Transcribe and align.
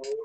Halo. 0.00 0.16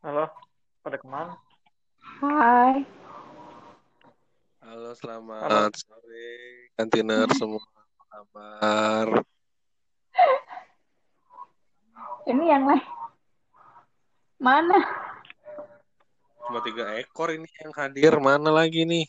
Halo, 0.00 0.24
pada 0.80 0.96
ke 0.96 1.04
mana? 1.04 1.36
Hai. 2.24 2.88
Halo, 4.64 4.96
selamat 4.96 5.76
sore 5.76 6.72
kantiner 6.80 7.28
semua. 7.36 7.60
Apa 7.60 8.00
kabar? 8.08 9.20
Ini 12.24 12.44
yang 12.48 12.64
lain. 12.64 12.80
Mana? 14.40 15.12
Cuma 16.52 16.58
ini 17.34 17.48
yang 17.60 17.72
hadir. 17.74 18.12
Mana 18.20 18.52
lagi 18.52 18.84
nih? 18.84 19.08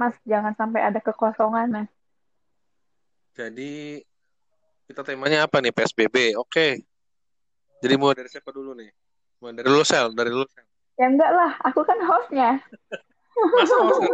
Mas, 0.00 0.16
jangan 0.24 0.56
sampai 0.56 0.80
ada 0.80 0.96
kekosongan, 1.04 1.68
Mas. 1.68 1.90
Jadi 3.36 4.00
kita 4.88 5.04
temanya 5.04 5.44
apa 5.44 5.60
nih? 5.60 5.72
PSBB. 5.72 6.40
Oke. 6.40 6.82
Jadi 7.80 7.94
mau 8.00 8.12
dari 8.16 8.28
siapa 8.32 8.48
dulu 8.52 8.72
nih? 8.76 8.88
Mau 9.40 9.52
dari 9.52 9.68
lu, 9.68 9.84
Sel. 9.84 10.12
Dari 10.16 10.32
lu, 10.32 10.44
Sel. 10.48 10.64
Ya 11.00 11.08
enggak 11.08 11.32
lah, 11.32 11.56
aku 11.64 11.80
kan 11.84 11.96
hostnya. 12.04 12.60
Masa 13.56 13.76
host 13.80 14.04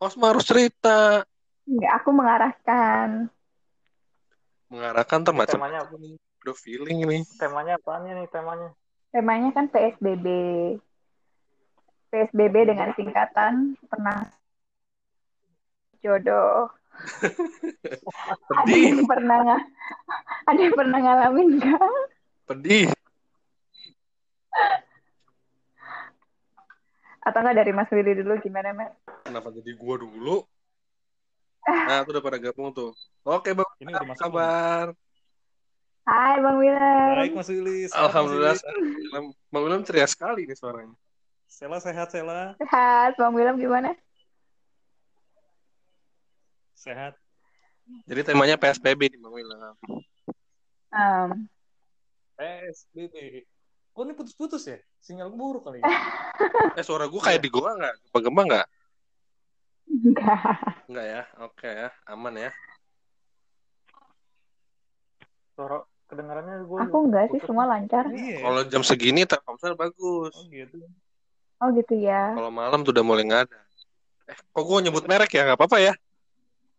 Host 0.00 0.16
mah 0.16 0.32
harus 0.32 0.48
cerita. 0.48 1.28
Enggak, 1.66 1.92
aku 2.00 2.10
mengarahkan. 2.12 3.08
Mengarahkan 4.70 5.16
ntar 5.26 5.34
macam 5.34 5.58
Temanya 5.58 5.82
apa 5.82 5.94
nih? 5.98 6.14
Udah 6.46 6.56
feeling 6.56 6.98
ini. 7.04 7.18
Temanya 7.36 7.76
apanya 7.76 8.16
nih 8.16 8.28
temanya? 8.30 8.70
Temanya 9.10 9.50
kan 9.52 9.66
PSBB. 9.68 10.26
PSBB 12.10 12.56
dengan 12.70 12.90
singkatan 12.94 13.74
pernah 13.86 14.30
jodoh. 16.00 16.70
Ada 18.50 18.66
Pedih, 18.66 18.82
yang 18.92 19.06
pernah 19.06 19.36
nggak? 19.40 19.62
Ada 20.50 20.60
yang 20.60 20.74
pernah 20.76 20.98
ngalamin 21.00 21.48
nggak? 21.56 21.92
pedih. 22.50 22.90
Atau 27.22 27.38
nggak 27.46 27.58
dari 27.62 27.70
Mas 27.70 27.90
Willy 27.94 28.18
dulu 28.18 28.34
gimana, 28.42 28.74
Mas? 28.74 28.90
Kenapa 29.22 29.54
jadi 29.54 29.70
gua 29.78 30.02
dulu? 30.02 30.42
Nah, 31.88 32.02
itu 32.02 32.10
udah 32.10 32.24
pada 32.24 32.38
gabung 32.38 32.68
tuh. 32.74 32.90
Oke, 33.22 33.54
Bang. 33.54 33.68
Ini 33.78 33.90
udah 33.94 34.06
masuk. 34.06 34.22
kabar? 34.26 34.86
Hai 36.08 36.42
Bang 36.42 36.58
William. 36.58 37.14
Baik 37.22 37.32
Mas 37.38 37.48
Willy. 37.52 37.86
sehat, 37.86 37.94
Mas 37.94 38.02
Alhamdulillah. 38.10 38.56
Bang 39.52 39.62
William 39.62 39.82
ceria 39.86 40.06
sekali 40.08 40.48
nih 40.48 40.56
suaranya. 40.58 40.96
Sela 41.46 41.78
sehat 41.78 42.08
Sela. 42.10 42.58
Sehat, 42.58 43.14
Bang 43.14 43.34
William 43.36 43.54
gimana? 43.54 43.94
Sehat. 46.74 47.14
Jadi 48.06 48.20
temanya 48.26 48.56
PSBB 48.58 49.12
nih 49.14 49.20
Bang 49.20 49.34
William. 49.34 49.74
Um, 50.90 51.30
PSBB. 52.34 53.46
Kok 53.94 54.02
ini 54.06 54.14
putus-putus 54.16 54.62
ya? 54.66 54.78
Sinyal 55.02 55.30
buruk 55.30 55.66
kali 55.66 55.82
ya? 55.82 55.90
Eh 56.78 56.84
suara 56.86 57.06
gua 57.10 57.20
kayak 57.22 57.42
di 57.42 57.50
gua 57.52 57.76
nggak? 57.76 57.94
Gempa-gempa 58.08 58.42
nggak? 58.46 58.66
Enggak. 59.90 60.58
Nggak 60.86 61.06
ya? 61.06 61.22
Oke 61.42 61.68
ya, 61.68 61.88
aman 62.06 62.34
ya. 62.38 62.50
Suara 65.58 65.82
kedengarannya 66.06 66.66
gue. 66.66 66.78
Aku 66.86 66.96
enggak 67.10 67.26
sih, 67.34 67.40
semua 67.42 67.64
lancar. 67.66 68.08
Iya. 68.10 68.42
Kalau 68.42 68.60
jam 68.70 68.82
segini 68.86 69.26
Telkomsel 69.26 69.74
bagus. 69.74 70.34
Oh 70.34 70.46
gitu. 70.48 70.78
Oh 71.60 71.68
gitu 71.76 71.94
ya. 71.98 72.32
Kalau 72.32 72.48
malam 72.48 72.80
tuh 72.80 72.96
udah 72.96 73.04
mulai 73.04 73.22
nggak 73.28 73.42
ada. 73.50 73.60
Eh, 74.30 74.38
kok 74.38 74.64
gua 74.64 74.80
nyebut 74.80 75.04
merek 75.04 75.30
ya? 75.34 75.44
Nggak 75.44 75.58
apa-apa 75.60 75.78
ya? 75.82 75.92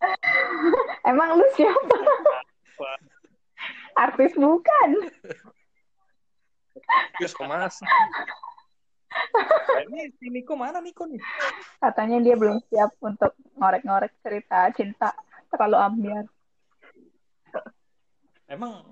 Emang 1.11 1.37
lu 1.37 1.45
siapa? 1.53 1.97
Artis 4.07 4.33
bukan. 4.33 4.89
Terus 7.19 7.33
mas. 7.45 7.75
Nah, 9.11 9.83
ini 9.87 10.11
si 10.19 10.27
Niko 10.31 10.55
mana 10.55 10.79
Niko 10.79 11.07
nih? 11.07 11.19
Katanya 11.79 12.17
dia 12.23 12.35
belum 12.35 12.59
siap 12.67 12.95
untuk 13.03 13.35
ngorek-ngorek 13.55 14.11
cerita 14.23 14.71
cinta 14.75 15.11
terlalu 15.51 15.77
ambiar. 15.79 16.25
Emang 18.47 18.83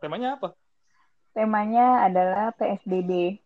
temanya 0.00 0.36
apa? 0.36 0.52
Temanya 1.32 2.08
adalah 2.08 2.52
PSBB. 2.56 3.40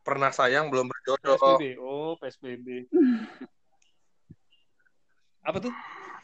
Pernah 0.00 0.32
sayang 0.32 0.72
belum 0.72 0.88
berjodoh. 0.88 1.36
PSBB. 1.36 1.64
Oh, 1.76 2.16
PSBB. 2.16 2.66
Apa 5.44 5.56
tuh? 5.60 5.72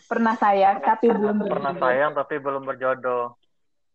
Pernah 0.07 0.35
sayang 0.37 0.81
tapi 0.81 1.13
belum 1.13 1.45
Pernah 1.45 1.73
berjodoh. 1.73 1.85
sayang 1.85 2.13
tapi 2.17 2.35
belum 2.41 2.63
berjodoh. 2.65 3.25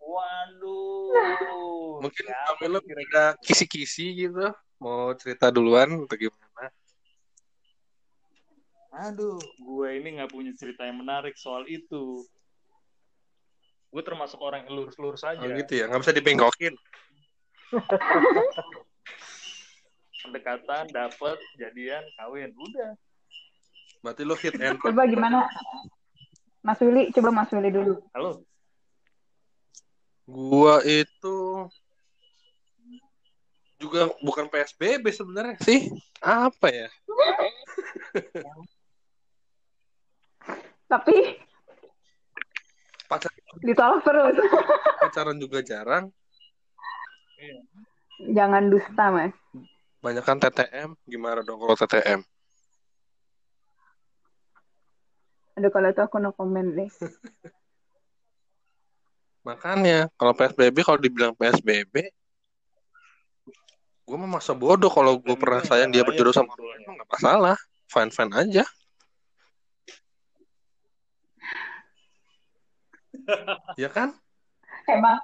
Waduh. 0.01 2.01
Mungkin 2.01 2.25
William 2.61 2.81
kira-kira? 2.81 3.37
ada 3.37 3.41
kisi-kisi 3.41 4.27
gitu. 4.27 4.49
Mau 4.81 5.13
cerita 5.13 5.53
duluan 5.53 6.05
atau 6.05 6.17
gimana? 6.17 6.73
Aduh, 8.91 9.39
gue 9.39 9.89
ini 10.01 10.19
nggak 10.19 10.31
punya 10.33 10.51
cerita 10.57 10.83
yang 10.83 10.99
menarik 10.99 11.37
soal 11.37 11.63
itu. 11.69 12.25
Gue 13.93 14.03
termasuk 14.03 14.41
orang 14.41 14.67
yang 14.67 14.83
lurus-lurus 14.83 15.23
aja. 15.23 15.39
Oh 15.39 15.47
gitu 15.47 15.73
ya, 15.79 15.87
nggak 15.87 16.01
bisa 16.01 16.17
dibengkokin. 16.17 16.73
Pendekatan, 20.21 20.85
dapet, 20.93 21.37
jadian, 21.57 22.03
kawin, 22.19 22.53
udah. 22.53 22.93
Berarti 24.01 24.23
lo 24.25 24.35
hit 24.37 24.53
and. 24.59 24.77
Coba 24.81 25.07
gimana? 25.09 25.49
Mas 26.61 26.77
Willy, 26.81 27.09
coba 27.09 27.33
Mas 27.33 27.49
Willy 27.49 27.73
dulu. 27.73 27.97
Halo, 28.13 28.45
Gua 30.31 30.79
itu 30.87 31.67
juga 33.75 34.07
bukan 34.23 34.47
PSBB 34.47 35.11
sebenarnya 35.11 35.59
sih. 35.59 35.91
Apa 36.23 36.71
ya? 36.71 36.87
Tapi 40.87 41.15
Pacar, 43.11 43.27
ditolak 43.59 43.99
terus. 44.07 44.35
pacaran 45.03 45.35
juga 45.35 45.59
jarang. 45.59 46.07
Jangan 48.31 48.71
dusta, 48.71 49.11
Mas. 49.11 49.35
Banyak 49.99 50.23
kan 50.23 50.39
TTM. 50.39 50.95
Gimana 51.03 51.43
dong 51.43 51.59
kalau 51.59 51.75
TTM? 51.75 52.23
Aduh, 55.59 55.71
kalau 55.75 55.91
itu 55.91 55.99
aku 55.99 56.23
no 56.23 56.31
comment 56.31 56.71
deh. 56.71 56.87
Makanya 59.41 60.05
kalau 60.13 60.33
PSBB 60.37 60.85
kalau 60.85 60.99
dibilang 61.01 61.33
PSBB, 61.33 62.13
gue 64.05 64.17
mah 64.17 64.29
masa 64.37 64.53
bodoh 64.53 64.91
kalau 64.91 65.17
gue 65.17 65.33
Dan 65.33 65.41
pernah 65.41 65.61
sayang 65.65 65.89
yang 65.89 65.91
dia 65.91 66.03
bahaya 66.05 66.09
berjodoh 66.13 66.35
sama 66.35 66.53
orang 66.53 66.67
lain, 66.77 66.81
nggak 66.93 67.09
masalah, 67.09 67.57
fine 67.89 68.11
fine 68.13 68.33
aja. 68.37 68.63
ya 73.81 73.89
kan? 73.89 74.13
Emang 74.89 75.19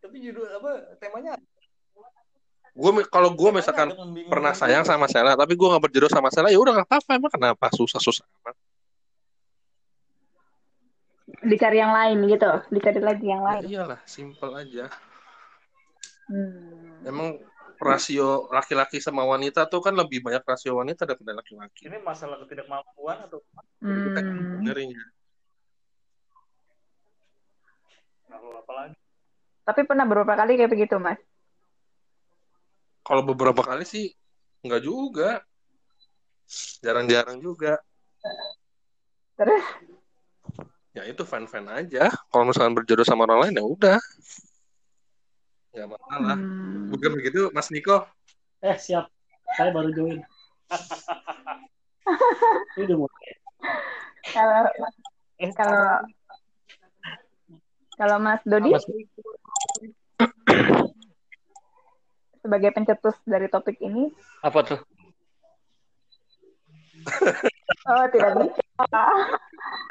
tapi 0.00 0.16
judul 0.26 0.48
apa 0.48 0.96
temanya? 0.96 1.36
Gue 2.72 2.90
kalau 3.10 3.34
gue 3.34 3.50
misalkan 3.52 3.92
pernah 4.30 4.54
sayang 4.54 4.86
sama 4.86 5.10
Sela, 5.10 5.34
tapi 5.34 5.58
gue 5.58 5.66
nggak 5.66 5.82
berjodoh 5.82 6.10
sama 6.10 6.30
Sela, 6.30 6.48
ya 6.48 6.58
udah 6.62 6.78
nggak 6.78 6.88
apa-apa. 6.88 7.10
Emang 7.18 7.32
kenapa 7.32 7.66
susah-susah 7.74 8.24
amat? 8.40 8.56
Dicari 11.40 11.80
yang 11.80 11.92
lain 11.92 12.18
gitu, 12.28 12.50
dicari 12.68 13.00
lagi 13.00 13.26
yang 13.26 13.42
Ya 13.42 13.48
lain. 13.48 13.62
iyalah, 13.64 14.00
simple 14.04 14.52
aja. 14.52 14.86
Hmm. 16.28 17.00
Emang 17.02 17.40
rasio 17.80 18.44
laki-laki 18.52 19.00
sama 19.00 19.24
wanita 19.24 19.64
tuh 19.64 19.80
kan 19.80 19.96
lebih 19.96 20.20
banyak 20.20 20.44
rasio 20.44 20.76
wanita 20.76 21.08
daripada 21.08 21.40
laki-laki. 21.40 21.88
Ini 21.88 21.98
masalah 22.04 22.36
ketidakmampuan 22.44 23.24
atau 23.24 23.40
Hmm. 23.80 24.60
Ngerinya. 24.60 25.00
lalu 28.30 28.48
apa 28.62 28.72
lagi? 28.72 28.96
Tapi 29.66 29.80
pernah 29.88 30.06
beberapa 30.06 30.38
kali 30.38 30.54
kayak 30.54 30.70
begitu, 30.70 30.96
Mas. 31.02 31.18
Kalau 33.02 33.26
beberapa 33.26 33.58
kali 33.64 33.82
sih 33.82 34.12
nggak 34.62 34.82
juga. 34.84 35.42
Jarang-jarang 36.78 37.42
juga. 37.42 37.80
Terus 39.34 39.64
Ya 40.90 41.06
itu 41.06 41.22
fan-fan 41.22 41.70
aja. 41.70 42.10
Kalau 42.30 42.44
misalkan 42.50 42.74
berjodoh 42.74 43.06
sama 43.06 43.22
orang 43.30 43.46
lain 43.46 43.62
ya 43.62 43.64
udah. 43.64 43.98
Nggak 45.70 45.88
masalah. 45.94 46.36
hmm, 46.38 46.90
Bukan 46.90 47.10
begitu, 47.14 47.40
Mas 47.54 47.70
Niko? 47.70 48.02
Eh 48.58 48.74
siap, 48.74 49.06
saya 49.54 49.70
baru 49.70 49.94
join. 49.94 50.18
Ini 52.74 52.82
udah 52.90 52.96
mulai. 53.06 53.30
Kalau 54.30 54.62
Eh, 55.40 55.48
kalau 55.56 56.04
kalau 57.96 58.16
Mas 58.20 58.44
Dodi 58.44 58.76
Mas 58.76 58.84
sebagai 62.40 62.70
pencetus 62.76 63.16
dari 63.24 63.48
topik 63.48 63.80
ini, 63.80 64.12
apa 64.44 64.60
tuh? 64.64 64.80
oh 67.88 68.04
tidak 68.12 68.32
bisa, 68.36 68.60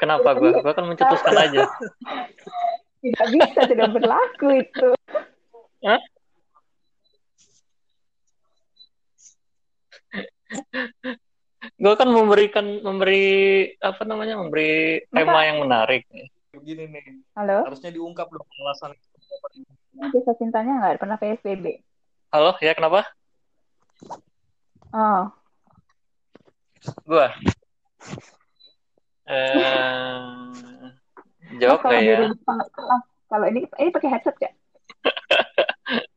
Kenapa 0.00 0.32
gua? 0.32 0.64
Gua 0.64 0.72
kan 0.72 0.88
mencetuskan 0.88 1.36
aja. 1.36 1.68
tidak 3.04 3.26
bisa, 3.32 3.60
tidak 3.68 3.88
berlaku 3.92 4.48
itu. 4.64 4.88
Hah? 5.84 6.00
Gue 11.76 11.94
kan 11.96 12.08
memberikan 12.08 12.66
memberi 12.80 13.28
apa 13.80 14.02
namanya 14.04 14.40
memberi 14.40 15.04
tema 15.12 15.44
yang 15.44 15.64
menarik. 15.64 16.04
Begini 16.50 16.88
nih, 16.90 17.04
Halo, 17.36 17.64
harusnya 17.68 17.94
diungkap 17.94 18.28
dong 18.28 18.44
alasan. 18.66 18.92
kisah 20.00 20.34
cintanya 20.40 20.80
nggak 20.80 21.00
pernah 21.00 21.16
PSBB. 21.20 21.80
Halo, 22.32 22.56
ya 22.58 22.72
kenapa? 22.72 23.04
Oh, 24.90 25.28
Gua. 27.04 27.28
Eh, 29.30 30.90
jawab 31.62 31.78
Mas, 31.78 31.82
kalau 31.86 32.00
nggak 32.02 32.18
ya? 32.18 32.98
kalau 33.30 33.46
ini 33.46 33.60
ini 33.78 33.90
pakai 33.94 34.10
headset 34.10 34.36
ya? 34.42 34.50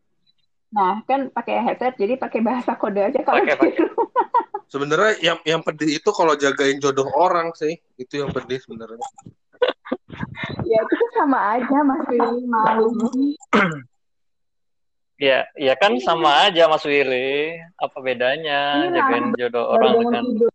Nah, 0.73 1.05
kan 1.05 1.29
pakai 1.29 1.61
headset, 1.61 1.93
jadi 2.01 2.17
pakai 2.17 2.41
bahasa 2.41 2.73
kode 2.73 2.97
aja 2.97 3.21
kalau 3.21 3.45
Pakai, 3.45 3.53
di 3.53 3.61
pakai. 3.61 3.85
rumah. 3.93 4.09
Sebenarnya 4.73 5.11
yang 5.21 5.37
yang 5.45 5.61
pedih 5.61 6.01
itu 6.01 6.09
kalau 6.09 6.33
jagain 6.33 6.81
jodoh 6.81 7.05
orang 7.13 7.53
sih. 7.53 7.77
Itu 7.93 8.25
yang 8.25 8.33
pedih 8.33 8.57
sebenarnya. 8.57 8.97
Ya 10.63 10.79
itu 10.81 10.95
kan 10.95 11.09
sama 11.23 11.39
aja 11.55 11.77
masih 11.87 12.19
malu. 12.49 12.89
Ya, 15.21 15.45
ya 15.55 15.77
kan 15.77 15.93
sama 16.03 16.49
aja 16.49 16.67
Mas 16.67 16.83
Willy. 16.83 17.55
Apa 17.79 18.01
bedanya 18.01 18.89
Ini 18.89 18.97
jagain 18.97 19.25
jodoh 19.39 19.71
orang 19.77 20.03
dengan 20.03 20.23
tidur. 20.25 20.52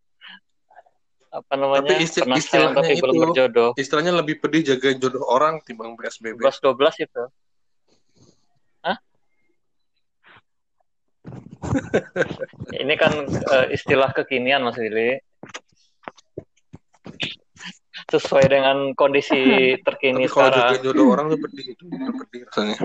Apa 1.29 1.53
namanya 1.55 1.85
Tapi 1.85 1.95
isti- 2.01 2.23
pernah 2.25 2.37
sayang 2.37 2.73
istilahnya 2.73 2.77
tapi 2.81 2.95
belum 2.99 3.13
itu- 3.15 3.23
berjodoh. 3.29 3.71
Istilahnya 3.77 4.13
lebih 4.17 4.35
pedih 4.41 4.63
jagain 4.65 4.97
jodoh 4.97 5.25
orang 5.25 5.61
timbang 5.61 5.93
PSBB. 5.95 6.41
11 6.41 6.59
12 6.65 7.05
itu. 7.05 7.23
Hah? 8.81 8.97
Ini 12.83 12.95
kan 12.97 13.13
eh, 13.29 13.67
istilah 13.73 14.11
kekinian 14.11 14.65
Mas 14.65 14.81
Willy. 14.81 15.21
Sesuai 18.09 18.47
dengan 18.47 18.95
kondisi 18.95 19.37
terkini 19.87 20.25
Tapi 20.25 20.33
kalau 20.33 20.49
sekarang. 20.49 20.69
jagain 20.73 20.83
jodoh 20.83 21.07
orang 21.13 21.27
tuh 21.29 21.39
pedih 21.45 21.67
itu 21.77 21.85
bener 21.87 22.13
pedih 22.17 22.41
rasanya. 22.49 22.79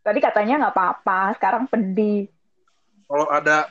Tadi 0.00 0.16
katanya 0.18 0.54
nggak 0.64 0.74
apa-apa, 0.74 1.36
sekarang 1.36 1.68
pedih. 1.68 2.24
Kalau 3.04 3.28
ada 3.28 3.68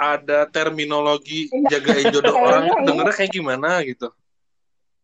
ada 0.00 0.48
terminologi 0.48 1.52
Enggak. 1.52 1.84
jagain 1.84 2.08
jodoh 2.08 2.32
orang 2.48 2.72
dengernya 2.88 3.12
kayak 3.12 3.36
gimana 3.36 3.84
gitu. 3.84 4.08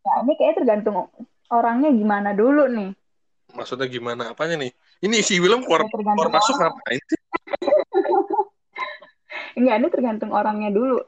Nah, 0.09 0.25
ini 0.25 0.33
kayaknya 0.41 0.65
tergantung 0.65 1.13
orangnya 1.53 1.93
gimana 1.93 2.33
dulu 2.33 2.65
nih. 2.73 2.97
Maksudnya 3.53 3.93
gimana 3.93 4.33
apanya 4.33 4.57
nih? 4.57 4.73
Ini 5.05 5.21
si 5.21 5.37
Willem 5.37 5.69
keluar 5.69 5.85
Ya, 5.85 5.93
keluar 5.93 6.33
masuk 6.33 6.57
ngapain 6.57 7.03
sih? 7.05 7.21
Enggak, 9.61 9.77
ini 9.85 9.89
tergantung 9.93 10.33
orangnya 10.33 10.73
dulu. 10.73 11.05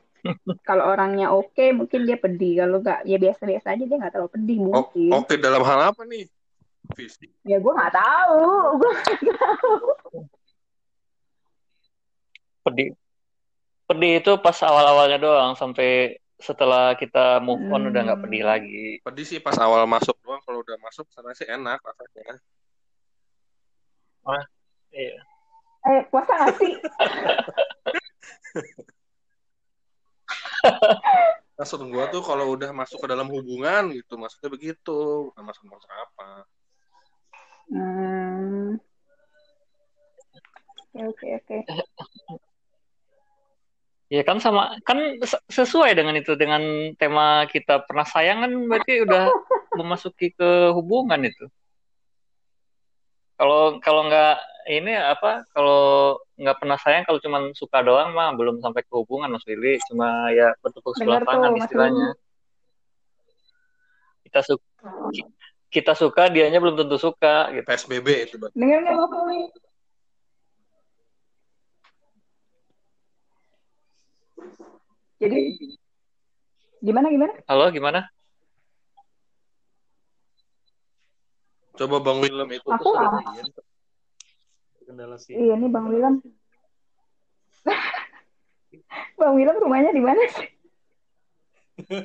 Kalau 0.67 0.85
orangnya 0.85 1.33
oke, 1.33 1.73
mungkin 1.73 2.05
dia 2.05 2.21
pedih. 2.21 2.61
Kalau 2.61 2.85
nggak, 2.85 3.09
ya 3.09 3.17
biasa-biasa 3.17 3.73
aja 3.73 3.85
dia 3.89 3.97
nggak 3.97 4.13
terlalu 4.13 4.33
pedih 4.37 4.59
mungkin. 4.61 5.17
Oke 5.17 5.41
dalam 5.41 5.65
hal 5.65 5.81
apa 5.95 6.05
nih? 6.05 6.29
Fisik. 6.93 7.33
Ya 7.45 7.61
gue 7.61 7.73
nggak 7.73 7.95
tahu. 7.97 8.45
Gue 8.81 8.93
Pedih. 12.65 12.89
Pedih 13.89 14.21
itu 14.21 14.37
pas 14.45 14.53
awal-awalnya 14.61 15.17
doang 15.17 15.57
sampai 15.57 16.21
setelah 16.37 16.93
kita 16.95 17.41
move 17.41 17.73
on 17.73 17.89
udah 17.89 18.01
nggak 18.05 18.21
Hmm. 18.21 18.25
pedih 18.29 18.45
lagi. 18.45 19.01
Pedih 19.01 19.25
sih 19.25 19.41
pas 19.41 19.57
awal 19.57 19.89
masuk 19.89 20.13
doang. 20.21 20.45
Kalau 20.45 20.61
udah 20.61 20.77
masuk 20.85 21.09
sana 21.09 21.33
sih 21.33 21.49
enak 21.49 21.81
rasanya. 21.81 22.37
Iya. 24.93 25.17
eh 25.89 26.05
puasa 26.13 26.33
nggak 26.37 26.57
sih? 26.61 26.73
Maksud 31.59 31.81
gua 31.91 32.07
tuh 32.13 32.23
kalau 32.23 32.55
udah 32.55 32.71
masuk 32.77 33.03
ke 33.03 33.09
dalam 33.09 33.27
hubungan 33.33 33.91
gitu, 33.91 34.15
maksudnya 34.15 34.53
begitu, 34.53 35.33
bukan 35.33 35.43
masuk 35.43 35.65
masuk 35.67 35.91
apa. 35.91 36.29
Hmm. 37.73 38.79
Oke 40.93 41.27
oke 41.41 41.55
oke. 41.65 42.37
Ya 44.09 44.25
kan 44.25 44.41
sama 44.41 44.81
kan 44.89 45.21
se- 45.21 45.45
sesuai 45.53 45.93
dengan 45.93 46.17
itu 46.17 46.33
dengan 46.33 46.93
tema 46.97 47.45
kita 47.45 47.85
pernah 47.85 48.09
sayang 48.09 48.41
kan 48.41 48.53
berarti 48.65 49.05
udah 49.05 49.25
memasuki 49.79 50.33
ke 50.33 50.73
hubungan 50.73 51.21
itu. 51.29 51.45
Kalau 53.37 53.77
kalau 53.85 54.09
nggak 54.09 54.37
ini 54.73 54.97
apa 54.97 55.45
kalau 55.53 56.17
nggak 56.41 56.57
pernah 56.57 56.81
sayang 56.81 57.05
kalau 57.05 57.21
cuma 57.21 57.53
suka 57.53 57.85
doang 57.85 58.17
mah 58.17 58.33
belum 58.33 58.65
sampai 58.65 58.81
ke 58.81 58.93
hubungan 58.97 59.29
Mas 59.29 59.45
Willy 59.45 59.77
cuma 59.93 60.33
ya 60.33 60.57
bertepuk 60.65 60.97
sebelah 60.97 61.21
tuh, 61.21 61.29
tangan 61.29 61.51
Mas 61.53 61.61
istilahnya. 61.69 62.09
Kita 64.25 64.41
suka 64.41 64.65
kita 65.69 65.93
suka 65.93 66.33
dianya 66.33 66.65
belum 66.65 66.81
tentu 66.81 66.97
suka 66.97 67.53
gitu. 67.53 67.69
PSBB 67.69 68.09
itu, 68.25 68.35
Bang. 68.41 68.53
Dengar 68.57 68.79
nggak 68.89 68.97
Mas? 68.97 69.68
Jadi 75.19 75.59
gimana 76.79 77.11
gimana? 77.11 77.35
Halo 77.51 77.75
gimana? 77.75 78.07
Coba 81.75 81.99
Bang 82.03 82.19
Willem 82.23 82.47
itu 82.55 82.67
Aku. 82.71 82.91
Kendala 84.87 85.19
sih. 85.21 85.35
Iya 85.35 85.55
nih 85.59 85.71
Bang 85.71 85.91
Wilam. 85.91 86.23
Bang 89.21 89.35
Wilam 89.35 89.59
rumahnya 89.59 89.91
di 89.91 90.03
mana 90.03 90.23
sih? 90.31 90.49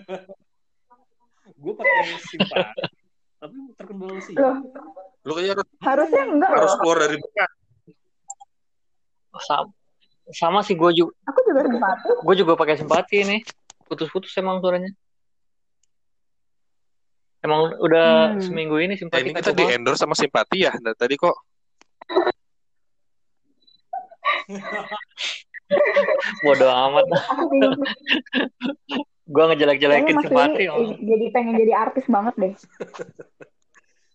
Gue 1.64 1.74
pakai 1.78 2.18
simpan 2.28 2.66
tapi 3.40 3.56
terkendala 3.78 4.20
sih. 4.24 4.34
Loh, 4.36 4.56
Lu 5.24 5.32
kayaknya 5.36 5.54
harus, 5.60 5.68
harusnya 5.80 6.24
enggak 6.28 6.50
harus 6.52 6.72
loh. 6.72 6.80
keluar 6.82 6.98
dari 7.08 7.18
bekas. 7.20 7.52
Sama, 10.30 10.64
sih 10.64 10.72
gue 10.74 10.92
juga 10.96 11.12
Aku 11.28 11.40
juga 11.44 11.68
sempat. 11.68 11.98
gue 12.00 12.36
juga 12.38 12.54
pakai 12.56 12.80
simpati 12.80 13.18
nih 13.22 13.42
putus-putus 13.84 14.32
emang 14.38 14.64
suaranya 14.64 14.88
emang 17.40 17.76
udah 17.76 18.32
Hmm. 18.32 18.40
seminggu 18.40 18.80
ini 18.80 18.96
Eh, 18.96 19.00
simpati 19.04 19.20
ini 19.22 19.36
kita 19.36 19.52
di 19.52 19.66
endorse 19.68 20.00
sama 20.00 20.16
simpati 20.16 20.64
ya 20.64 20.72
dari 20.74 20.96
tadi 20.96 21.16
kok. 21.20 21.36
bodo 26.44 26.68
amat 26.70 27.06
gue 29.24 29.44
ngejelek-jelekin 29.44 30.18
simpati 30.22 30.64
eh, 30.68 30.96
jadi 31.00 31.26
pengen 31.32 31.56
jadi 31.58 31.74
artis 31.76 32.06
banget 32.08 32.34
deh. 32.38 32.54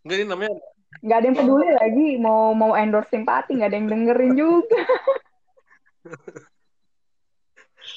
Enggak 0.05 0.17
ini 0.17 0.27
namanya 0.29 0.53
Nggak 0.99 1.17
ada 1.17 1.27
yang 1.29 1.37
peduli 1.37 1.69
lagi 1.71 2.07
mau 2.17 2.57
mau 2.57 2.73
endorse 2.73 3.13
simpati, 3.13 3.55
nggak 3.55 3.69
ada 3.71 3.77
yang 3.77 3.89
dengerin 3.89 4.33
juga. 4.35 4.81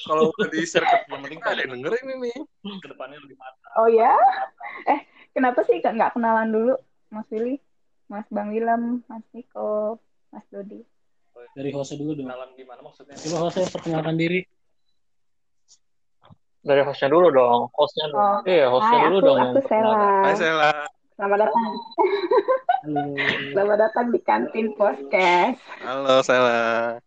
kalau 0.02 0.32
udah 0.32 0.48
di 0.48 0.64
share 0.64 0.82
ke 0.82 0.96
yang 1.04 1.20
penting 1.20 1.38
ada 1.38 1.60
yang 1.62 1.72
dengerin 1.76 2.06
ini. 2.16 2.32
ke 2.80 2.86
depannya 2.88 3.18
lebih 3.20 3.36
mantap 3.36 3.70
Oh 3.76 3.86
ya? 3.86 4.16
Eh, 4.84 5.00
kenapa 5.30 5.62
sih 5.62 5.78
nggak 5.78 6.12
kenalan 6.12 6.48
dulu, 6.48 6.74
Mas 7.08 7.28
Willy, 7.28 7.60
Mas 8.06 8.24
Bang 8.28 8.50
Wilam, 8.50 9.04
Mas 9.04 9.24
Niko, 9.30 10.00
Mas 10.28 10.44
Dodi? 10.48 10.80
Dari 11.52 11.70
hostnya 11.70 11.98
dulu 11.98 12.12
dong. 12.14 12.24
kenalan 12.24 12.48
gimana 12.54 12.80
maksudnya 12.80 13.16
Coba 13.16 13.36
hostnya 13.42 13.68
perkenalkan 13.68 14.16
diri. 14.16 14.40
dari 16.62 16.78
hostnya 16.78 17.10
dulu 17.10 17.26
dong 17.28 17.60
hostnya 17.74 18.06
dulu 18.06 18.22
Oh. 18.22 18.38
iya 18.46 18.70
hostnya 18.70 18.94
Hai, 18.94 19.04
dulu 19.04 19.18
aku 19.18 19.26
dong 19.26 19.38
aku 19.42 19.60
Sela. 19.66 19.98
Hai 20.22 20.34
Sela. 20.38 20.70
Selamat 21.12 21.38
datang. 21.40 21.64
Halo. 22.86 23.02
Selamat 23.52 23.78
datang 23.80 24.06
di 24.08 24.20
kantin 24.22 24.66
podcast. 24.72 25.58
Halo 25.82 26.22
Sela. 26.22 27.02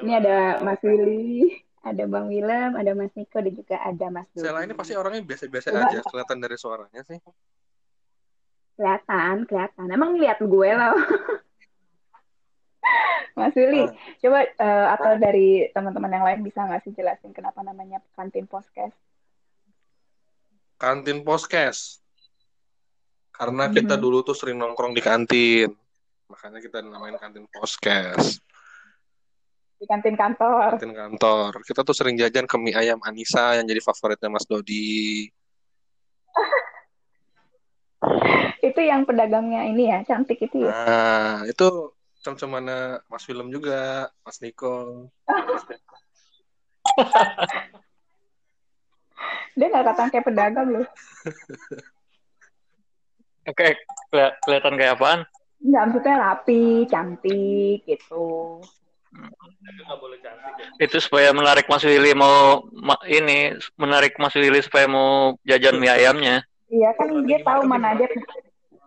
Ini 0.00 0.12
ada 0.18 0.36
Mas 0.60 0.80
Willy, 0.80 1.62
ada 1.82 2.02
Bang 2.06 2.26
Wilam, 2.26 2.74
ada 2.74 2.90
Mas 2.92 3.12
Niko, 3.12 3.38
dan 3.38 3.52
juga 3.52 3.76
ada 3.78 4.06
Mas 4.08 4.26
Dodi. 4.30 4.44
Sela 4.44 4.62
ini 4.62 4.72
pasti 4.72 4.92
orangnya 4.94 5.22
biasa-biasa 5.22 5.66
aja, 5.72 5.98
kelihatan 6.02 6.38
dari 6.38 6.56
suaranya 6.56 7.00
sih. 7.02 7.18
kelihatan, 8.72 9.44
kelihatan. 9.44 9.84
Emang 9.88 10.16
lihat 10.16 10.40
gue 10.40 10.70
lah. 10.72 10.96
Mas 13.32 13.54
Willy, 13.54 13.86
coba 14.18 14.44
eh, 14.44 14.86
atau 14.92 15.12
dari 15.16 15.64
teman-teman 15.70 16.10
yang 16.10 16.24
lain 16.24 16.40
bisa 16.42 16.60
nggak 16.60 16.82
sih 16.82 16.92
jelasin 16.92 17.32
kenapa 17.32 17.62
namanya 17.62 18.02
kantin 18.12 18.44
podcast? 18.44 18.92
Kantin 20.76 21.22
Poskes. 21.22 22.02
Karena 23.30 23.70
kita 23.70 23.96
Mhm. 23.96 24.02
dulu 24.02 24.18
tuh 24.20 24.34
sering 24.34 24.58
nongkrong 24.58 24.92
di 24.92 25.00
kantin. 25.00 25.70
Makanya 26.26 26.58
kita 26.58 26.82
namain 26.82 27.16
kantin 27.16 27.46
Poskes. 27.48 28.42
Di 29.82 29.90
kantin 29.90 30.14
kantor. 30.14 30.78
Kantin 30.78 30.94
kantor. 30.94 31.58
Kita 31.66 31.82
tuh 31.82 31.90
sering 31.90 32.14
jajan 32.14 32.46
ke 32.46 32.54
mie 32.54 32.70
ayam 32.70 33.02
Anissa 33.02 33.58
yang 33.58 33.66
jadi 33.66 33.82
favoritnya 33.82 34.30
Mas 34.30 34.46
Dodi. 34.46 35.26
Itu 38.62 38.78
yang 38.78 39.02
pedagangnya 39.02 39.66
ini 39.66 39.90
ya, 39.90 40.06
cantik 40.06 40.38
itu 40.38 40.62
ya. 40.62 40.70
Nah, 40.70 41.42
itu 41.50 41.66
cem-cemana 42.22 43.02
Mas 43.10 43.26
Film 43.26 43.50
juga, 43.50 44.06
Mas 44.22 44.38
Niko. 44.38 45.10
Dia 49.58 49.66
nggak 49.66 49.82
kata 49.82 50.14
kayak 50.14 50.30
pedagang 50.30 50.78
loh. 50.78 50.86
Oke, 53.50 53.74
keli- 54.14 54.36
kelihatan 54.46 54.78
kayak 54.78 54.94
apaan? 54.94 55.26
Nggak, 55.58 55.82
maksudnya 55.90 56.22
rapi, 56.22 56.86
cantik 56.86 57.82
gitu. 57.82 58.62
Itu 60.80 60.96
supaya 60.98 61.30
menarik 61.30 61.68
Mas 61.68 61.84
Willy 61.84 62.16
mau 62.16 62.64
ma- 62.72 62.98
ini 63.06 63.54
menarik 63.76 64.16
Mas 64.18 64.34
Willy 64.34 64.64
supaya 64.64 64.88
mau 64.88 65.36
jajan 65.44 65.78
mie 65.78 65.92
ayamnya. 65.92 66.42
Iya 66.72 66.96
kan 66.96 67.08
dia 67.28 67.38
tahu 67.44 67.68
mana 67.68 67.92
aja. 67.92 68.08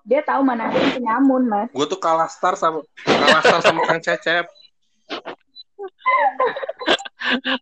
Dia 0.05 0.21
tahu 0.21 0.45
mana 0.45 0.69
yang 0.69 1.01
penyamun, 1.01 1.49
Mas. 1.49 1.69
Gue 1.73 1.85
tuh 1.85 1.97
kalah 1.97 2.29
star 2.29 2.53
sama 2.53 2.81
kalah 3.01 3.41
star 3.41 3.61
sama 3.61 3.81
Kang 3.85 4.01
Cecep. 4.01 4.45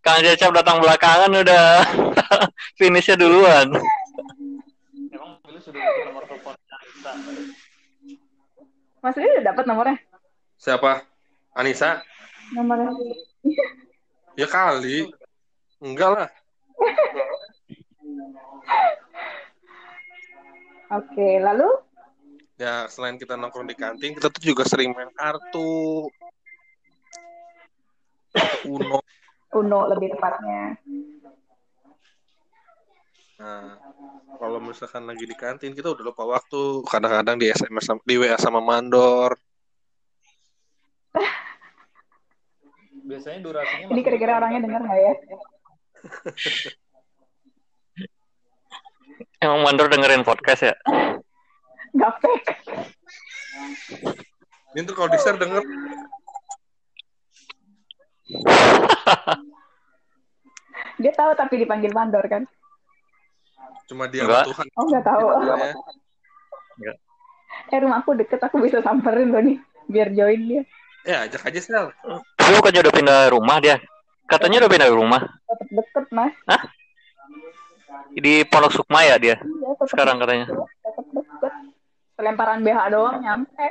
Kang 0.05 0.19
Cecep 0.23 0.51
datang 0.51 0.83
belakangan 0.83 1.31
udah 1.31 1.83
finishnya 2.79 3.19
duluan. 3.19 3.71
Emang 5.11 5.39
Willy 5.47 5.59
sudah 5.59 5.79
nomor 6.07 6.23
telepon 6.27 6.55
Mas 9.03 9.15
Willy 9.19 9.31
udah 9.39 9.45
dapat 9.51 9.63
nomornya? 9.67 9.97
Siapa? 10.55 11.03
Anissa? 11.53 12.01
Nomornya. 12.53 12.91
Ya 14.37 14.47
kali. 14.47 15.09
Enggak 15.83 16.09
lah. 16.13 16.29
Oke, 20.93 21.41
lalu 21.41 21.69
Ya 22.53 22.85
selain 22.85 23.17
kita 23.17 23.33
nongkrong 23.33 23.65
di 23.65 23.73
kantin, 23.73 24.13
kita 24.13 24.29
tuh 24.29 24.39
juga 24.39 24.61
sering 24.63 24.93
main 24.93 25.09
kartu. 25.17 26.05
Uno. 28.69 29.01
Uno 29.57 29.79
lebih 29.89 30.13
tepatnya. 30.13 30.77
Nah, 33.41 33.75
kalau 34.37 34.61
misalkan 34.61 35.03
lagi 35.09 35.25
di 35.25 35.35
kantin, 35.35 35.73
kita 35.73 35.91
udah 35.91 36.03
lupa 36.13 36.23
waktu. 36.29 36.85
Kadang-kadang 36.85 37.41
di 37.41 37.49
SMS, 37.49 37.89
di 38.05 38.15
WA 38.21 38.37
sama 38.37 38.61
mandor. 38.61 39.33
Biasanya 43.03 43.39
durasinya 43.43 43.91
Ini 43.91 44.01
kira-kira 44.01 44.39
orangnya 44.39 44.63
dengar 44.63 44.81
nggak 44.87 44.99
ya? 44.99 45.13
Emang 49.43 49.59
mandor 49.67 49.91
dengerin 49.91 50.23
podcast 50.23 50.71
ya? 50.71 50.75
Nggak 51.91 52.13
fake. 52.23 52.51
Ini 54.73 54.81
tuh 54.87 54.95
kalau 54.95 55.11
di-share 55.11 55.37
denger, 55.37 55.61
Dia 61.01 61.11
tahu 61.13 61.31
tapi 61.35 61.57
dipanggil 61.61 61.93
mandor 61.93 62.25
kan? 62.29 62.45
cuma 63.83 64.07
dia 64.07 64.23
Enggak. 64.23 64.47
Tuhan. 64.47 64.67
Oh 64.79 64.85
nggak 64.87 65.05
tahu. 65.05 65.27
Ya. 66.79 66.93
Eh 67.67 67.79
rumahku 67.83 68.15
deket, 68.15 68.39
aku 68.39 68.63
bisa 68.63 68.79
samperin 68.79 69.27
loh 69.27 69.43
nih. 69.43 69.59
Biar 69.91 70.07
join 70.15 70.39
dia. 70.47 70.63
Ya, 71.03 71.27
ajak 71.27 71.41
aja 71.47 71.59
Sel. 71.59 71.85
Tapi 72.35 72.51
bukannya 72.57 72.81
udah 72.83 72.93
pindah 72.93 73.19
rumah 73.31 73.57
dia? 73.59 73.75
Katanya 74.25 74.63
udah 74.63 74.71
pindah 74.71 74.89
rumah. 74.91 75.21
Tetap 75.21 75.67
deket, 75.71 76.05
Mas. 76.09 76.33
Di 78.13 78.45
Pondok 78.45 78.73
Sukma 78.73 79.01
ya 79.01 79.17
dia 79.17 79.35
Iya, 79.41 79.69
tetap 79.73 79.87
sekarang 79.89 80.21
katanya. 80.21 80.45
tetap 80.45 81.05
deket. 81.11 81.53
Selemparan 82.13 82.61
BH 82.61 82.79
doang 82.93 83.17
nyampe. 83.19 83.67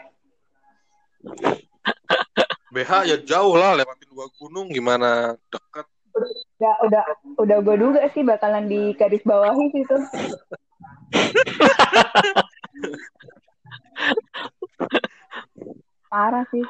BH 2.75 2.91
ya 3.07 3.17
jauh 3.23 3.55
lah, 3.55 3.77
lewatin 3.77 4.09
dua 4.11 4.27
gunung 4.37 4.69
gimana 4.69 5.37
deket. 5.49 5.87
Udah, 6.13 6.75
udah, 6.85 7.05
udah 7.41 7.57
gue 7.65 7.77
duga 7.79 8.03
sih 8.13 8.21
bakalan 8.21 8.69
di 8.69 8.93
garis 8.95 9.25
bawahi 9.25 9.73
situ. 9.73 9.97
Parah 16.11 16.45
sih. 16.53 16.65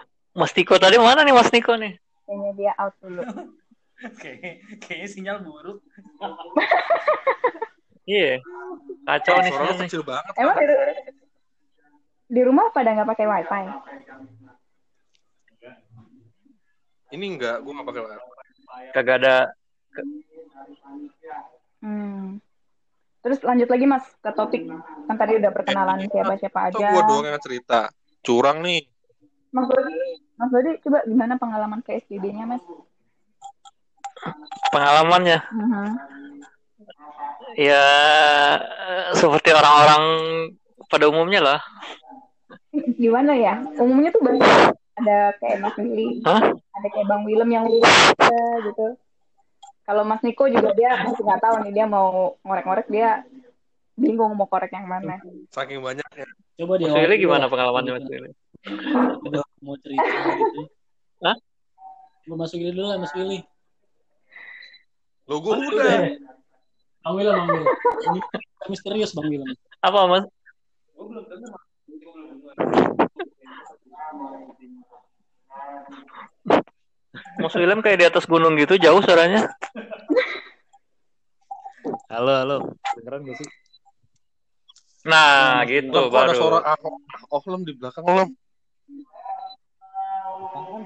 Mas 0.53 0.61
Niko 0.61 0.77
tadi 0.77 1.01
mana 1.01 1.25
nih 1.25 1.33
Mas 1.33 1.49
Niko 1.49 1.73
nih? 1.81 1.97
Kayaknya 2.29 2.51
dia 2.61 2.73
out 2.77 2.93
dulu. 3.01 3.25
Kayaknya, 4.21 4.53
kayaknya 4.85 5.09
sinyal 5.09 5.39
buruk. 5.41 5.81
Iya. 8.03 8.43
Kacau 9.07 9.39
nih 9.41 9.53
Suara 9.55 9.73
kecil 9.79 10.03
banget. 10.03 10.35
Emang 10.37 10.59
di, 10.59 10.67
di 12.29 12.41
rumah 12.43 12.69
pada 12.75 12.99
nggak 12.99 13.09
pakai 13.15 13.27
wifi? 13.31 13.65
Ini 17.15 17.25
enggak, 17.33 17.63
gue 17.63 17.73
gak 17.73 17.89
pakai 17.89 18.03
wifi. 18.05 18.31
Kagak 18.93 19.17
ada 19.25 19.37
Hmm. 21.81 22.43
Terus 23.25 23.39
lanjut 23.41 23.71
lagi 23.73 23.87
mas 23.89 24.05
ke 24.21 24.31
topik 24.37 24.69
kan 25.09 25.17
tadi 25.17 25.33
udah 25.41 25.51
perkenalan 25.55 26.05
siapa-siapa 26.11 26.59
Atau 26.69 26.83
aja. 26.85 26.89
gue 26.93 27.03
doang 27.09 27.25
yang 27.25 27.41
cerita. 27.41 27.89
Curang 28.21 28.61
nih. 28.61 28.92
Mas 29.53 29.69
Dodi, 29.69 29.97
Mas 30.41 30.51
Dodi 30.51 30.71
coba 30.81 30.99
gimana 31.05 31.37
pengalaman 31.37 31.81
ke 31.85 32.01
SPB-nya 32.01 32.49
mas? 32.49 32.65
pengalamannya. 34.73 35.39
Mhm. 35.53 35.87
Ya 37.61 37.85
eh, 38.57 39.07
seperti 39.13 39.53
orang-orang 39.53 40.03
pada 40.89 41.05
umumnya 41.13 41.41
lah. 41.45 41.61
Gimana 42.97 43.37
ya? 43.37 43.61
Umumnya 43.77 44.09
tuh 44.09 44.25
banyak 44.25 44.49
ada 44.97 45.37
kayak 45.37 45.61
Mas 45.61 45.77
Willy, 45.77 46.25
Hah? 46.25 46.41
ada 46.53 46.89
kayak 46.89 47.07
Bang 47.09 47.29
Willem 47.29 47.51
yang 47.53 47.69
gitu. 47.69 48.97
Kalau 49.83 50.03
Mas 50.09 50.23
Niko 50.25 50.49
juga 50.49 50.73
dia 50.73 50.97
masih 51.05 51.21
nggak 51.27 51.43
tahu 51.43 51.55
nih 51.69 51.73
dia 51.77 51.85
mau 51.85 52.39
ngorek-ngorek 52.47 52.89
dia 52.89 53.21
bingung 53.99 54.33
mau 54.33 54.49
korek 54.49 54.73
yang 54.73 54.89
mana. 54.89 55.21
Saking 55.53 55.85
banyak 55.85 56.09
ya. 56.17 56.29
Coba 56.65 56.81
dia 56.81 56.89
Mas 56.89 56.97
Willy 57.05 57.17
gimana 57.21 57.45
pengalamannya 57.53 57.93
Mas 58.01 58.09
Willy? 58.09 58.33
Udah 59.27 59.43
mau 59.63 59.75
cerita 59.83 60.07
gitu. 60.39 60.63
Hah? 61.23 61.37
Coba 62.23 62.47
masukin 62.47 62.71
dulu 62.71 62.87
lah 62.87 62.99
Mas 63.03 63.15
Willy. 63.19 63.43
Lo 65.27 65.43
gue 65.43 65.55
udah. 65.55 66.15
Bang 67.03 67.15
William, 67.19 67.43
Bang. 67.51 67.67
Ini 68.07 68.21
misterius 68.71 69.11
Bang 69.15 69.27
William. 69.27 69.51
Apa 69.83 70.07
Mas? 70.07 70.25
Mas 77.43 77.55
William 77.59 77.83
kayak 77.83 77.99
di 77.99 78.07
atas 78.07 78.25
gunung 78.31 78.55
gitu 78.55 78.79
jauh 78.79 79.03
suaranya. 79.03 79.51
Halo, 82.07 82.33
halo. 82.39 82.57
Dengeran 82.95 83.27
gak 83.27 83.37
sih? 83.43 83.49
Nah, 85.03 85.67
gitu 85.67 85.91
Lem, 85.91 86.15
kok 86.15 86.23
ada 86.23 86.35
suara 86.39 86.63
baru. 86.63 86.95
ah, 86.95 87.35
oh, 87.35 87.43
lem 87.51 87.67
di 87.67 87.75
belakang 87.75 88.07
lem. 90.45 90.83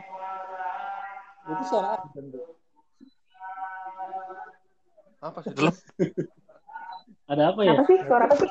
Itu 1.47 1.63
suara 1.65 1.89
apa? 1.95 2.07
Bentuk? 2.13 2.45
Apa 5.19 5.39
sih 5.41 5.53
lem? 5.55 5.75
Ada 7.27 7.43
apa 7.51 7.61
ya? 7.63 7.73
Apa 7.75 7.85
sih? 7.85 7.99
Suara 8.05 8.25
apa 8.25 8.37
sih? 8.37 8.51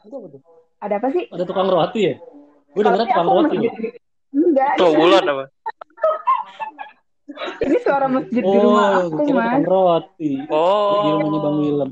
Itu 0.00 0.14
apa 0.16 0.26
tuh? 0.28 0.40
Ada 0.80 0.94
apa 0.96 1.08
sih? 1.10 1.24
Ada 1.28 1.44
tukang 1.44 1.68
roti 1.68 2.00
ya? 2.02 2.14
Gue 2.70 2.82
Tapi 2.82 2.96
tukang 3.04 3.28
roti. 3.28 3.56
Enggak, 4.30 4.72
Tuh 4.78 4.94
bulan 4.94 5.24
apa? 5.26 5.44
ini 7.60 7.78
suara 7.78 8.06
masjid 8.06 8.42
di 8.42 8.58
rumah 8.58 8.86
Oh, 8.90 9.06
aku 9.06 9.16
tukang 9.22 9.36
mas. 9.36 9.62
roti. 9.62 10.30
Di 10.40 11.08
rumahnya 11.10 11.38
Bang 11.40 11.54
Oh, 11.54 11.60
Willem. 11.60 11.90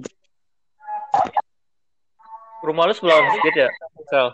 rumah 2.58 2.84
lu 2.86 2.94
sebelah 2.94 3.18
masjid 3.24 3.54
ya? 3.56 3.68
Sel. 4.08 4.28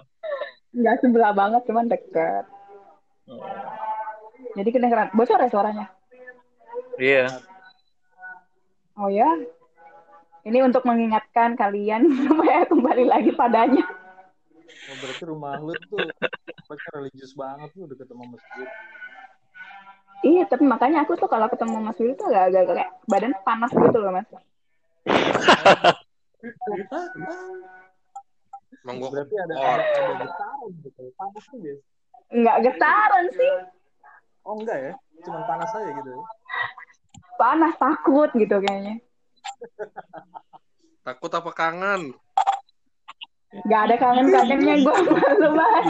Enggak 0.75 0.97
sebelah 1.01 1.33
banget, 1.33 1.63
cuman 1.65 1.87
deket. 1.87 2.45
Jadi 4.55 4.69
kedengeran. 4.71 5.09
Bocor 5.17 5.41
ya 5.41 5.51
suaranya? 5.51 5.87
Iya. 7.01 7.27
Oh 8.95 9.11
ya? 9.11 9.29
Ini 10.45 10.61
untuk 10.61 10.85
mengingatkan 10.85 11.57
kalian 11.57 12.05
supaya 12.29 12.69
kembali 12.69 13.05
lagi 13.09 13.33
padanya. 13.33 13.85
Oh, 14.85 14.97
berarti 15.01 15.25
rumah 15.25 15.57
lu 15.57 15.73
tuh 15.89 16.05
mereka 16.69 16.89
religius 16.93 17.33
banget 17.33 17.73
tuh 17.73 17.89
udah 17.89 17.97
ketemu 17.97 18.25
masjid. 18.37 18.69
Iya, 20.25 20.43
tapi 20.49 20.65
makanya 20.65 21.05
aku 21.05 21.21
tuh 21.21 21.29
kalau 21.29 21.49
ketemu 21.53 21.85
Mas 21.85 22.01
Willy 22.01 22.17
tuh 22.17 22.33
agak-agak 22.33 22.65
kayak 22.73 22.91
badan 23.05 23.33
panas 23.45 23.73
gitu 23.77 23.99
loh, 24.01 24.09
Mas. 24.09 24.29
Emang 28.85 28.97
gua 29.01 29.09
Berarti 29.13 29.37
ada 29.37 29.55
ada, 29.57 29.85
ada 29.85 30.15
getaran 30.25 30.71
gitu. 30.81 31.03
Panas 31.17 31.45
tuh 31.49 31.59
biasa. 31.61 31.94
Nggak 32.35 32.57
getaran 32.67 33.25
sih. 33.31 33.53
Oh 34.43 34.59
enggak 34.59 34.79
ya? 34.83 34.93
Cuman 35.23 35.43
panas 35.47 35.71
aja 35.71 35.91
gitu. 35.95 36.11
ya? 36.11 36.23
Panas, 37.39 37.75
takut 37.79 38.31
gitu 38.35 38.57
kayaknya. 38.59 38.99
takut 41.07 41.31
apa 41.31 41.51
kangen? 41.55 42.13
Nggak 43.55 43.81
ada 43.87 43.95
kangen-kangennya 44.03 44.75
gue 44.83 44.95
sama 44.99 45.31
lu, 45.39 45.49
Mas. 45.55 45.87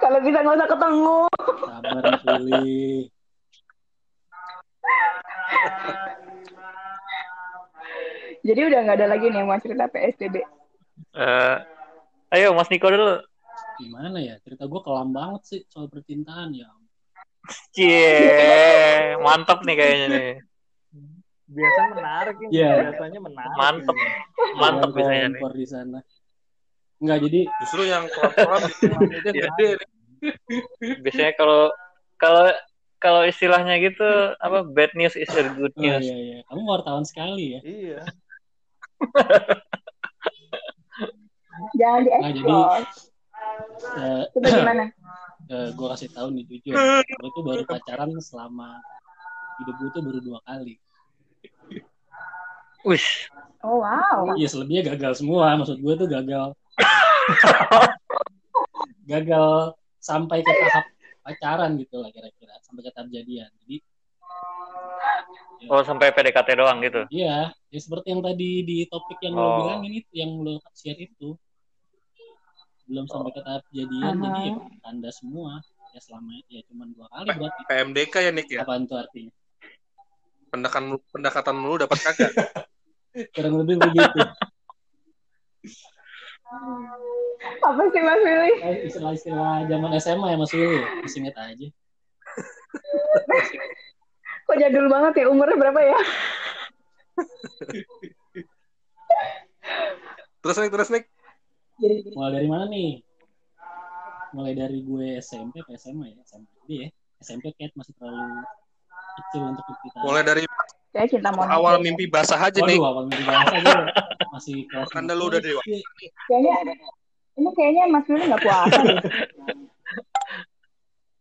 Kalau 0.00 0.18
bisa 0.24 0.38
nggak 0.40 0.56
usah 0.56 0.68
ketemu. 0.72 1.18
Sabar. 1.60 2.04
Jadi 8.48 8.60
udah 8.64 8.80
nggak 8.80 8.96
ada 8.96 9.08
lagi 9.12 9.28
nih 9.28 9.44
yang 9.44 9.48
mau 9.52 9.60
cerita 9.60 9.84
PSBB. 9.92 10.40
Eh, 11.12 11.56
ayo 12.32 12.56
Mas 12.56 12.72
Niko 12.72 12.88
dulu. 12.88 13.27
Gimana 13.78 14.18
ya? 14.18 14.34
Cerita 14.42 14.66
gue 14.66 14.80
kelam 14.82 15.10
banget 15.10 15.42
sih 15.46 15.60
soal 15.70 15.86
percintaan 15.86 16.50
ya. 16.52 16.68
Cie, 17.72 19.16
mantap 19.22 19.64
nih 19.64 19.74
kayaknya 19.74 20.06
nih. 20.10 20.32
Biasa 21.48 21.80
menarik 21.94 22.36
ini. 22.44 22.50
Iya. 22.52 22.72
Biasanya 22.92 23.20
menarik. 23.24 23.56
Mantep. 23.56 23.96
Mantap 24.58 24.90
Yang 24.90 24.96
biasanya 24.98 25.26
nih. 25.32 25.52
di 25.54 25.66
sana. 25.66 25.98
Enggak, 26.98 27.18
jadi 27.24 27.40
Justru 27.62 27.82
yang 27.86 28.04
kolam-kolam 28.10 28.62
itu 28.66 28.84
yang 28.84 29.00
Iya. 29.38 29.48
gede. 29.54 29.70
Biasanya 31.00 31.32
kalau 31.38 31.70
kalau 32.18 32.46
kalau 32.98 33.22
istilahnya 33.22 33.78
gitu 33.78 34.02
apa 34.36 34.66
bad 34.66 34.90
news 34.98 35.14
is 35.14 35.30
a 35.30 35.46
good 35.54 35.70
oh, 35.72 35.80
news. 35.80 36.02
iya 36.02 36.16
iya. 36.18 36.38
Kamu 36.50 36.66
wartawan 36.66 37.06
sekali 37.06 37.54
ya. 37.54 37.60
Iya. 37.62 37.98
Jangan 41.78 42.00
di 42.02 42.10
Nah, 42.10 42.30
jadi- 42.34 43.07
Eh, 43.98 44.22
Itu 44.34 44.46
gimana? 44.46 44.84
gue 45.78 45.86
kasih 45.96 46.10
tahu 46.12 46.28
nih 46.36 46.44
jujur, 46.44 46.76
gue 47.20 47.30
tuh 47.32 47.42
baru 47.44 47.62
pacaran 47.64 48.12
selama 48.20 48.78
hidup 49.58 49.74
gue 49.80 49.90
tuh 49.96 50.02
baru 50.04 50.20
dua 50.20 50.38
kali. 50.44 50.76
Wish. 52.86 53.26
Oh 53.66 53.82
wow. 53.82 54.38
Iya 54.38 54.46
selebihnya 54.46 54.94
gagal 54.94 55.18
semua. 55.18 55.58
Maksud 55.58 55.82
gue 55.82 55.94
tuh 55.98 56.06
gagal. 56.06 56.54
gagal 59.10 59.74
sampai 59.98 60.46
ke 60.46 60.52
tahap 60.52 60.84
pacaran 61.26 61.74
gitu 61.80 61.98
lah 61.98 62.10
kira-kira. 62.14 62.54
Sampai 62.62 62.86
ke 62.86 62.90
tahap 62.94 63.10
jadian. 63.10 63.50
Jadi 63.66 63.82
Oh 65.68 65.82
sampai 65.82 66.14
PDKT 66.14 66.54
doang 66.54 66.78
gitu. 66.86 67.02
iya, 67.10 67.50
ya 67.50 67.78
seperti 67.82 68.14
yang 68.14 68.22
tadi 68.22 68.62
di 68.62 68.86
topik 68.86 69.18
yang 69.18 69.34
Oh. 69.34 69.42
lo 69.42 69.50
bilangin 69.66 69.92
itu, 69.98 70.12
yang 70.14 70.30
lo 70.38 70.62
share 70.70 71.02
itu. 71.02 71.34
Belum 72.88 73.04
sampai 73.04 73.36
ke 73.36 73.44
tahap 73.44 73.68
jadian, 73.68 74.16
Aha. 74.16 74.24
jadi 74.24 74.40
ya 74.48 74.56
tanda 74.80 75.12
semua. 75.12 75.60
Ya 75.92 76.00
selama 76.00 76.40
ya 76.48 76.64
cuma 76.72 76.88
dua 76.88 77.04
kali 77.12 77.28
berarti. 77.36 77.60
PMDK 77.68 78.14
ya 78.24 78.32
Nick 78.32 78.48
ya. 78.48 78.64
Apaan 78.64 78.88
tuh 78.88 78.96
artinya? 78.96 79.28
Pendekatan 80.48 80.96
pendekatan 81.12 81.60
lu 81.60 81.76
dapat 81.76 82.00
kagak? 82.00 82.32
Kurang 83.36 83.60
lebih 83.60 83.84
begitu. 83.84 84.24
Apa 87.60 87.92
sih 87.92 88.00
Mas 88.00 88.24
Willy? 88.24 88.56
Eh, 88.64 88.88
Istilah-istilah 88.88 89.68
zaman 89.68 89.92
SMA 90.00 90.32
ya 90.32 90.40
Mas 90.40 90.48
Willy, 90.56 90.80
masih 91.04 91.20
inget 91.20 91.36
aja. 91.36 91.68
Kok 94.48 94.56
jadul 94.56 94.88
banget 94.88 95.12
ya? 95.20 95.28
Umurnya 95.28 95.60
berapa 95.60 95.76
ya? 95.84 96.00
Terus 100.40 100.56
Nick, 100.56 100.72
terus 100.72 100.88
Nick. 100.88 101.04
Mulai 101.78 102.30
dari 102.34 102.48
mana 102.50 102.64
nih? 102.66 102.90
Mulai 104.28 104.52
dari 104.52 104.78
gue 104.82 105.06
SMP 105.18 105.62
ke 105.62 105.72
SMA 105.74 106.10
ya, 106.10 106.18
SMP 106.22 106.48
ya. 106.68 106.88
SMP 107.18 107.50
kayak 107.54 107.74
masih 107.74 107.94
terlalu 107.94 108.42
kecil 109.18 109.42
untuk 109.48 109.64
kita. 109.82 109.98
Mulai 110.02 110.22
dari 110.22 110.42
Kayak 110.88 111.08
cinta 111.12 111.30
monyet. 111.30 111.52
awal 111.52 111.74
mimpi 111.78 112.08
basah 112.08 112.40
aja 112.40 112.60
nih. 112.64 112.80
Waduh, 112.80 112.90
awal 112.90 113.04
mimpi 113.06 113.24
bahasa 113.24 113.54
gue 113.56 113.76
masih 114.32 114.56
kelas 114.72 114.90
enam 114.96 115.14
lu 115.14 115.24
udah 115.28 115.40
dewasa. 115.40 115.68
Kayaknya 116.26 116.54
ini 117.38 117.50
kayaknya 117.54 117.82
Mas 117.86 118.06
Willy 118.08 118.24
nggak 118.26 118.42
puasa 118.42 118.78
deh. 118.82 118.96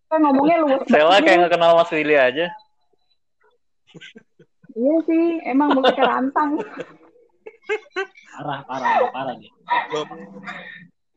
Kan 0.07 0.19
ngomongnya 0.23 0.55
luas 0.63 0.81
Sela 0.87 1.17
kayak 1.19 1.37
nggak 1.45 1.53
kenal 1.53 1.71
Mas 1.75 1.91
Willy 1.91 2.15
aja. 2.15 2.47
Iya 4.77 4.95
sih, 5.05 5.23
emang 5.43 5.73
mulutnya 5.73 6.05
rantang. 6.05 6.61
Parah, 8.31 8.59
parah, 8.63 9.11
parah 9.11 9.35
nih. 9.35 9.51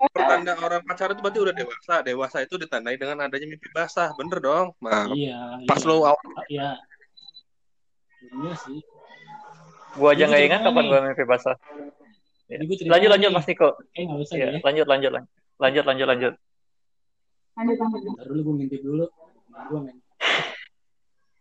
Pertanda 0.00 0.56
orang 0.56 0.80
pacaran 0.82 1.12
itu 1.12 1.20
berarti 1.20 1.40
udah 1.44 1.54
dewasa. 1.54 1.94
Dewasa 2.00 2.36
itu 2.40 2.54
ditandai 2.56 2.96
dengan 2.96 3.20
adanya 3.20 3.46
mimpi 3.46 3.68
basah. 3.70 4.10
Bener 4.16 4.40
dong. 4.40 4.72
Nah, 4.80 5.12
Iya, 5.12 5.60
pas 5.68 5.80
iya. 5.80 5.88
lu 5.88 5.96
awal 6.00 6.16
Iya. 6.48 6.70
Iya 8.20 8.52
sih. 8.64 8.80
Gua 9.96 10.14
aja 10.14 10.24
nggak 10.24 10.42
ingat 10.46 10.60
kapan 10.64 10.84
gua 10.88 11.00
mimpi 11.04 11.24
basah. 11.28 11.56
Cerita 12.48 12.90
Lanjut 12.90 13.10
lanjut. 13.12 13.30
Mas 13.30 13.46
Niko. 13.46 13.68
Eh, 13.94 14.04
usah 14.08 14.34
Iya, 14.34 14.46
deh. 14.56 14.60
lanjut 14.64 14.86
lanjut 14.88 15.10
lanjut. 15.12 15.30
Lanjut 15.60 15.84
lanjut 15.84 16.06
lanjut. 16.08 16.34
Lanjut, 17.54 17.76
lanjut. 17.76 18.00
Ntar 18.16 18.26
dulu 18.32 18.40
gue 18.40 18.54
ngintip 18.56 18.80
dulu. 18.80 19.04
Men. 19.84 19.96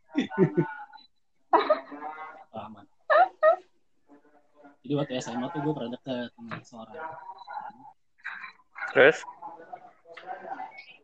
Aman. 2.60 2.79
Jadi 4.90 4.98
waktu 4.98 5.22
SMA 5.22 5.46
tuh 5.54 5.62
gue 5.62 5.74
pernah 5.78 5.92
deket 5.94 6.34
sama 6.34 6.58
seorang. 6.66 6.98
Terus 8.90 9.18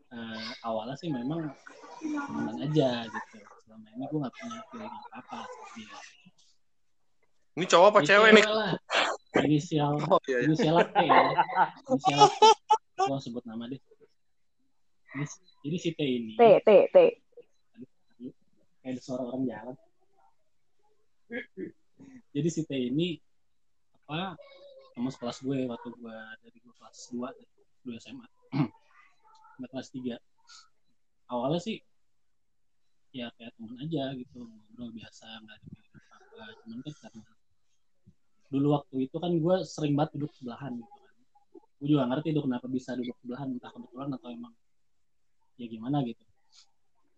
Eh, 0.10 0.50
awalnya 0.66 0.98
sih 0.98 1.14
memang 1.14 1.54
temenan 2.02 2.58
aja 2.66 3.06
gitu. 3.06 3.38
Selama 3.62 3.86
ini 3.94 4.10
gue 4.10 4.20
gak 4.26 4.34
punya 4.34 4.58
feeling 4.74 4.90
apa-apa 4.90 5.38
sama 5.46 5.68
dia. 5.78 5.98
ini 7.54 7.66
cowok 7.70 7.88
apa 7.94 8.00
Ini 8.02 8.08
cewek 8.10 8.30
nih? 8.34 8.46
lah. 8.50 8.74
Inisial, 9.46 9.92
Oh 10.10 10.18
iya, 10.26 10.38
iya. 10.42 10.48
inisial 10.50 10.78
T 10.82 10.98
ya. 10.98 11.26
Inisial 11.86 12.22
T. 12.26 12.42
Gue 12.98 13.18
sebut 13.22 13.44
nama 13.46 13.70
deh. 13.70 13.78
Ini, 15.14 15.26
jadi 15.62 15.78
si 15.78 15.90
T 15.94 16.02
ini. 16.02 16.34
T, 16.34 16.42
T, 16.66 16.70
T. 16.90 16.98
kayak 18.82 18.98
ada 18.98 19.02
suara 19.04 19.30
orang 19.30 19.46
jalan. 19.46 19.78
Jadi 22.34 22.50
si 22.50 22.62
T 22.64 22.72
ini 22.74 23.20
apa 24.06 24.38
teman 24.94 25.10
sekelas 25.10 25.42
gue 25.42 25.66
waktu 25.66 25.88
gue 25.98 26.18
dari 26.46 26.58
gue 26.62 26.74
kelas 26.78 26.98
2 27.10 27.26
dua 27.90 27.96
SMA 27.98 28.28
sampai 29.58 29.70
kelas 29.74 29.90
3 29.90 30.14
awalnya 31.34 31.58
sih 31.58 31.82
ya 33.10 33.34
kayak 33.34 33.58
teman 33.58 33.82
aja 33.82 34.14
gitu 34.14 34.46
ngobrol 34.46 34.94
biasa 34.94 35.26
nggak 35.42 35.58
ada 35.58 35.66
pilihan 35.74 36.02
apa 36.14 36.44
cuman 36.62 36.80
kan 36.86 36.94
karena 37.02 37.24
dulu 38.54 38.68
waktu 38.78 38.96
itu 39.10 39.18
kan 39.18 39.32
gue 39.34 39.56
sering 39.66 39.98
banget 39.98 40.22
duduk 40.22 40.32
sebelahan 40.38 40.78
gitu 40.78 40.92
kan. 40.94 41.16
Gue 41.82 41.88
juga 41.92 42.04
ngerti 42.08 42.30
tuh 42.32 42.44
kenapa 42.46 42.66
bisa 42.70 42.94
duduk 42.94 43.18
sebelahan 43.20 43.48
entah 43.58 43.72
kebetulan 43.74 44.10
atau 44.14 44.30
emang 44.30 44.54
ya 45.58 45.66
gimana 45.66 46.06
gitu. 46.06 46.22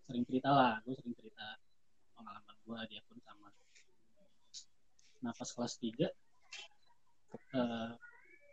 Sering 0.07 0.23
cerita 0.23 0.49
lah 0.55 0.79
gue 0.87 0.95
sering 0.95 1.13
cerita 1.19 1.59
pengalaman 2.15 2.55
gue 2.63 2.79
dia 2.89 3.01
pun 3.05 3.17
sama. 3.21 3.51
Nah 5.27 5.31
pas 5.35 5.49
kelas 5.51 5.73
3 5.83 6.07
eh, 7.35 7.89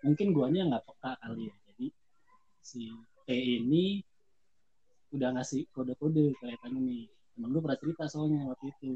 mungkin 0.04 0.26
guanya 0.37 0.62
nggak 0.68 0.84
peka 0.84 1.12
kali 1.22 1.48
ya 1.48 1.54
jadi 1.72 1.87
si 2.60 2.92
T 3.24 3.28
ini 3.32 4.04
udah 5.14 5.28
ngasih 5.38 5.70
kode-kode 5.70 6.34
kelihatannya 6.42 6.80
nih 6.82 7.02
temen 7.34 7.50
gue 7.50 7.60
pernah 7.62 7.78
cerita 7.78 8.04
soalnya 8.10 8.50
waktu 8.50 8.66
itu 8.74 8.87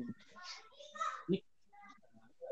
ini 1.28 1.38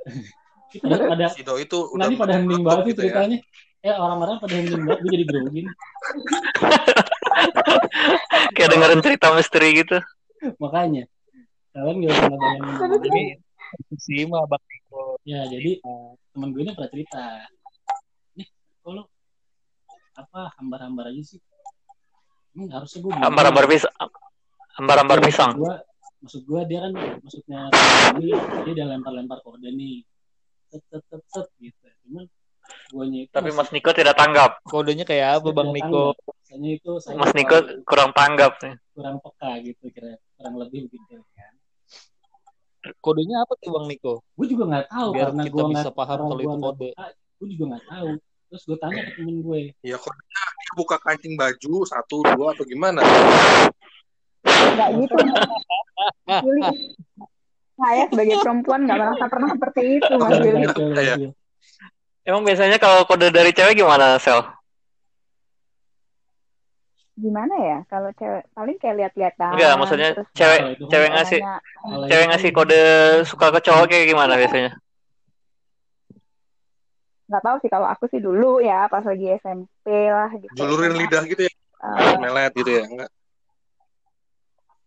ini 0.77 0.83
pada, 0.83 0.97
pada 1.11 1.27
Si 1.35 1.43
Do 1.43 1.59
itu 1.59 1.79
ini 1.99 2.15
pada 2.19 2.33
hening 2.39 2.63
banget 2.63 2.85
sih 2.85 2.91
gitu 2.95 3.01
ya. 3.03 3.07
ceritanya 3.11 3.39
eh 3.87 3.95
orang-orang 3.95 4.37
pada 4.43 4.55
hening 4.55 4.83
banget 4.83 4.99
gue 5.03 5.11
jadi 5.15 5.25
grogi 5.27 5.61
nih. 5.63 5.75
kayak 8.57 8.69
dengerin 8.73 9.01
cerita 9.05 9.27
misteri 9.37 9.69
gitu. 9.85 9.99
makanya 10.63 11.05
kalian 11.77 11.97
gak 12.07 12.13
usah 12.13 12.29
ngebayangin 12.33 12.75
Ini 13.05 13.23
si 14.01 14.25
mah 14.25 14.45
Bang 14.49 14.63
ya 15.29 15.45
jadi 15.51 15.71
eh, 15.83 16.11
temen 16.37 16.53
gue 16.53 16.63
ini 16.63 16.73
pernah 16.77 16.91
cerita 16.93 17.23
nih 18.37 18.49
lu 18.85 19.03
apa 20.13 20.41
hambar-hambar 20.61 21.09
aja 21.09 21.23
sih 21.25 21.41
hmm, 22.53 22.69
harusnya 22.69 22.99
gue 23.01 23.13
Ambar-ambar 23.25 23.65
pisang. 23.65 23.97
Ambar-ambar 24.77 25.19
pisang. 25.25 25.57
Maksud 25.57 25.65
gua, 25.65 25.75
maksud 26.21 26.43
gua 26.45 26.61
dia 26.69 26.85
kan 26.85 26.93
maksudnya 27.25 27.61
ini 28.21 28.29
dia 28.69 28.73
udah 28.77 28.87
lempar-lempar 28.93 29.41
kode 29.41 29.73
nih. 29.73 30.05
Set 30.69 30.85
set, 30.93 31.01
set 31.33 31.49
gitu. 31.57 31.89
Cuman 32.05 32.29
guanya 32.93 33.19
itu 33.25 33.33
Tapi 33.33 33.49
masih- 33.49 33.57
Mas 33.57 33.71
Niko 33.73 33.91
tidak 33.97 34.21
tanggap. 34.21 34.61
Kodenya 34.69 35.09
kayak 35.09 35.41
apa 35.41 35.49
Bang 35.57 35.73
Niko? 35.73 36.13
itu 36.53 36.93
saya 37.01 37.17
Mas 37.17 37.33
Niko 37.33 37.57
kurang 37.89 38.13
tanggap 38.13 38.61
nih. 38.61 38.77
kurang 38.93 39.17
peka 39.25 39.51
gitu 39.65 39.85
kira 39.89 40.21
kurang 40.37 40.55
lebih 40.61 40.85
begitu 40.93 41.25
kan. 41.33 41.56
Kodenya 43.03 43.37
apa 43.43 43.53
tuh 43.59 43.71
Bang 43.75 43.87
Niko? 43.91 44.15
Gue 44.35 44.47
juga 44.51 44.65
nggak 44.71 44.87
tahu 44.91 45.09
Biar 45.15 45.27
karena 45.31 45.43
kita 45.43 45.53
gue 45.53 45.65
bisa 45.71 45.81
nggak 45.83 45.97
paham 45.97 46.19
kalau 46.19 46.29
gua 46.29 46.41
itu 46.41 46.49
nggak 46.49 46.63
kode. 46.63 46.91
Gue 47.37 47.49
juga 47.53 47.65
nggak 47.71 47.85
tahu. 47.91 48.09
Terus 48.47 48.63
gue 48.63 48.79
tanya 48.79 49.01
ke 49.03 49.13
temen 49.19 49.37
gue, 49.43 49.61
Ya 49.83 49.97
kok 49.99 50.15
dia 50.15 50.71
buka 50.79 50.97
kancing 51.03 51.35
baju 51.35 51.75
satu 51.83 52.17
dua 52.23 52.55
atau 52.55 52.65
gimana? 52.65 53.03
Nggak 54.47 54.89
gitu. 55.03 55.15
Saya 57.77 58.03
sebagai 58.09 58.37
perempuan 58.41 58.81
nggak 58.89 58.97
merasa 58.97 59.25
pernah 59.29 59.49
seperti 59.53 59.81
itu, 60.01 60.13
Mas 60.17 60.39
Willy. 60.41 60.67
kacau, 60.71 60.89
Iya. 60.97 61.15
Mas. 61.19 61.35
Emang 62.27 62.43
biasanya 62.43 62.79
kalau 62.83 63.07
kode 63.07 63.31
dari 63.31 63.55
cewek 63.55 63.79
gimana, 63.79 64.19
Sel? 64.19 64.43
Gimana 67.17 67.55
ya? 67.57 67.79
Kalau 67.89 68.13
cewek 68.13 68.45
paling 68.53 68.77
kayak 68.77 68.97
lihat-lihat 69.01 69.35
Enggak, 69.41 69.73
maksudnya 69.81 70.13
terus 70.13 70.29
cewek 70.37 70.61
cewek 70.93 71.09
ngasih 71.17 71.41
nanya, 71.41 71.57
cewek 72.13 72.27
ngasih 72.29 72.51
kode 72.53 72.83
suka 73.25 73.47
ke 73.57 73.61
cowok 73.65 73.89
kayak 73.89 74.13
gimana 74.13 74.37
biasanya? 74.37 74.77
nggak 77.27 77.43
tahu 77.43 77.59
sih 77.59 77.67
kalau 77.67 77.91
aku 77.91 78.07
sih 78.07 78.23
dulu 78.23 78.63
ya 78.63 78.87
pas 78.87 79.03
lagi 79.03 79.27
SMP 79.43 79.91
lah 79.91 80.31
gitu. 80.39 80.55
Julurin 80.55 80.95
SMA. 80.95 81.01
lidah 81.03 81.23
gitu 81.27 81.43
ya, 81.43 81.53
Eh, 81.83 82.15
melet 82.23 82.55
gitu 82.55 82.71
ya, 82.71 82.87
enggak? 82.87 83.11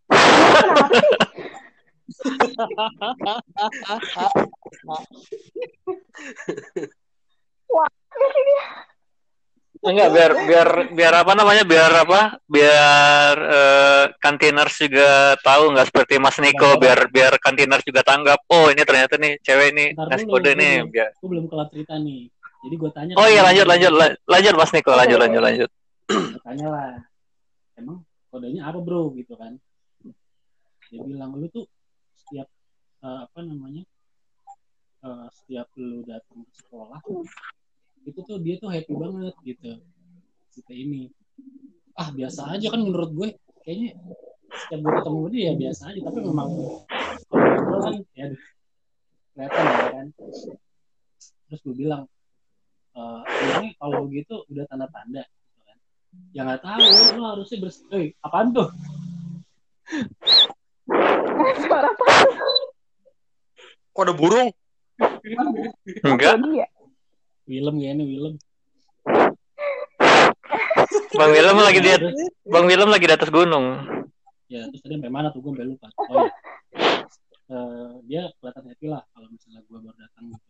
kenapa 0.09 0.87
sih? 0.95 1.19
Enggak, 9.79 10.09
biar 10.11 10.31
biar 10.43 10.69
biar 10.91 11.13
apa 11.23 11.31
namanya? 11.39 11.63
Biar 11.63 11.91
apa? 12.03 12.21
Biar 12.43 13.33
eh, 13.39 14.03
kantiners 14.19 14.75
juga 14.75 15.39
tahu 15.39 15.71
nggak 15.71 15.87
seperti 15.87 16.19
Mas 16.19 16.35
Niko, 16.43 16.75
biar 16.75 17.07
biar 17.07 17.33
kantiners 17.39 17.87
juga 17.87 18.03
tanggap. 18.03 18.43
Oh, 18.51 18.67
ini 18.67 18.83
ternyata 18.83 19.15
nih 19.15 19.39
cewek 19.39 19.67
ini 19.71 19.85
ngasih 19.95 20.27
dulu, 20.27 20.35
kode 20.35 20.51
nih 20.59 20.73
biar. 20.83 21.09
gue 21.15 21.29
belum 21.31 21.45
kelar 21.47 21.67
cerita 21.71 21.95
nih. 21.95 22.27
Jadi 22.59 22.75
gue 22.75 22.91
tanya. 22.91 23.13
Oh 23.15 23.27
iya 23.31 23.39
lanjut 23.39 23.65
lanjut 23.71 23.91
la- 23.95 24.17
lanjut 24.27 24.53
Mas 24.59 24.71
Niko, 24.75 24.91
lanjut 24.91 25.15
lanjut 25.15 25.41
lanjut. 25.41 25.69
Gua 26.11 26.41
tanya 26.43 26.67
lah 26.67 26.89
emang 27.79 28.03
kodenya 28.29 28.61
apa 28.67 28.79
bro 28.83 29.15
gitu 29.15 29.33
kan 29.39 29.55
dia 30.89 30.99
bilang 31.05 31.31
lu 31.37 31.47
tuh 31.53 31.65
setiap 32.17 32.49
eh, 33.05 33.19
apa 33.23 33.39
namanya 33.45 33.85
eh, 35.05 35.27
setiap 35.31 35.69
lu 35.79 36.01
datang 36.03 36.43
ke 36.43 36.51
sekolah 36.59 36.99
itu 38.09 38.19
tuh 38.25 38.37
dia 38.41 38.55
tuh 38.57 38.69
happy 38.73 38.93
banget 38.97 39.35
gitu. 39.45 39.71
Kita 40.57 40.73
ini. 40.73 41.09
Ah 41.93 42.09
biasa 42.09 42.55
aja 42.57 42.67
kan 42.73 42.81
menurut 42.81 43.11
gue. 43.13 43.29
Kayaknya 43.63 43.95
setiap 44.49 44.79
gue 44.81 44.93
ketemu 44.97 45.19
dia 45.29 45.41
ya 45.41 45.53
biasa 45.55 45.81
aja. 45.93 45.99
Tapi 46.09 46.19
memang 46.25 46.49
ngobrol 47.29 47.79
kan 47.85 47.95
ya 48.17 48.25
kelihatan 49.33 49.63
ya 49.63 49.87
kan. 49.93 50.07
Terus 51.49 51.61
gue 51.61 51.75
bilang 51.77 52.03
eh 52.97 53.21
ini 53.61 53.77
kalau 53.77 54.09
gitu 54.09 54.43
udah 54.49 54.65
tanda-tanda 54.65 55.23
gitu 55.23 55.59
kan. 55.63 55.77
Ya 56.33 56.41
nggak 56.43 56.61
tahu 56.65 56.81
lu 57.15 57.21
harusnya 57.23 57.57
bers 57.61 57.77
eh 57.93 58.17
apaan 58.25 58.49
tuh? 58.49 58.69
Suara 61.65 61.89
apa? 61.89 62.05
Kok 63.93 64.03
ada 64.05 64.13
burung? 64.13 64.49
Enggak, 66.05 66.37
Dia. 66.45 66.67
Willem 67.49 67.75
ya 67.81 67.89
ini 67.97 68.03
Willem. 68.05 68.33
Bang 71.17 71.31
Willem 71.33 71.57
lagi 71.57 71.79
di 71.81 71.89
Terus, 71.89 72.13
Bang 72.45 72.65
Willem 72.69 72.89
lagi 72.93 73.05
di 73.09 73.13
atas 73.17 73.29
gunung. 73.33 73.65
ya 74.49 74.65
terus 74.69 74.81
tadi 74.81 74.97
sampai 74.97 75.09
mana 75.13 75.29
tuh? 75.33 75.41
Gue 75.41 75.57
lupa. 75.65 75.89
Oh 76.09 76.25
ya 76.25 76.31
Eh, 77.49 77.91
dia 78.05 78.29
kelihatan 78.37 78.61
happy 78.69 78.85
lah 78.93 79.01
kalau 79.09 79.25
misalnya 79.33 79.65
gue 79.65 79.73
baru 79.81 79.97
datang 79.97 80.29
gitu. 80.29 80.47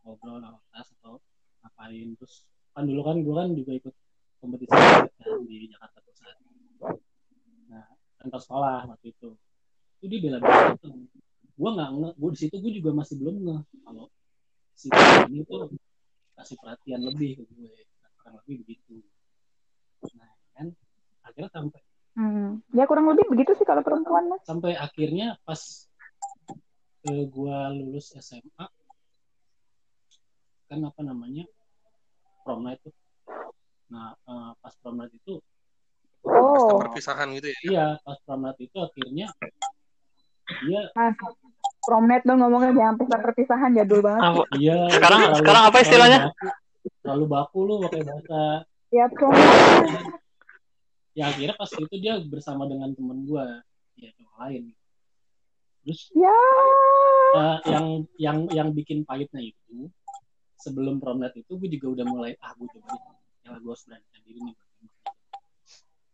Ngobrol 0.00 0.40
naruh 0.40 0.64
tas 0.72 0.88
atau 0.96 1.20
ngapain. 1.60 2.16
Terus 2.16 2.48
kan 2.72 2.88
dulu 2.88 3.00
kan 3.04 3.16
gue 3.20 3.34
kan 3.36 3.48
juga 3.52 3.72
ikut 3.76 3.94
kompetisi 4.40 4.72
basket 4.72 5.12
kan 5.20 5.44
di 5.44 5.68
Jakarta 5.68 6.00
Pusat. 6.00 6.36
Nah 7.68 7.84
antar 8.24 8.40
sekolah 8.40 8.88
waktu 8.88 9.12
itu. 9.12 9.36
Itu 10.00 10.04
dia 10.08 10.20
bela-bela 10.24 10.72
itu 10.72 10.88
gue 11.58 11.70
nggak 11.76 11.90
nge 11.92 12.08
gue 12.16 12.30
di 12.32 12.38
situ 12.40 12.56
gue 12.56 12.72
juga 12.80 12.90
masih 12.96 13.14
belum 13.20 13.36
nge. 13.44 13.56
Kalau 13.84 14.06
si 14.72 14.88
ini 15.28 15.44
tuh 15.44 15.68
kasih 16.48 16.64
perhatian 16.64 17.04
lebih 17.04 17.30
ke 17.36 17.44
gue 17.46 17.68
kurang 18.16 18.40
lebih 18.40 18.64
begitu 18.64 19.04
nah 20.16 20.32
kan 20.54 20.66
akhirnya 21.22 21.52
sampai 21.52 21.80
Hmm. 22.16 22.58
Ya 22.74 22.82
kurang 22.82 23.06
lebih 23.06 23.30
begitu 23.30 23.54
sih 23.54 23.62
kalau 23.62 23.78
perempuan 23.78 24.26
mas. 24.26 24.42
sampai 24.42 24.74
akhirnya 24.74 25.38
pas 25.44 25.86
eh, 27.04 27.24
gua 27.30 27.70
lulus 27.70 28.10
SMA 28.16 28.66
kan 30.66 30.80
apa 30.82 31.00
namanya 31.00 31.44
prom 32.42 32.64
night 32.64 32.82
tuh 32.82 32.90
nah 33.86 34.16
eh, 34.18 34.50
pas 34.56 34.74
prom 34.80 34.96
night 34.96 35.12
itu 35.12 35.36
Pesta 36.18 36.72
Oh, 36.74 36.82
perpisahan 36.82 37.30
gitu 37.30 37.46
ya. 37.46 37.58
iya 37.62 37.86
pas 38.02 38.18
prom 38.24 38.42
night 38.42 38.58
itu 38.58 38.74
akhirnya 38.74 39.28
dia 40.64 40.80
mas. 40.90 41.14
Promnet 41.78 42.20
dong 42.20 42.42
ngomongnya 42.42 42.74
jangan 42.74 42.94
pesta 42.98 43.16
perpisahan 43.16 43.70
jadul 43.72 44.00
banget. 44.02 44.44
Iya 44.52 44.76
Sekarang- 44.90 45.32
sekarang 45.34 45.62
apa 45.64 45.78
istilahnya? 45.80 46.18
Terlalu 47.18 47.34
baku, 47.34 47.58
lu 47.66 47.74
pakai 47.82 48.02
bahasa. 48.06 48.40
Ya 48.94 49.10
ya 51.18 51.34
akhirnya 51.34 51.58
pas 51.58 51.66
itu 51.74 51.96
dia 51.98 52.22
bersama 52.22 52.70
dengan 52.70 52.94
temen 52.94 53.26
gua. 53.26 53.58
Ya 53.98 54.14
cowok 54.14 54.34
lain. 54.46 54.62
Terus 55.82 56.00
Ya. 56.14 56.38
Eh, 57.34 57.58
yang 57.74 57.86
yang 58.14 58.38
yang 58.54 58.68
bikin 58.70 59.02
pahitnya 59.02 59.42
itu 59.50 59.90
sebelum 60.62 61.02
prom 61.02 61.18
night 61.18 61.34
itu 61.34 61.58
gue 61.58 61.68
juga 61.74 61.98
udah 61.98 62.06
mulai 62.06 62.32
ah 62.38 62.54
gue 62.54 62.70
coba 62.70 62.94
deh. 62.94 63.02
Ya 63.42 63.58
gue 63.58 63.66
harus 63.66 63.82
beranikan 63.82 64.20
diri 64.22 64.40
nih. 64.46 64.56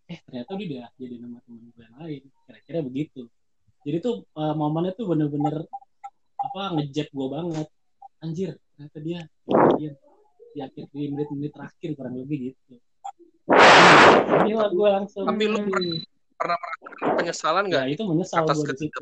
Eh 0.08 0.18
ternyata 0.24 0.50
dia 0.56 0.66
udah 0.72 0.88
jadi 0.96 1.14
nama 1.20 1.38
teman 1.44 1.68
gue 1.68 1.84
yang 1.84 1.96
lain. 2.00 2.22
Kira-kira 2.48 2.78
begitu. 2.80 3.22
Jadi 3.84 3.96
tuh 4.00 4.24
eh, 4.24 4.54
momennya 4.56 4.96
tuh 4.96 5.04
bener-bener 5.12 5.68
apa 6.40 6.62
ngejek 6.80 7.12
gue 7.12 7.28
banget. 7.28 7.68
Anjir 8.24 8.56
ternyata 8.56 8.98
dia 9.04 9.20
dia 9.76 9.92
di 10.54 10.60
akhir 10.62 10.84
di 10.94 11.10
menit-menit 11.10 11.50
terakhir 11.50 11.90
kurang 11.98 12.14
lebih 12.14 12.54
gitu. 12.54 12.78
Gila 14.46 14.66
gue 14.70 14.88
langsung 14.88 15.26
Tapi 15.26 15.44
lu 15.50 15.58
Pernah 16.34 16.58
merasakan 16.58 17.10
penyesalan 17.18 17.64
ya 17.66 17.70
nggak? 17.70 17.84
itu 17.94 18.02
menyesal 18.06 18.42
gue 18.46 18.66
di 18.70 18.78
situ. 18.86 19.00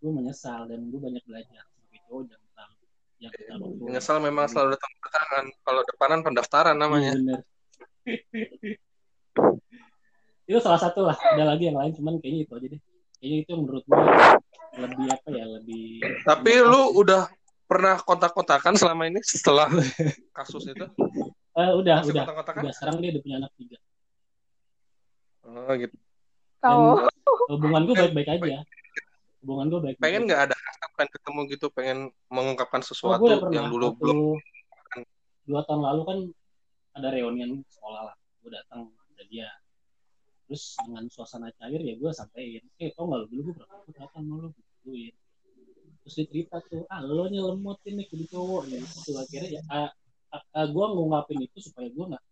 Gue 0.00 0.12
menyesal 0.12 0.60
dan 0.68 0.80
gue 0.88 1.00
banyak 1.00 1.24
belajar 1.24 1.64
cowok 2.14 2.30
jangan 2.30 2.46
terlalu 2.54 2.74
jangan 3.18 3.38
terlalu 3.40 3.64
Menyesal 3.90 4.16
memang 4.22 4.46
selalu 4.46 4.68
datang 4.78 4.92
belakangan. 5.02 5.44
Kalau 5.64 5.80
depanan 5.82 6.20
pendaftaran 6.22 6.76
namanya. 6.78 7.12
Iya, 7.12 7.18
bener. 7.18 7.40
Itu 10.48 10.58
salah 10.60 10.80
satu 10.80 11.08
lah. 11.08 11.16
Ada 11.16 11.56
lagi 11.56 11.72
yang 11.72 11.80
lain 11.80 11.96
cuman 11.96 12.20
kayaknya 12.20 12.44
itu 12.44 12.52
aja 12.52 12.66
deh. 12.68 12.80
Kayaknya 13.16 13.36
itu 13.40 13.48
yang 13.48 13.60
menurut 13.64 13.84
gue 13.88 14.04
lebih 14.74 15.06
apa 15.06 15.28
ya 15.32 15.46
lebih 15.48 16.02
Tapi 16.26 16.52
lu 16.60 16.82
udah 17.00 17.22
pernah 17.64 17.96
kontak-kontakan 18.00 18.76
selama 18.76 19.08
ini 19.08 19.20
setelah 19.24 19.68
kasus 20.36 20.68
itu? 20.68 20.86
Eh, 21.54 21.70
udah 21.74 22.02
Masih 22.02 22.12
udah. 22.12 22.22
kontak-kontakan? 22.26 22.62
udah 22.66 22.74
sekarang 22.74 22.96
dia 23.00 23.10
udah 23.14 23.22
punya 23.22 23.36
anak 23.40 23.52
tiga. 23.56 23.78
Oh 25.44 25.72
gitu. 25.76 25.96
Oh, 26.64 26.96
hubungan 27.52 27.82
gue 27.84 27.94
baik-baik 27.94 28.28
aja. 28.40 28.64
Hubungan 29.44 29.66
gue 29.68 29.80
baik 29.84 29.96
Pengen 30.00 30.24
nggak 30.24 30.48
ada 30.48 30.56
pengen 30.94 31.10
ketemu 31.10 31.40
gitu, 31.52 31.66
pengen 31.74 31.98
mengungkapkan 32.30 32.80
oh, 32.80 32.86
sesuatu 32.86 33.26
pernah 33.44 33.52
yang 33.52 33.66
dulu 33.68 33.92
Waktu 33.92 34.00
belum. 34.00 34.18
dua 35.44 35.60
tahun 35.68 35.82
lalu 35.84 36.02
kan 36.08 36.18
ada 36.96 37.08
reunian 37.12 37.50
sekolah 37.68 38.02
lah. 38.12 38.16
Gue 38.40 38.50
datang 38.54 38.88
ada 38.88 39.24
dia. 39.28 39.50
Terus 40.48 40.76
dengan 40.84 41.04
suasana 41.12 41.52
cair 41.60 41.80
ya 41.80 41.94
gue 41.98 42.10
sampein. 42.14 42.64
Eh 42.80 42.94
tau 42.96 43.10
gak 43.10 43.24
lu? 43.24 43.26
Dulu 43.28 43.40
gue 43.50 43.54
pernah 43.60 43.78
datang 43.92 44.24
lu 44.24 44.48
gituin 44.54 45.14
terus 46.04 46.14
dia 46.20 46.26
cerita 46.28 46.56
tuh 46.68 46.84
ah 46.92 47.00
lo 47.00 47.24
nih 47.32 47.40
lemot 47.40 47.80
ini 47.88 48.04
jadi 48.04 48.24
cowok 48.28 48.62
gitu 48.68 49.10
akhirnya 49.16 49.48
ya 49.56 49.60
ah, 49.72 49.88
ah, 50.36 50.42
ah, 50.52 50.66
gue 50.68 50.84
ngungkapin 50.84 51.40
itu 51.48 51.58
supaya 51.64 51.88
gue 51.88 52.04
nggak 52.12 52.24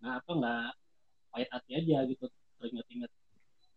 nggak 0.00 0.14
apa 0.24 0.30
nggak 0.32 0.66
pahit 1.28 1.48
hati 1.52 1.70
aja 1.76 1.96
gitu 2.08 2.24
teringat-ingat 2.56 3.10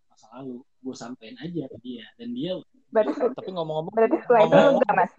masa 0.07 0.25
lalu 0.39 0.63
gue 0.63 0.95
sampein 0.95 1.35
aja 1.43 1.67
ke 1.67 1.77
dia 1.83 2.07
dan 2.15 2.31
dia 2.31 2.55
berarti 2.87 3.11
Tapi 3.35 3.49
ngomong-ngomong 3.51 3.91
berarti 3.91 4.17
setelah 4.23 4.41
itu 4.47 4.55
lu 4.55 4.69
enggak 4.79 4.93
mas? 4.95 5.11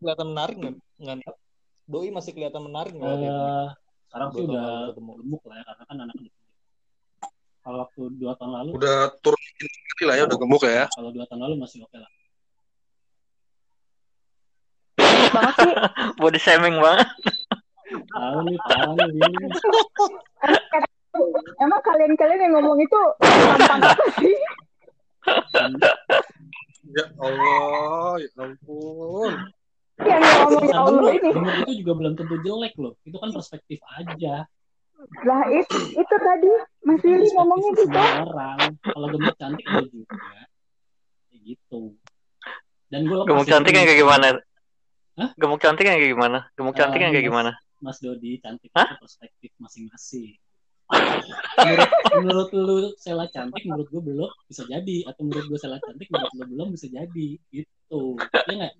kelihatan 0.00 0.26
menarik 0.32 0.56
nggak? 0.56 0.74
Nggak? 1.00 1.36
Doi 1.84 2.08
masih 2.08 2.32
kelihatan 2.32 2.62
menarik 2.64 2.92
nggak? 2.96 3.12
itu? 3.12 3.28
eh, 3.28 3.68
sekarang 4.08 4.28
sih 4.32 4.42
udah 4.48 4.68
ketemu. 4.88 5.12
gemuk 5.20 5.42
lah 5.44 5.56
ya 5.60 5.64
karena 5.68 5.84
kan 5.84 5.96
anak 6.00 6.16
kalau 7.64 7.78
waktu 7.80 8.00
dua 8.20 8.32
tahun 8.36 8.52
lalu 8.60 8.70
Udah 8.76 8.98
turun 9.24 9.40
sekali 9.40 10.04
lah 10.04 10.14
ya, 10.20 10.24
udah 10.28 10.36
gemuk 10.36 10.62
ya. 10.64 10.84
kalau 10.96 11.10
dua 11.12 11.24
tahun 11.28 11.40
lalu 11.44 11.54
masih 11.60 11.84
oke 11.84 11.96
lah 11.96 12.10
banget 15.34 15.54
sih. 15.58 15.74
Body 16.22 16.38
shaming 16.38 16.78
banget. 16.78 17.08
Tahu 17.90 18.38
nih, 18.46 18.56
parah 18.64 18.94
nih 18.94 19.08
Willy. 19.18 19.46
Emang 21.62 21.80
kalian-kalian 21.82 22.40
yang 22.42 22.52
ngomong 22.58 22.78
itu 22.82 23.00
tampang 23.22 23.80
apa 23.82 24.04
sih? 24.18 24.36
Ya 26.94 27.04
Allah, 27.18 28.18
ya 28.22 28.30
ampun. 28.38 29.32
Yang 30.02 30.22
ngomong 30.22 30.64
ya 30.66 30.78
Allah 30.78 31.12
ini. 31.14 31.30
itu 31.62 31.72
juga 31.82 31.92
belum 32.02 32.12
tentu 32.18 32.34
jelek 32.42 32.74
loh. 32.82 32.94
Itu 33.06 33.16
kan 33.18 33.30
perspektif 33.30 33.78
aja. 33.94 34.46
Lah 35.22 35.42
itu, 35.52 35.78
itu 35.94 36.14
tadi 36.16 36.50
Mas 36.82 36.98
Perspektif 37.02 37.30
ngomongnya 37.36 37.70
gitu. 37.76 37.98
orang. 37.98 38.58
Kalau 38.82 39.06
gemuk 39.12 39.36
cantik 39.38 39.66
juga. 39.68 40.18
Kayak 41.30 41.40
gitu. 41.44 41.80
Dan 42.92 43.10
gue 43.10 43.16
Gemuk 43.26 43.46
cantik 43.48 43.72
kayak 43.74 43.98
gimana? 43.98 44.38
Hah? 45.14 45.30
Gemuk 45.38 45.60
cantik 45.62 45.86
yang 45.86 45.96
kayak 45.96 46.12
gimana? 46.12 46.38
Gemuk 46.54 46.74
cantik 46.74 47.00
yang 47.00 47.12
kayak 47.14 47.26
gimana? 47.26 47.50
Mas 47.78 47.98
Dodi 48.00 48.40
cantik 48.40 48.70
Hah? 48.74 48.88
itu 48.88 48.96
perspektif 48.98 49.50
masing-masing. 49.60 50.34
menurut, 51.56 51.90
menurut 52.12 52.48
lu 52.52 52.76
Sela 52.98 53.24
cantik, 53.30 53.62
menurut 53.64 53.88
gue 53.88 54.02
belum 54.04 54.30
bisa 54.46 54.62
jadi. 54.66 54.96
Atau 55.06 55.22
menurut 55.24 55.46
gue 55.46 55.58
Sela 55.58 55.78
cantik, 55.78 56.06
menurut 56.10 56.32
lu 56.34 56.44
belum 56.50 56.68
bisa 56.74 56.86
jadi. 56.88 57.28
Gitu. 57.48 58.02
Iya 58.18 58.54
nggak? 58.58 58.74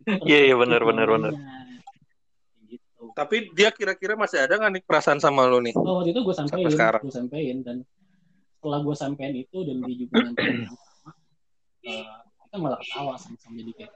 Itu 0.00 0.24
Iya, 0.24 0.38
iya, 0.48 0.54
benar, 0.54 0.80
benar, 0.80 1.06
benar. 1.08 1.32
Gitu. 2.64 3.04
Tapi 3.12 3.36
dia 3.52 3.68
kira-kira 3.70 4.14
masih 4.14 4.44
ada 4.44 4.56
nggak 4.56 4.70
nih 4.70 4.82
perasaan 4.84 5.20
sama 5.20 5.44
lo 5.44 5.58
nih? 5.60 5.72
Oh, 5.74 6.00
waktu 6.00 6.12
itu 6.12 6.20
gue 6.20 6.34
sampein, 6.36 6.64
Sampai 6.64 6.72
sekarang. 6.72 7.00
gue 7.04 7.12
sampein 7.12 7.56
dan 7.60 7.76
setelah 8.54 8.80
gue 8.80 8.96
sampein 8.96 9.34
itu 9.34 9.58
dan 9.60 9.76
dia 9.84 9.94
juga 9.98 10.14
nanti 10.24 10.42
eh, 11.84 12.04
kita 12.48 12.56
malah 12.56 12.80
ketawa 12.80 13.12
sama-sama 13.20 13.60
jadi 13.60 13.72
kayak 13.76 13.92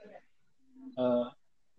eh, 0.99 1.25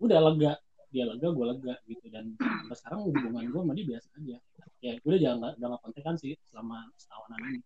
udah 0.01 0.19
lega, 0.31 0.53
dia 0.89 1.03
lega, 1.05 1.27
gue 1.29 1.45
lega 1.45 1.73
gitu 1.85 2.05
dan 2.09 2.33
sampai 2.41 2.75
sekarang 2.75 2.99
hubungan 3.05 3.43
gue 3.45 3.61
sama 3.61 3.73
dia 3.77 3.85
biasa 3.95 4.07
aja. 4.17 4.37
Ya 4.81 4.91
gue 4.97 5.09
udah 5.13 5.21
jangan 5.21 5.37
udah 5.55 5.67
nggak 5.69 5.81
kontekan 5.85 6.15
sih 6.17 6.33
selama 6.49 6.89
setahunan 6.97 7.39
ini. 7.53 7.59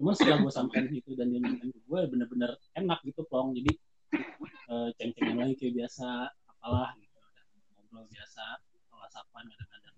Cuman 0.00 0.14
setelah 0.16 0.38
gue 0.40 0.52
sampein 0.52 0.86
itu 0.88 1.10
dan 1.12 1.28
dia 1.28 1.38
nyampein 1.44 1.70
ke 1.70 1.80
gue 1.84 2.00
bener-bener 2.08 2.50
enak 2.72 2.98
gitu 3.04 3.20
plong 3.28 3.52
jadi 3.52 3.72
eh, 4.72 4.88
ceng-cengan 4.96 5.36
lagi 5.36 5.54
kayak 5.60 5.74
biasa 5.84 6.06
apalah 6.48 6.96
gitu 6.96 7.18
dan 7.36 7.44
ngobrol 7.76 8.04
biasa 8.08 8.44
whatsappan 8.94 9.44
kadang-kadang 9.46 9.94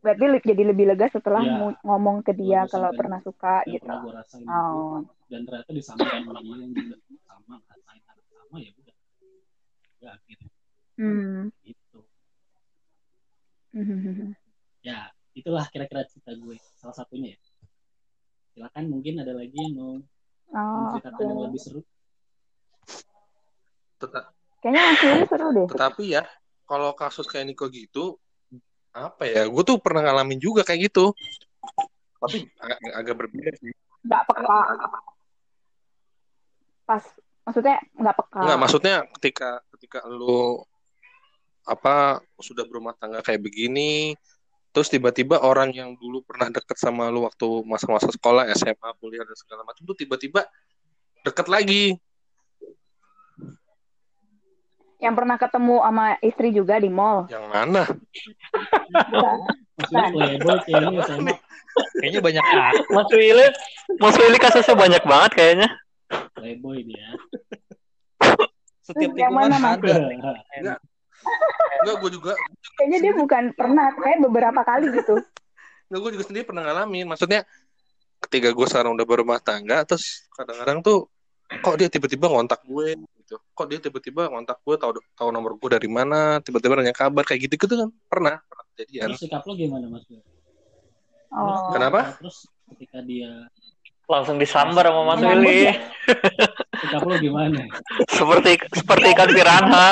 Berarti 0.00 0.24
jadi 0.48 0.62
lebih 0.64 0.88
lega 0.88 1.12
setelah 1.12 1.44
mu- 1.44 1.76
ngomong 1.84 2.24
ke 2.24 2.32
dia 2.32 2.64
kalau 2.72 2.88
pernah 2.96 3.20
suka 3.20 3.60
gitu. 3.68 3.84
pernah 3.84 4.24
Oh. 4.48 5.04
dan 5.28 5.44
ternyata 5.44 5.70
disampaikan 5.76 6.24
sama 6.24 6.56
yang 6.56 6.72
juga 6.72 6.96
sama 7.28 7.60
ngerasain 7.60 8.00
hal 8.08 8.16
yang 8.16 8.32
sama 8.32 8.56
ya 8.64 8.70
udah 8.80 8.96
ya 10.00 10.10
akhirnya 10.10 10.50
Hmm. 10.96 11.48
gitu 11.62 12.00
Hmm. 13.70 14.34
ya 14.82 15.06
itulah 15.32 15.64
kira-kira 15.68 16.02
cerita 16.04 16.34
gue 16.34 16.56
salah 16.74 16.92
satunya 16.92 17.32
ya 17.32 17.40
silakan 18.50 18.84
mungkin 18.90 19.20
ada 19.20 19.32
lagi 19.32 19.54
yang 19.54 19.74
mau 19.76 19.92
Oh, 20.50 20.90
menceritakan 20.90 21.22
yang 21.22 21.38
oke. 21.38 21.46
lebih 21.46 21.60
seru 21.62 21.80
Teta- 23.96 24.32
Kayaknya 24.58 24.80
Mas 24.82 25.00
Willy 25.00 25.24
seru 25.24 25.46
deh. 25.54 25.66
tetapi 25.68 26.04
ya, 26.10 26.22
kalau 26.64 26.90
kasus 26.92 27.24
kayak 27.24 27.48
Niko 27.48 27.68
gitu, 27.68 28.16
apa 28.90 29.24
ya? 29.24 29.44
Gue 29.46 29.62
tuh 29.62 29.78
pernah 29.78 30.04
ngalamin 30.04 30.36
juga 30.36 30.60
kayak 30.60 30.90
gitu. 30.92 31.12
Tapi 32.18 32.44
agak, 32.58 32.78
agak 32.92 33.14
berbeda 33.16 33.50
sih. 33.56 33.72
Gak 34.04 34.22
peka. 34.26 34.60
Pas, 36.84 37.04
maksudnya 37.44 37.76
nggak 37.94 38.16
peka. 38.20 38.40
Enggak, 38.42 38.58
maksudnya 38.58 38.94
ketika 39.16 39.48
ketika 39.90 40.06
lu 40.06 40.62
apa 41.66 42.22
sudah 42.38 42.62
berumah 42.62 42.94
tangga 42.94 43.26
kayak 43.26 43.42
begini, 43.42 44.14
terus 44.70 44.86
tiba-tiba 44.86 45.42
orang 45.42 45.74
yang 45.74 45.98
dulu 45.98 46.22
pernah 46.22 46.46
deket 46.46 46.78
sama 46.78 47.10
lu 47.10 47.26
waktu 47.26 47.66
masa-masa 47.66 48.06
sekolah, 48.06 48.46
SMA, 48.54 48.86
kuliah 49.02 49.26
dan 49.26 49.34
segala 49.34 49.66
macam 49.66 49.82
tuh 49.82 49.98
tiba-tiba 49.98 50.46
deket 51.26 51.50
lagi. 51.50 51.98
Yang 55.02 55.14
pernah 55.18 55.36
ketemu 55.42 55.76
sama 55.82 56.06
istri 56.22 56.48
juga 56.54 56.78
di 56.78 56.86
mall. 56.86 57.26
Yang 57.26 57.46
mana? 57.50 57.82
Kayaknya 61.98 62.20
banyak. 62.22 62.44
Mas 62.94 63.10
Willy, 63.10 63.46
Mas 63.98 64.14
Willy 64.22 64.38
kasusnya 64.38 64.78
banyak 64.78 65.02
banget 65.02 65.32
kayaknya. 65.34 65.68
playboy 66.34 66.82
dia 66.82 67.14
Setiap 68.90 69.10
Yang 69.14 69.30
tikungan 69.30 69.50
mana, 69.50 69.56
Mas? 69.62 69.78
ada. 69.78 70.74
Enggak, 71.80 71.96
gue 72.02 72.10
juga 72.12 72.32
Kayaknya 72.76 72.98
dia 73.00 73.12
bukan 73.16 73.42
pernah, 73.56 73.86
kayak 73.96 74.18
beberapa 74.24 74.60
kali 74.66 74.86
gitu. 74.92 75.16
Enggak, 75.88 76.00
gue 76.02 76.10
juga 76.18 76.24
sendiri 76.26 76.44
pernah 76.44 76.62
ngalamin. 76.66 77.06
Maksudnya 77.06 77.40
ketika 78.28 78.48
gue 78.52 78.66
sekarang 78.68 78.92
udah 78.98 79.06
berumah 79.06 79.38
tangga, 79.40 79.86
terus 79.86 80.28
kadang-kadang 80.34 80.84
tuh 80.84 81.08
kok 81.50 81.76
dia 81.78 81.88
tiba-tiba 81.88 82.26
ngontak 82.28 82.60
gue 82.66 82.98
gitu. 82.98 83.36
Kok 83.54 83.66
dia 83.70 83.78
tiba-tiba 83.80 84.28
ngontak 84.28 84.60
gue 84.60 84.74
tahu 84.76 84.92
tahu 85.16 85.28
nomor 85.30 85.56
gue 85.56 85.68
dari 85.80 85.88
mana, 85.88 86.42
tiba-tiba 86.42 86.78
nanya 86.78 86.94
kabar 86.94 87.24
kayak 87.24 87.48
gitu 87.48 87.54
gitu 87.66 87.74
kan 87.86 87.88
pernah 88.10 88.34
pernah 88.44 88.64
kejadian. 88.74 89.06
terus 89.12 89.20
sikap 89.22 89.42
lo 89.46 89.52
gimana 89.56 89.86
mas? 89.88 90.04
Oh. 91.30 91.70
Kenapa? 91.74 92.18
terus 92.18 92.50
ketika 92.74 92.98
dia 93.06 93.46
Langsung 94.10 94.42
disambar 94.42 94.90
sama 94.90 95.14
Mas 95.14 95.22
Willy. 95.22 95.70
sikap 96.80 97.02
lo 97.04 97.14
gimana 97.20 97.60
Seperti 98.08 98.52
seperti 98.72 99.06
ikan 99.12 99.30
piranha. 99.30 99.88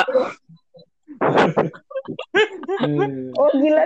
Eh, 2.85 3.31
Oh 3.37 3.49
gila. 3.57 3.83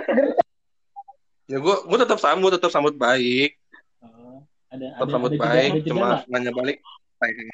Ya 1.44 1.58
gue 1.60 1.76
gue 1.84 1.98
tetap 2.00 2.18
sambut, 2.18 2.50
tetap 2.56 2.72
sambut 2.72 2.96
baik, 2.96 3.52
oh, 4.00 4.40
ada 4.72 4.86
tetap 4.96 5.04
ada 5.04 5.12
sambut 5.12 5.30
ada 5.30 5.36
jeda, 5.36 5.44
baik, 5.44 5.70
ada 5.70 5.76
jeda 5.76 5.88
cuma 5.92 6.06
nggak? 6.08 6.22
nanya 6.32 6.52
balik 6.56 6.78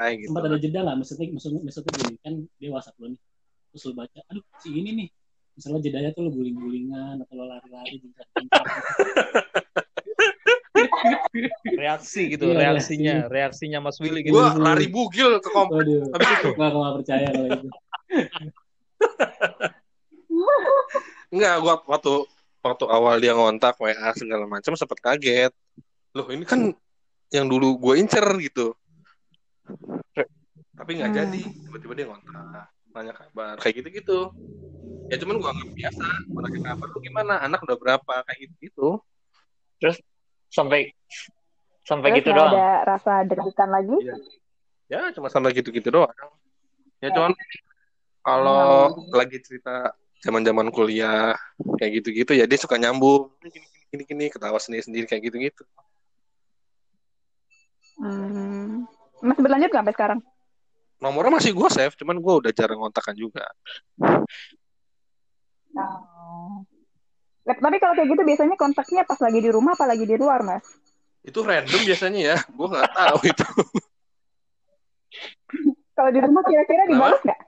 hai 0.01 0.19
gitu. 0.19 0.29
sempat 0.33 0.45
ada 0.51 0.59
jeda 0.59 0.79
nggak 0.83 0.97
maksudnya 0.99 1.27
maksudnya 1.31 1.61
maksudnya 1.63 1.93
gini 1.95 2.15
kan 2.25 2.35
dia 2.59 2.69
whatsapp 2.75 2.97
lo 2.99 3.07
nih 3.13 3.21
terus 3.71 3.83
lo 3.87 3.93
baca 3.95 4.19
aduh 4.27 4.45
si 4.59 4.69
ini 4.75 4.91
nih 4.99 5.09
misalnya 5.55 5.81
jedanya 5.85 6.11
tuh 6.11 6.23
lo 6.27 6.31
guling-gulingan 6.35 7.17
atau 7.23 7.35
lo 7.39 7.45
lari-lari 7.47 7.95
jingkrak-jingkrak 8.03 8.67
Reaksi 11.65 12.23
gitu, 12.37 12.53
Iya, 12.53 12.59
reaksinya, 12.77 13.15
reaksinya 13.31 13.79
Mas 13.81 13.97
Willy 14.01 14.21
gitu. 14.27 14.37
Gue 14.37 14.47
lari 14.61 14.87
bugil 14.91 15.41
ke 15.41 15.49
komplek 15.53 15.87
habis 16.13 16.29
itu. 16.41 16.49
nggak 16.57 16.69
aku 16.69 16.79
nggak 16.81 16.97
percaya 17.01 17.29
kalau 17.33 17.49
itu 17.57 17.69
Enggak, 21.31 21.55
gue 21.63 21.75
waktu 21.87 22.13
waktu 22.61 22.85
awal 22.91 23.17
dia 23.23 23.33
ngontak 23.33 23.79
WA 23.79 24.11
segala 24.19 24.45
macam 24.51 24.75
sempat 24.75 24.99
kaget. 24.99 25.53
Loh 26.13 26.27
ini 26.29 26.43
kan 26.45 26.75
yang 27.31 27.47
dulu 27.47 27.79
gue 27.79 27.95
incer 28.03 28.27
gitu. 28.43 28.75
Tapi 30.75 30.91
nggak 30.99 31.11
Hmm. 31.15 31.19
jadi. 31.23 31.43
Tiba-tiba 31.47 31.93
dia 31.95 32.07
ngontak, 32.11 32.67
nanya 32.91 33.15
kabar, 33.15 33.55
kayak 33.63 33.75
gitu-gitu. 33.85 34.35
Ya 35.07 35.17
cuman 35.23 35.39
gue 35.39 35.51
anggap 35.51 35.71
biasa. 35.71 36.07
Mau 36.35 36.41
nanya 36.43 36.61
kabar 36.67 36.87
lu 36.91 36.99
gimana? 36.99 37.35
Anak 37.47 37.63
udah 37.63 37.77
berapa? 37.79 38.15
Kayak 38.27 38.39
gitu-gitu. 38.51 38.99
Sampai 40.51 40.91
sampai 41.87 42.11
Terus 42.13 42.19
gitu 42.23 42.31
doang. 42.35 42.53
ada 42.53 42.69
rasa 42.87 43.13
deg-degan 43.27 43.71
lagi. 43.71 43.97
Ya 44.91 45.11
cuma 45.15 45.31
sampai 45.31 45.55
gitu-gitu 45.55 45.89
doang. 45.91 46.13
Ya 47.01 47.15
cuman 47.15 47.33
kalau 48.21 48.93
lagi 49.15 49.41
cerita 49.41 49.95
zaman-zaman 50.21 50.69
kuliah 50.69 51.33
kayak 51.81 52.05
gitu-gitu 52.05 52.37
ya 52.37 52.45
dia 52.45 52.61
suka 52.61 52.77
nyambung 52.77 53.33
gini 53.41 53.65
gini 53.89 54.03
gini 54.05 54.25
ketawa 54.29 54.61
sendiri-sendiri 54.61 55.09
kayak 55.09 55.33
gitu-gitu. 55.33 55.65
Hmm. 58.01 58.85
Masih 59.21 59.43
berlanjut 59.45 59.69
nggak 59.73 59.83
sampai 59.85 59.97
sekarang? 59.97 60.21
Nomornya 61.01 61.33
masih 61.41 61.57
gue 61.57 61.69
save, 61.73 61.97
cuman 61.97 62.21
gue 62.21 62.35
udah 62.45 62.53
jarang 62.53 62.81
ngontakan 62.85 63.17
juga. 63.17 63.49
Oh. 65.73 66.61
Lah, 67.51 67.59
Tapi 67.59 67.83
kalau 67.83 67.99
kayak 67.99 68.15
gitu 68.15 68.23
biasanya 68.23 68.55
kontaknya 68.55 69.03
pas 69.03 69.19
lagi 69.19 69.43
di 69.43 69.51
rumah 69.51 69.75
apa 69.75 69.83
lagi 69.91 70.07
di 70.07 70.15
luar, 70.15 70.47
Mas? 70.47 70.63
Itu 71.27 71.43
random 71.43 71.83
biasanya 71.83 72.21
ya, 72.23 72.37
gue 72.47 72.67
nggak 72.71 72.95
tahu 72.95 73.19
itu. 73.35 73.47
Kalau 75.99 76.11
di 76.15 76.21
rumah 76.23 76.47
kira-kira 76.47 76.87
dibalas 76.87 77.19
nggak? 77.27 77.41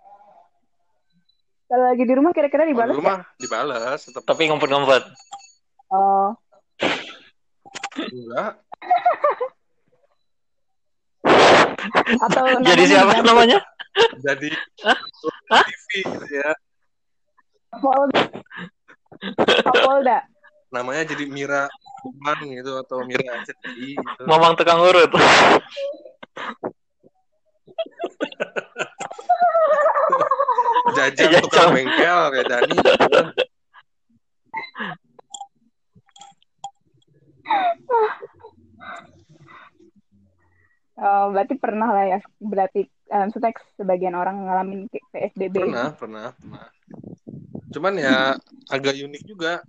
Kalau 1.71 1.85
lagi 1.87 2.03
di 2.03 2.15
rumah 2.19 2.35
kira-kira 2.35 2.67
dibalas 2.67 2.91
di 2.91 2.99
rumah 2.99 3.23
dibalas, 3.39 3.99
tetap 4.03 4.27
Tapi 4.27 4.51
ngumpet-ngumpet. 4.51 5.07
Oh, 5.95 6.35
enggak. 7.95 8.59
atau 12.27 12.45
Jadi 12.67 12.83
siapa 12.91 13.15
diganti 13.15 13.31
namanya? 13.31 13.59
Jadi 14.19 14.51
TV 14.51 15.87
gitu 16.11 16.27
ya. 16.35 16.51
Kapolda. 19.63 20.27
Namanya 20.73 21.07
jadi 21.15 21.25
Mira 21.31 21.71
Kuman 22.03 22.39
gitu 22.51 22.75
atau 22.83 23.07
Mira 23.07 23.39
CTI 23.47 23.95
gitu. 23.95 24.23
Mamang 24.27 24.59
tukang 24.59 24.83
urut. 24.83 25.11
jajan 30.93 31.25
Jajan. 31.25 31.43
tukang 31.49 31.73
bengkel 31.73 32.21
kayak 32.37 32.47
Dani 32.51 32.77
gitu. 32.77 33.21
Oh, 41.03 41.35
berarti 41.35 41.55
pernah 41.59 41.89
lah 41.91 42.05
ya. 42.07 42.19
Berarti 42.39 42.87
maksudnya 43.11 43.53
sebagian 43.77 44.17
orang 44.17 44.47
ngalamin 44.47 44.89
PSBB. 45.13 45.69
pernah 45.69 45.93
pernah 45.93 46.27
pernah 46.33 46.65
cuman 47.73 47.97
ya 47.97 48.37
agak 48.73 48.97
unik 48.97 49.23
juga 49.29 49.61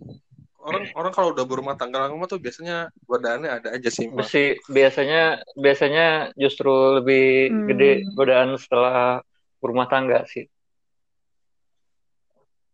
orang 0.63 0.87
orang 0.95 1.11
kalau 1.11 1.35
udah 1.35 1.43
berumah 1.43 1.75
tangga 1.75 2.07
lama 2.07 2.23
tuh 2.23 2.39
biasanya 2.39 2.87
godaannya 3.03 3.51
ada 3.51 3.69
aja 3.75 3.89
sih. 3.91 4.07
Mesti 4.07 4.63
biasanya 4.71 5.43
biasanya 5.59 6.31
justru 6.39 6.71
lebih 7.03 7.51
Hmm. 7.51 7.67
gede 7.67 7.91
godaan 8.15 8.55
setelah 8.55 9.19
berumah 9.59 9.87
tangga 9.91 10.23
sih. 10.27 10.47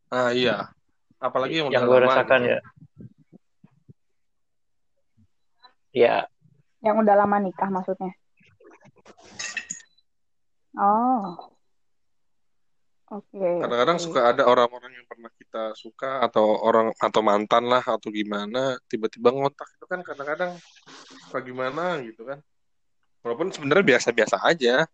ah 0.10 0.34
iya 0.34 0.66
apalagi 1.22 1.62
yang, 1.62 1.70
yang 1.70 1.86
udah 1.86 1.90
gue 1.90 2.00
lama 2.02 2.08
rasakan 2.10 2.42
gitu. 2.42 2.50
ya. 2.50 2.60
Ya, 5.90 6.18
Yang 6.82 6.96
udah 7.06 7.16
lama 7.18 7.38
nikah 7.42 7.70
maksudnya. 7.70 8.14
Oh. 10.74 11.50
Oke. 13.10 13.42
kadang-kadang 13.42 13.98
oke. 13.98 14.06
suka 14.06 14.22
ada 14.30 14.46
orang-orang 14.46 14.94
yang 14.94 15.08
pernah 15.10 15.34
kita 15.34 15.74
suka 15.74 16.22
atau 16.22 16.62
orang 16.62 16.94
atau 16.94 17.22
mantan 17.26 17.66
lah 17.66 17.82
atau 17.82 18.14
gimana 18.14 18.78
tiba-tiba 18.86 19.34
ngotak 19.34 19.66
itu 19.66 19.86
kan 19.90 20.06
kadang-kadang 20.06 20.54
suka 21.26 21.42
gimana 21.42 21.98
gitu 22.06 22.22
kan 22.22 22.38
walaupun 23.26 23.50
sebenarnya 23.50 23.98
biasa-biasa 23.98 24.38
aja 24.46 24.86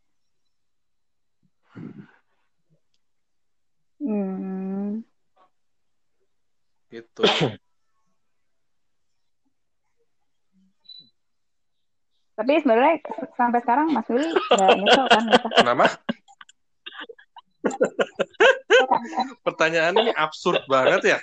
Hmm. 3.96 5.02
gitu 6.92 7.24
Tapi 12.36 12.52
sebenarnya 12.60 13.00
sampai 13.40 13.64
sekarang 13.64 13.96
Mas 13.96 14.08
Willy 14.12 14.28
nggak 14.28 14.72
nyesel 14.76 15.06
kan 15.08 15.24
nikah? 15.24 15.52
Kenapa 17.66 18.96
pertanyaannya 19.46 20.14
absurd 20.14 20.62
banget 20.70 21.18
ya 21.18 21.20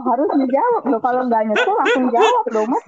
Harus 0.00 0.32
dijawab 0.32 0.88
loh. 0.88 1.00
Kalau 1.04 1.28
nggak 1.28 1.52
nyesel 1.52 1.74
langsung 1.76 2.08
jawab 2.08 2.44
dong 2.48 2.68
Mas. 2.72 2.84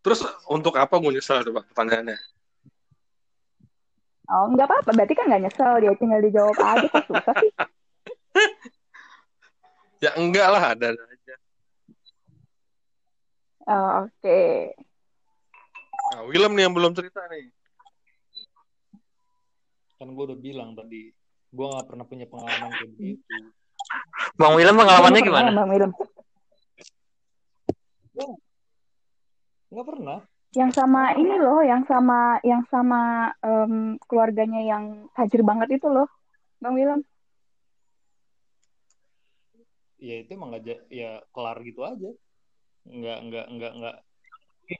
terus 0.00 0.20
untuk 0.48 0.72
apa 0.80 0.96
gue 0.96 1.20
nyesel 1.20 1.44
coba 1.44 1.60
pertanyaannya 1.68 2.16
Oh 4.26 4.50
nggak 4.50 4.66
apa-apa. 4.66 4.90
Berarti 4.90 5.14
kan 5.14 5.30
nggak 5.30 5.42
nyesel. 5.46 5.78
Dia 5.78 5.94
tinggal 6.00 6.18
dijawab 6.18 6.56
aja. 6.58 6.86
Kok 6.90 7.04
susah 7.06 7.34
sih? 7.38 7.50
ya 10.04 10.10
enggak 10.18 10.48
lah 10.50 10.62
ada 10.74 10.92
aja 10.92 11.34
Oh, 13.66 14.06
Oke. 14.06 14.78
nah, 16.14 16.22
Willem 16.30 16.54
nih 16.54 16.70
yang 16.70 16.74
belum 16.74 16.94
cerita 16.94 17.18
nih 17.26 17.50
Kan 20.06 20.14
gue 20.14 20.24
udah 20.30 20.38
bilang 20.38 20.70
tadi, 20.78 21.10
gue 21.50 21.66
gak 21.66 21.90
pernah 21.90 22.06
punya 22.06 22.30
pengalaman 22.30 22.70
kayak 22.78 22.94
begitu. 22.94 23.34
Bang 24.38 24.54
Willem 24.54 24.78
pengalamannya 24.78 25.18
Pernah 25.18 25.34
gimana? 25.34 25.50
ya, 25.50 25.58
Bang 25.58 25.70
Willem? 25.74 25.92
Gak 29.74 29.86
pernah. 29.90 30.18
Yang 30.54 30.70
sama 30.78 31.02
ini 31.18 31.34
loh, 31.42 31.58
yang 31.66 31.82
sama 31.90 32.38
yang 32.46 32.62
sama 32.70 33.34
em, 33.42 33.98
keluarganya 34.06 34.62
yang 34.62 35.10
tajir 35.18 35.42
banget 35.42 35.82
itu 35.82 35.90
loh, 35.90 36.06
Bang 36.62 36.78
Willem. 36.78 37.02
Ya 39.98 40.22
itu 40.22 40.30
emang 40.38 40.54
aja, 40.54 40.86
ya 40.86 41.18
kelar 41.34 41.58
gitu 41.66 41.82
aja. 41.82 42.14
Nggak, 42.86 43.18
nggak, 43.26 43.46
nggak, 43.58 43.72
nggak. 43.74 43.96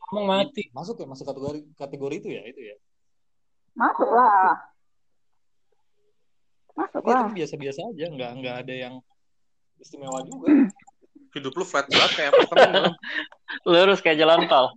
Ngomong 0.06 0.26
mati. 0.30 0.70
Masuk 0.70 1.02
ya, 1.02 1.06
masuk 1.10 1.26
kategori 1.26 1.66
kategori 1.74 2.14
itu 2.22 2.28
ya, 2.30 2.42
itu 2.46 2.62
ya. 2.62 2.76
Masuk 3.74 4.06
lah. 4.06 4.75
Masuk 6.76 7.00
Ya, 7.02 7.08
lah. 7.08 7.20
tapi 7.24 7.32
biasa-biasa 7.40 7.80
aja, 7.88 8.04
nggak, 8.12 8.30
nggak 8.44 8.56
ada 8.64 8.74
yang 8.76 8.94
istimewa 9.80 10.20
juga. 10.24 10.46
hidup 11.36 11.52
lu 11.52 11.64
flat 11.68 11.84
banget 11.92 12.12
kayak 12.16 12.30
apartemen. 12.32 12.96
Lurus 13.68 14.00
kayak 14.00 14.16
jalan 14.16 14.48
tol. 14.48 14.72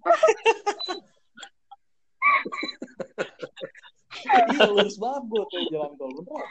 iya, 4.27 4.67
lurus 4.67 4.95
banget 4.99 5.23
gue 5.31 5.43
kayak 5.55 5.65
jalan 5.71 5.91
tol. 5.95 6.11
Beneran. 6.11 6.47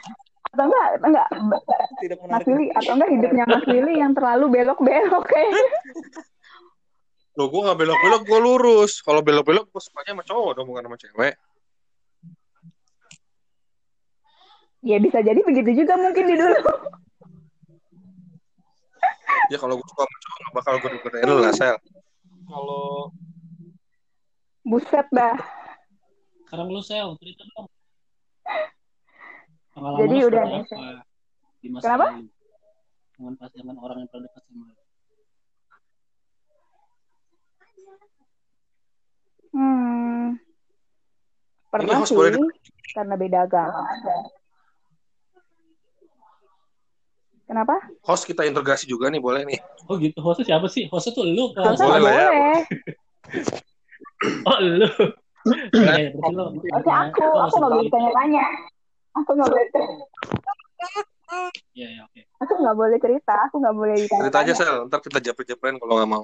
Atau 0.49 0.65
enggak, 0.65 0.87
enggak, 1.05 1.27
Tidak 2.01 2.17
Mas 2.17 2.25
menarik. 2.25 2.45
Willy, 2.49 2.67
atau 2.73 2.91
enggak 2.97 3.11
hidupnya 3.13 3.43
Mas 3.45 3.65
Willy 3.69 3.93
yang 4.01 4.13
terlalu 4.17 4.45
belok-belok 4.49 5.25
kayaknya. 5.29 5.69
Loh, 7.37 7.47
gue 7.47 7.61
gak 7.69 7.79
belok-belok, 7.79 8.21
gue 8.25 8.39
lurus. 8.41 8.99
Kalau 9.05 9.21
belok-belok, 9.21 9.69
gue 9.69 9.81
sukanya 9.81 10.17
sama 10.17 10.23
cowok 10.25 10.51
dong, 10.57 10.67
bukan 10.67 10.89
sama 10.89 10.97
cewek. 10.97 11.33
Ya 14.79 14.97
bisa 14.99 15.19
jadi 15.19 15.39
begitu 15.43 15.83
juga 15.83 15.99
mungkin 15.99 16.23
di 16.23 16.35
dulu. 16.39 16.59
Ya 19.49 19.57
kalau 19.57 19.75
gue 19.75 19.87
suka 19.89 20.03
sama 20.05 20.17
cowok, 20.21 20.37
gak 20.39 20.53
bakal 20.55 20.73
gue 20.77 20.89
godain 21.03 21.25
lu 21.25 21.37
lah, 21.41 21.51
Sel. 21.51 21.75
Kalau 22.45 23.09
Buset 24.69 25.07
dah. 25.09 25.33
Sekarang 26.45 26.69
lu 26.69 26.81
sel, 26.85 27.17
cerita 27.17 27.41
dong. 27.57 27.65
Pengalaman 29.73 30.01
Jadi 30.05 30.17
udah 30.29 30.43
nih, 30.45 30.61
apa 30.61 31.01
di 31.59 31.67
masa 31.73 31.83
Kenapa? 31.85 32.07
lalu? 32.13 32.25
Dengan 33.17 33.33
pasangan 33.37 33.77
orang 33.81 33.97
yang 33.97 34.09
pernah 34.13 34.25
dekat 34.29 34.43
sama 34.45 34.63
lu. 34.65 34.83
Hmm. 39.49 40.25
Pernah 41.69 41.97
sih, 42.05 42.13
boleh 42.17 42.31
karena 42.93 43.15
beda 43.17 43.37
agama. 43.45 43.81
Kenapa? 47.49 47.81
Host 48.05 48.29
kita 48.29 48.45
interogasi 48.45 48.85
juga 48.85 49.09
nih, 49.09 49.17
boleh 49.17 49.41
nih. 49.41 49.57
Oh 49.89 49.97
gitu, 49.97 50.21
hostnya 50.21 50.53
siapa 50.53 50.69
sih? 50.69 50.85
Hostnya 50.93 51.17
tuh 51.17 51.25
lu 51.25 51.49
kan? 51.57 51.73
Boleh 51.73 51.81
nggak 51.81 51.89
lah 52.05 52.13
ya. 52.13 52.29
boleh? 52.29 52.59
Oh 54.45 54.57
lu. 54.61 54.89
Iya, 55.73 55.93
iya. 56.13 56.21
Oke, 56.77 56.91
aku, 56.93 57.25
aku 57.25 57.55
nggak 57.57 57.73
boleh 57.73 57.89
tanya-tanya. 57.89 58.45
Aku 59.17 59.29
nggak 59.33 59.49
boleh, 59.49 59.65
Iya, 61.73 61.87
iya, 61.89 62.01
oke. 62.05 62.21
aku 62.37 62.53
nggak 62.53 62.77
boleh 62.77 62.97
cerita. 63.01 63.33
Aku 63.49 63.55
nggak 63.57 63.75
boleh 63.81 63.95
ditanya. 63.97 64.21
Cerita 64.29 64.37
aja, 64.45 64.53
Sel. 64.53 64.75
Ntar 64.85 64.99
kita 65.01 65.17
japri-japriin 65.17 65.81
kalau 65.81 65.97
gak 65.97 66.09
mau. 66.09 66.23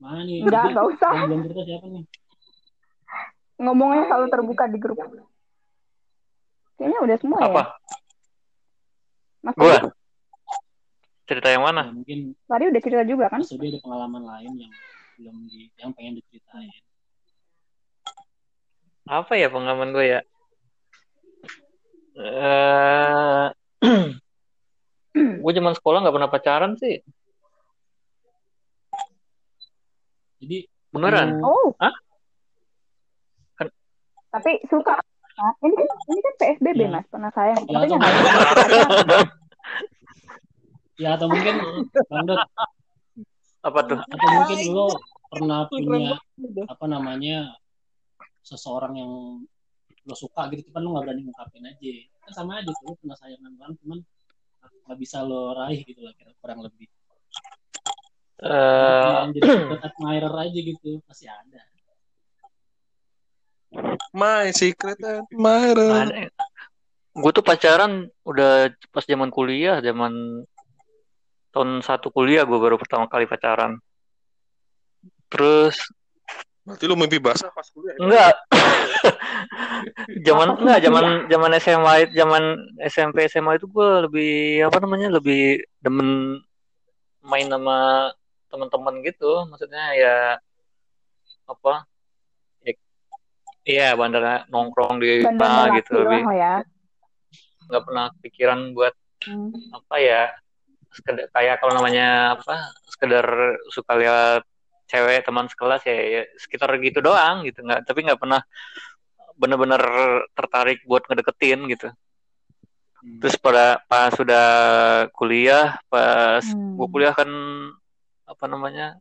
Mana 0.00 0.24
nih? 0.24 0.40
Enggak, 0.40 0.72
nggak 0.72 0.86
usah. 0.88 1.12
Yang 1.12 1.24
belum 1.28 1.40
cerita 1.44 1.62
siapa 1.68 1.86
nih? 1.92 2.04
Ngomongnya 3.60 4.02
selalu 4.08 4.26
terbuka 4.32 4.64
di 4.72 4.78
grup. 4.80 4.98
Kayaknya 6.80 6.98
udah 7.04 7.16
semua 7.20 7.38
ya. 7.44 7.46
Apa? 7.52 7.62
Mas 9.42 9.54
Gua? 9.58 9.90
Cerita 11.26 11.48
yang 11.50 11.62
Ya, 11.62 11.66
mana? 11.66 11.82
mungkin 11.90 12.34
tadi 12.46 12.64
udah 12.70 12.82
cerita 12.82 13.02
juga 13.06 13.26
kan? 13.30 13.40
Mas 13.42 13.50
ada 13.50 13.78
pengalaman 13.82 14.22
lain 14.22 14.52
yang 14.58 14.72
belum 15.18 15.36
di, 15.50 15.70
yang 15.78 15.90
pengen 15.94 16.18
diceritain. 16.18 16.70
Apa 19.02 19.34
ya 19.34 19.50
pengalaman 19.50 19.90
gue 19.90 20.06
ya? 20.06 20.20
Eh, 22.12 23.46
gue 25.42 25.52
zaman 25.52 25.74
sekolah 25.74 25.98
nggak 26.06 26.14
pernah 26.14 26.30
pacaran 26.30 26.72
sih. 26.78 27.02
Jadi 30.42 30.66
Beneran? 30.92 31.38
lu- 31.38 31.46
Oh. 31.48 31.66
Hah? 31.80 31.94
Kan- 33.56 33.74
Tapi 34.30 34.60
suka. 34.68 35.00
Nah, 35.32 35.52
ini 35.64 35.74
kan 35.74 35.96
ini 36.12 36.20
kan 36.20 36.34
PSBB 36.36 36.78
Ya. 36.78 36.90
mas, 36.92 37.06
pernah 37.08 37.30
sayang. 37.32 37.58
Ya, 37.66 37.80
nggak 37.88 39.41
ya 41.00 41.16
atau 41.18 41.26
mungkin 41.26 41.54
Bang 42.06 42.24
Dot, 42.28 42.40
Apa 43.62 43.80
tuh? 43.86 43.98
atau 43.98 44.28
mungkin 44.34 44.58
lo 44.74 44.86
pernah 45.32 45.60
punya 45.70 46.18
apa 46.68 46.84
namanya 46.90 47.56
seseorang 48.42 48.98
yang 48.98 49.12
lo 50.02 50.14
suka 50.18 50.50
gitu 50.50 50.70
cuman 50.70 50.80
lo 50.82 50.88
nggak 50.98 51.04
berani 51.06 51.20
ngungkapin 51.26 51.64
aja. 51.66 51.92
Kan 52.22 52.32
sama 52.34 52.58
aja 52.58 52.70
tuh 52.70 52.84
lo 52.90 52.94
pernah 52.98 53.16
sayangan 53.18 53.52
orang 53.58 53.74
cuman 53.82 53.98
nggak 54.82 54.98
bisa 54.98 55.22
lo 55.22 55.54
raih 55.54 55.80
gitu 55.86 56.02
lah 56.02 56.12
kira 56.18 56.34
kurang 56.42 56.60
lebih. 56.66 56.90
Eh, 58.42 59.10
Yang 59.30 59.30
jadi 59.38 59.50
admirer 59.86 60.34
aja 60.34 60.58
gitu 60.58 60.90
pasti 61.06 61.30
ada. 61.30 61.62
My 64.12 64.50
secret 64.52 64.98
admirer. 65.00 66.28
Gue 67.12 67.30
tuh 67.36 67.44
pacaran 67.44 68.08
udah 68.24 68.72
pas 68.88 69.04
zaman 69.04 69.28
kuliah, 69.28 69.84
zaman 69.84 70.44
tahun 71.52 71.84
satu 71.84 72.08
kuliah 72.08 72.48
gue 72.48 72.56
baru 72.56 72.80
pertama 72.80 73.04
kali 73.08 73.28
pacaran. 73.28 73.76
Terus 75.28 75.76
Berarti 76.62 76.84
lu 76.86 76.94
mimpi 76.94 77.18
basah 77.18 77.50
pas 77.50 77.66
kuliah. 77.74 77.98
ya? 77.98 78.00
Enggak. 78.06 78.34
zaman 80.30 80.48
enggak 80.62 80.78
zaman 80.78 81.04
zaman 81.26 81.50
SMA 81.58 81.92
itu- 82.06 82.14
zaman 82.14 82.42
SMP 82.86 83.16
SMA 83.26 83.58
itu 83.58 83.66
gue 83.66 83.88
lebih 84.06 84.34
apa 84.70 84.78
namanya 84.78 85.10
lebih 85.18 85.58
demen 85.82 86.38
main 87.26 87.46
sama 87.50 88.10
teman-teman 88.46 89.02
gitu 89.02 89.42
maksudnya 89.50 89.84
ya 89.98 90.16
apa 91.50 91.82
ya, 92.62 92.72
iya 93.66 93.88
bandara 93.98 94.46
nongkrong 94.46 95.02
di 95.02 95.26
Bandar 95.26 95.42
mana 95.42 95.62
laki 95.66 95.76
gitu 95.82 95.94
lebih 95.98 96.22
ya. 96.30 96.54
Nggak 97.72 97.84
pernah 97.88 98.12
pikiran 98.20 98.76
buat 98.76 98.92
Hmm. 99.22 99.54
apa 99.70 99.96
ya 100.02 100.22
sekedar 100.90 101.30
kayak 101.30 101.62
kalau 101.62 101.78
namanya 101.78 102.34
apa 102.34 102.74
sekedar 102.90 103.22
suka 103.70 103.94
lihat 103.94 104.42
cewek 104.90 105.22
teman 105.22 105.46
sekelas 105.46 105.78
ya, 105.86 105.94
ya 105.94 106.22
sekitar 106.36 106.74
gitu 106.82 106.98
doang 106.98 107.46
gitu 107.46 107.62
nggak 107.62 107.86
tapi 107.86 108.02
nggak 108.02 108.18
pernah 108.18 108.42
bener-bener 109.38 109.78
tertarik 110.34 110.82
buat 110.84 111.06
ngedeketin 111.06 111.70
gitu 111.70 111.88
terus 113.22 113.38
pada 113.38 113.78
pas 113.86 114.10
sudah 114.10 114.46
kuliah 115.14 115.78
pas 115.86 116.42
Hmm. 116.42 116.74
gua 116.74 116.86
kuliah 116.90 117.14
kan 117.14 117.30
apa 118.26 118.44
namanya 118.50 118.98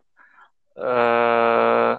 eh 0.77 1.93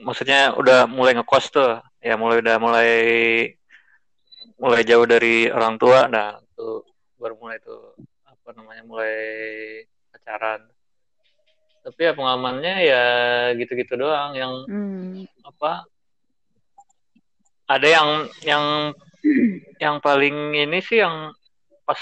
maksudnya 0.00 0.56
udah 0.56 0.88
mulai 0.88 1.12
ngekos 1.16 1.52
tuh 1.52 1.76
ya 2.00 2.14
mulai 2.16 2.40
udah 2.40 2.56
mulai 2.56 2.92
mulai 4.56 4.82
jauh 4.84 5.04
dari 5.04 5.48
orang 5.48 5.76
tua 5.76 6.08
nah 6.08 6.36
itu 6.40 6.84
baru 7.20 7.36
mulai 7.36 7.60
tuh 7.60 7.96
apa 8.24 8.48
namanya 8.56 8.82
mulai 8.84 9.16
pacaran 10.12 10.64
tapi 11.80 12.00
ya 12.04 12.12
pengalamannya 12.12 12.74
ya 12.84 13.04
gitu-gitu 13.56 13.96
doang 13.96 14.36
yang 14.36 14.52
Hmm. 14.68 15.24
apa 15.44 15.84
ada 17.70 17.86
yang 17.88 18.08
yang 18.44 18.64
yang 19.80 19.96
paling 20.02 20.52
ini 20.56 20.78
sih 20.84 21.00
yang 21.00 21.32
pas 21.88 21.98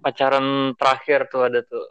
pacaran 0.00 0.72
terakhir 0.76 1.28
tuh 1.28 1.46
ada 1.46 1.60
tuh 1.62 1.84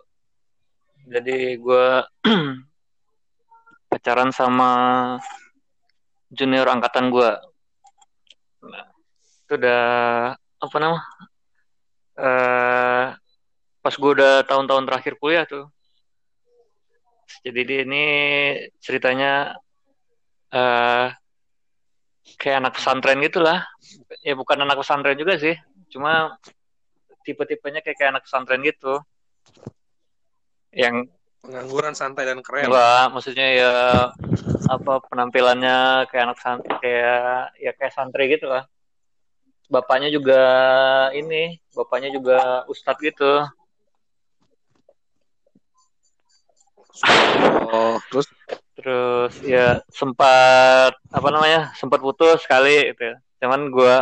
jadi 1.06 1.58
gue 1.58 1.86
pacaran 3.92 4.32
sama 4.32 4.72
junior 6.32 6.64
angkatan 6.64 7.12
gue 7.12 7.30
itu 9.52 9.54
udah 9.60 9.84
apa 10.38 10.76
nama? 10.80 11.00
Eh 12.16 13.06
pas 13.82 13.96
gue 13.98 14.12
udah 14.16 14.48
tahun-tahun 14.48 14.88
terakhir 14.88 15.20
kuliah 15.20 15.44
tuh. 15.44 15.68
Jadi 17.44 17.60
dia 17.68 17.80
ini 17.84 18.06
ceritanya 18.80 19.60
eh 20.56 21.08
kayak 22.40 22.58
anak 22.64 22.74
pesantren 22.80 23.20
gitulah. 23.20 23.60
Ya 24.24 24.34
bukan 24.40 24.64
anak 24.64 24.80
pesantren 24.80 25.20
juga 25.20 25.36
sih 25.36 25.56
cuma 25.92 26.40
tipe-tipenya 27.28 27.84
kayak, 27.84 27.98
kayak 28.00 28.12
anak 28.16 28.24
pesantren 28.24 28.64
gitu. 28.64 29.04
Yang 30.72 31.12
Pengangguran 31.42 31.98
santai 31.98 32.30
dan 32.30 32.40
keren. 32.46 32.70
enggak 32.70 33.06
maksudnya 33.18 33.48
ya 33.50 33.74
apa 34.70 35.02
penampilannya 35.10 36.06
kayak 36.14 36.24
anak 36.30 36.40
santri 36.40 36.74
kayak 36.80 37.50
ya 37.58 37.72
kayak 37.74 37.94
santri 37.98 38.24
gitu 38.30 38.46
lah 38.46 38.70
bapaknya 39.68 40.14
juga 40.14 40.42
ini 41.18 41.58
bapaknya 41.74 42.14
juga 42.14 42.64
ustadz 42.70 43.02
gitu 43.02 43.42
Oh, 47.72 47.96
terus 48.12 48.28
terus 48.76 49.34
ya 49.48 49.80
sempat 49.90 50.92
apa 51.10 51.28
namanya 51.32 51.72
sempat 51.80 52.04
putus 52.04 52.44
sekali 52.44 52.92
gitu 52.92 53.14
ya. 53.14 53.16
cuman 53.42 53.72
gua 53.72 53.96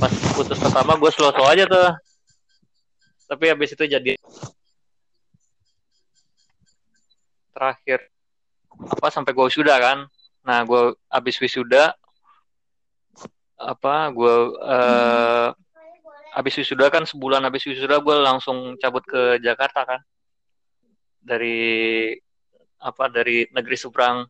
pas 0.00 0.12
putus 0.34 0.56
pertama 0.58 0.96
gue 0.96 1.10
slow 1.12 1.30
slow 1.30 1.46
aja 1.46 1.68
tuh 1.68 1.90
tapi 3.28 3.52
habis 3.52 3.76
itu 3.76 3.84
jadi 3.84 4.16
terakhir 7.58 8.06
apa 8.78 9.10
sampai 9.10 9.34
gue 9.34 9.46
wisuda 9.50 9.74
kan 9.82 9.98
nah 10.46 10.62
gue 10.62 10.94
habis 11.10 11.34
wisuda 11.42 11.90
apa 13.58 13.94
gue 14.14 14.34
eh 14.62 15.48
habis 16.30 16.54
wisuda 16.54 16.86
kan 16.94 17.02
sebulan 17.02 17.42
habis 17.42 17.66
wisuda 17.66 17.98
gue 17.98 18.16
langsung 18.22 18.78
cabut 18.78 19.02
ke 19.02 19.42
Jakarta 19.42 19.82
kan 19.82 20.00
dari 21.18 22.14
apa 22.78 23.10
dari 23.10 23.50
negeri 23.50 23.74
seberang 23.74 24.22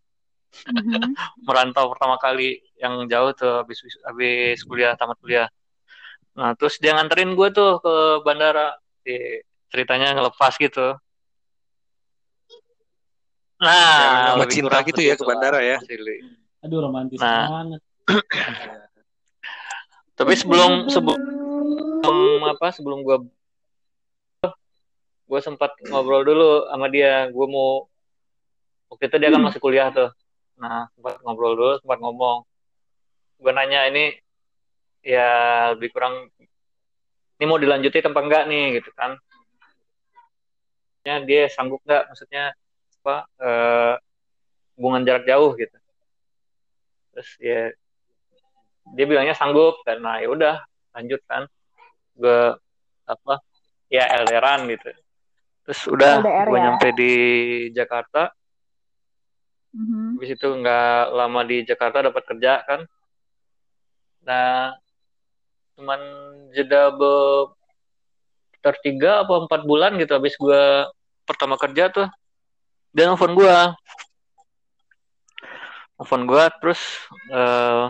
Mhm. 0.64 1.12
merantau 1.46 1.92
pertama 1.92 2.16
kali 2.16 2.56
yang 2.80 3.04
jauh 3.04 3.36
tuh 3.36 3.60
habis 3.60 3.84
wis- 3.84 4.00
habis 4.00 4.64
kuliah 4.64 4.96
tamat 4.96 5.20
kuliah. 5.20 5.44
Nah 6.32 6.56
terus 6.56 6.80
dia 6.80 6.96
nganterin 6.96 7.36
gue 7.36 7.48
tuh 7.52 7.76
ke 7.84 7.94
bandara, 8.24 8.72
Di- 9.04 9.44
ceritanya 9.68 10.16
ngelepas 10.16 10.56
gitu. 10.56 10.96
Nah, 13.58 14.38
sama 14.38 14.46
cinta 14.46 14.78
gitu 14.86 15.02
ya 15.02 15.18
ke 15.18 15.24
bandara 15.26 15.58
ya. 15.58 15.82
Aduh 16.62 16.78
romantis 16.82 17.18
Nah. 17.18 17.50
banget. 17.50 17.82
Tapi 20.18 20.34
sebelum 20.34 20.90
sebelum 20.90 22.42
apa 22.46 22.74
sebelum 22.74 23.06
gue 23.06 23.16
gue 25.28 25.40
sempat 25.44 25.76
ngobrol 25.86 26.24
dulu 26.26 26.66
sama 26.72 26.90
dia, 26.90 27.28
gue 27.30 27.46
mau 27.46 27.86
waktu 28.90 29.06
itu 29.12 29.16
dia 29.20 29.30
kan 29.30 29.42
masih 29.44 29.60
kuliah 29.62 29.92
tuh. 29.94 30.10
Nah 30.58 30.90
sempat 30.94 31.22
ngobrol 31.22 31.54
dulu, 31.54 31.74
sempat 31.82 31.98
ngomong. 32.02 32.42
Gue 33.38 33.52
nanya 33.54 33.86
ini 33.86 34.18
ya 35.06 35.30
lebih 35.78 35.94
kurang 35.94 36.26
ini 37.38 37.44
mau 37.46 37.60
dilanjutin 37.62 38.10
apa 38.10 38.20
enggak 38.22 38.44
nih 38.50 38.82
gitu 38.82 38.90
kan? 38.98 39.14
Ya 41.06 41.22
dia 41.22 41.46
sanggup 41.46 41.78
nggak? 41.86 42.10
Maksudnya 42.10 42.50
apa? 42.98 43.16
eh, 43.38 43.94
hubungan 44.78 45.02
jarak 45.06 45.24
jauh 45.26 45.54
gitu. 45.54 45.76
Terus 47.14 47.30
ya 47.42 47.60
dia 48.94 49.04
bilangnya 49.04 49.36
sanggup 49.36 49.82
karena 49.84 50.22
ya 50.22 50.28
udah 50.32 50.56
lanjut 50.96 51.20
kan 51.28 51.44
gue 52.16 52.40
apa 53.04 53.34
ya 53.92 54.04
LDRan 54.24 54.64
gitu 54.72 54.88
terus 55.68 55.80
udah 55.92 56.24
LDR 56.24 56.46
gue 56.48 56.58
ya. 56.58 56.64
nyampe 56.64 56.88
di 56.96 57.12
Jakarta 57.76 58.32
Mhm. 59.76 60.16
habis 60.16 60.30
itu 60.32 60.48
nggak 60.48 61.02
lama 61.12 61.40
di 61.44 61.56
Jakarta 61.68 62.00
dapat 62.08 62.22
kerja 62.24 62.64
kan 62.64 62.80
nah 64.24 64.72
cuman 65.76 66.00
jeda 66.56 66.90
be 66.96 67.12
sekitar 68.50 68.74
tiga 68.82 69.10
apa 69.22 69.46
empat 69.46 69.62
bulan 69.68 69.94
gitu 70.00 70.16
habis 70.16 70.34
gue 70.34 70.62
pertama 71.22 71.54
kerja 71.60 71.92
tuh 71.92 72.08
dia 72.94 73.04
nelfon 73.06 73.32
gue 73.36 73.56
nelfon 75.98 76.22
gue 76.24 76.44
terus 76.62 76.80
eh 77.32 77.86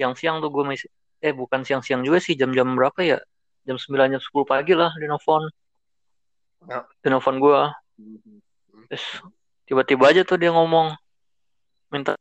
yang 0.00 0.16
siang 0.16 0.40
tuh 0.40 0.48
gue 0.48 0.64
masih 0.64 0.88
eh 1.20 1.36
bukan 1.36 1.60
siang-siang 1.60 2.00
juga 2.00 2.16
sih 2.24 2.32
jam-jam 2.32 2.72
berapa 2.72 2.96
ya? 3.04 3.18
Jam 3.68 3.76
9 3.76 4.16
jam 4.16 4.20
10 4.20 4.48
pagi 4.48 4.72
lah 4.72 4.88
dia 4.96 5.08
nelfon. 5.08 5.44
Ya. 6.64 6.84
dia 7.00 7.08
nelfon 7.12 7.36
gue 7.40 7.60
terus 8.88 9.04
tiba-tiba 9.68 10.12
aja 10.12 10.24
tuh 10.24 10.40
dia 10.40 10.50
ngomong 10.50 10.96
minta 11.92 12.16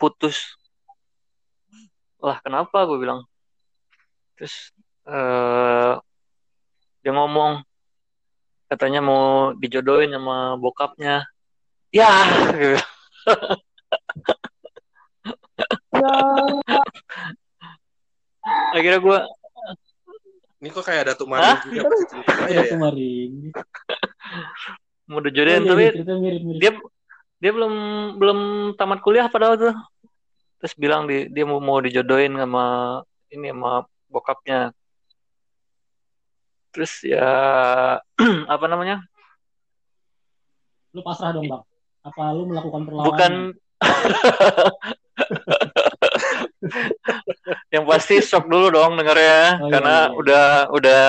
putus. 0.00 0.56
Lah 2.18 2.38
kenapa? 2.42 2.86
Gue 2.88 2.98
bilang. 2.98 3.22
Terus 4.34 4.72
eh 5.06 5.94
dia 7.02 7.12
ngomong 7.12 7.62
katanya 8.72 9.04
mau 9.04 9.52
dijodohin 9.52 10.16
sama 10.16 10.56
bokapnya 10.56 11.28
ya 11.92 12.08
gitu. 12.56 12.80
Ya, 15.92 16.08
akhirnya 18.72 19.00
gue 19.04 19.18
ini 20.62 20.68
kok 20.70 20.84
kayak 20.86 21.02
ada 21.10 21.14
tumarin 21.18 21.44
Hah? 21.44 21.58
juga 21.60 21.82
Ada 22.48 22.54
ya. 22.54 22.64
kemarin. 22.72 23.30
mau 25.04 25.20
dijodohin 25.20 25.62
Oh, 25.62 25.66
iya, 25.66 25.70
tapi 25.70 25.82
iya, 25.84 25.92
cerita 25.92 26.14
mirip-mirip. 26.16 26.60
dia 26.62 26.70
dia 27.42 27.50
belum 27.52 27.74
belum 28.16 28.38
tamat 28.78 28.98
kuliah 29.04 29.26
padahal 29.28 29.54
tuh 29.60 29.74
terus 30.62 30.72
bilang 30.78 31.10
di, 31.10 31.26
dia 31.28 31.44
mau 31.44 31.58
mau 31.58 31.82
dijodohin 31.82 32.38
sama 32.38 32.64
ini 33.28 33.50
sama 33.52 33.84
bokapnya 34.08 34.70
terus 36.72 37.04
ya 37.04 37.28
apa 38.54 38.66
namanya 38.66 39.04
Lu 40.92 41.00
pasrah 41.00 41.32
dong, 41.32 41.48
Bang. 41.48 41.64
Apa 42.04 42.36
lu 42.36 42.44
melakukan 42.52 42.84
perlawanan? 42.84 43.08
bukan 43.08 43.32
yang 47.74 47.84
pasti 47.88 48.20
shock 48.20 48.46
dulu 48.46 48.68
dong 48.70 48.94
dengarnya 48.96 49.58
Oh, 49.58 49.68
iya, 49.68 49.72
karena 49.72 49.96
iya, 49.96 50.08
iya. 50.08 50.16
udah 50.20 50.46
udah 50.72 51.02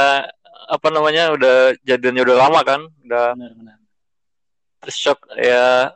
apa 0.72 0.88
namanya 0.90 1.24
udah 1.36 1.76
jadiannya 1.84 2.24
udah 2.24 2.38
lama 2.40 2.60
kan 2.64 2.82
udah 3.04 3.36
Benar, 3.36 3.52
benar. 3.54 3.78
terus 4.80 4.96
shock 4.96 5.20
ya 5.36 5.92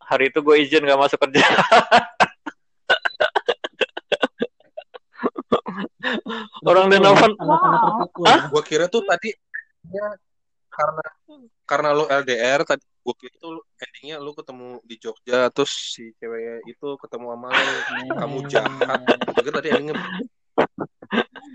hari 0.00 0.32
itu 0.32 0.40
gue 0.40 0.56
izin 0.58 0.82
gak 0.82 0.98
masuk 0.98 1.20
kerja 1.20 1.44
orang 6.70 6.84
dia 6.90 6.98
nelfon? 7.00 7.32
Gua 8.50 8.62
kira 8.64 8.86
tuh 8.86 9.02
tadi 9.04 9.32
ya, 9.90 10.08
karena 10.70 11.06
karena 11.66 11.88
lu 11.94 12.04
LDR 12.06 12.62
tadi 12.62 12.84
gua 13.02 13.14
kira 13.14 13.34
tuh 13.38 13.62
endingnya 13.78 14.16
lu 14.18 14.34
ketemu 14.34 14.82
di 14.82 14.96
Jogja 14.98 15.48
terus 15.54 15.72
si 15.94 16.10
cewek 16.18 16.66
itu 16.66 16.88
ketemu 16.98 17.26
sama 17.34 17.48
lu 17.52 18.12
kamu 18.18 18.38
jahat. 18.50 19.18
Gua 19.30 19.42
kira 19.42 19.54
tadi 19.60 19.68
endingnya 19.74 19.94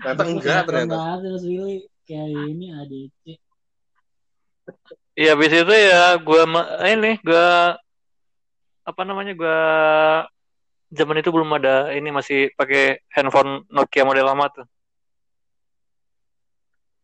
ternyata 0.02 0.22
enggak 0.26 0.60
ternyata. 0.66 0.96
Willy 1.42 1.86
kayak 2.02 2.28
ini 2.50 2.66
ADC 2.74 3.38
Iya, 5.12 5.36
habis 5.36 5.52
itu 5.52 5.74
ya 5.76 6.16
gue 6.16 6.42
ini 6.88 7.12
gue 7.20 7.48
apa 8.82 9.02
namanya 9.04 9.36
gue 9.36 9.60
zaman 10.92 11.16
itu 11.18 11.32
belum 11.32 11.48
ada 11.56 11.88
ini 11.96 12.12
masih 12.12 12.52
pakai 12.52 13.00
handphone 13.08 13.64
Nokia 13.72 14.04
model 14.04 14.28
lama 14.28 14.46
tuh. 14.52 14.66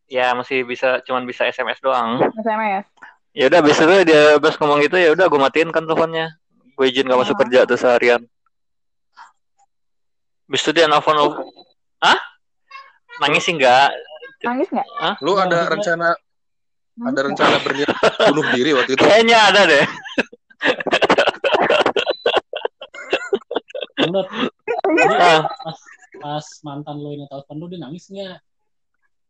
Ya 0.09 0.33
masih 0.33 0.65
bisa 0.65 1.01
cuman 1.05 1.25
bisa 1.25 1.45
SMS 1.45 1.81
doang. 1.81 2.21
SMS. 2.37 2.85
Ya 3.33 3.45
udah 3.45 3.61
habis 3.61 3.77
itu 3.77 3.95
dia 4.09 4.37
habis 4.37 4.57
ngomong 4.57 4.81
gitu 4.81 4.97
ya 4.97 5.13
udah 5.13 5.25
gue 5.29 5.39
matiin 5.41 5.69
kan 5.69 5.85
teleponnya. 5.85 6.33
Gue 6.73 6.89
izin 6.89 7.05
gak 7.05 7.19
masuk 7.19 7.35
Ah. 7.37 7.39
kerja 7.45 7.59
tuh 7.69 7.77
seharian. 7.77 8.21
Habis 10.49 10.61
itu 10.65 10.71
dia 10.73 10.89
nelfon 10.89 11.13
lu. 11.13 11.29
Hah? 12.01 12.17
Nangis 13.21 13.45
sih 13.45 13.53
enggak? 13.53 13.93
Nangis 14.41 14.65
nggak? 14.71 14.87
Lu 15.21 15.37
ada 15.37 15.67
rencana 15.69 16.15
ada 16.99 17.19
rencana 17.21 17.55
berniat 17.61 17.91
bunuh 18.33 18.45
diri 18.55 18.71
waktu 18.73 18.97
itu? 18.97 19.03
Kayaknya 19.03 19.37
ada 19.53 19.61
deh. 19.69 19.85
menurut 24.09 24.29
Ah, 25.19 25.45
pas 25.45 25.79
pas 26.19 26.45
mantan 26.65 26.97
lo 26.99 27.13
ini 27.13 27.25
telepon 27.29 27.55
lo 27.61 27.65
dia 27.69 27.79
nangis 27.79 28.09
nggak? 28.09 28.37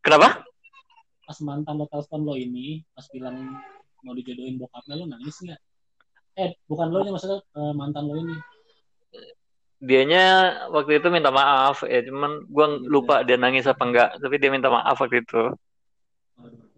Kenapa? 0.00 0.42
pas 1.30 1.38
mantan 1.46 1.78
lo 1.78 1.86
telepon 1.86 2.26
lo 2.26 2.34
ini 2.34 2.82
pas 2.90 3.06
bilang 3.14 3.38
mau 4.02 4.16
dijodohin 4.18 4.58
bokapnya 4.58 4.98
lo 4.98 5.04
nangis 5.06 5.36
nggak? 5.46 5.60
Eh 6.40 6.50
bukan 6.66 6.90
lo 6.90 7.06
nya 7.06 7.12
maksudnya 7.14 7.38
eh, 7.38 7.74
mantan 7.76 8.04
lo 8.10 8.18
ini. 8.18 8.36
Dianya 9.80 10.24
waktu 10.74 11.00
itu 11.00 11.08
minta 11.08 11.30
maaf 11.32 11.86
ya 11.86 12.02
cuman 12.02 12.50
gua 12.50 12.66
lupa 12.82 13.22
dia 13.22 13.38
nangis 13.38 13.70
apa 13.70 13.82
enggak 13.86 14.10
tapi 14.18 14.42
dia 14.42 14.50
minta 14.50 14.68
maaf 14.68 14.98
waktu 14.98 15.22
itu. 15.22 15.54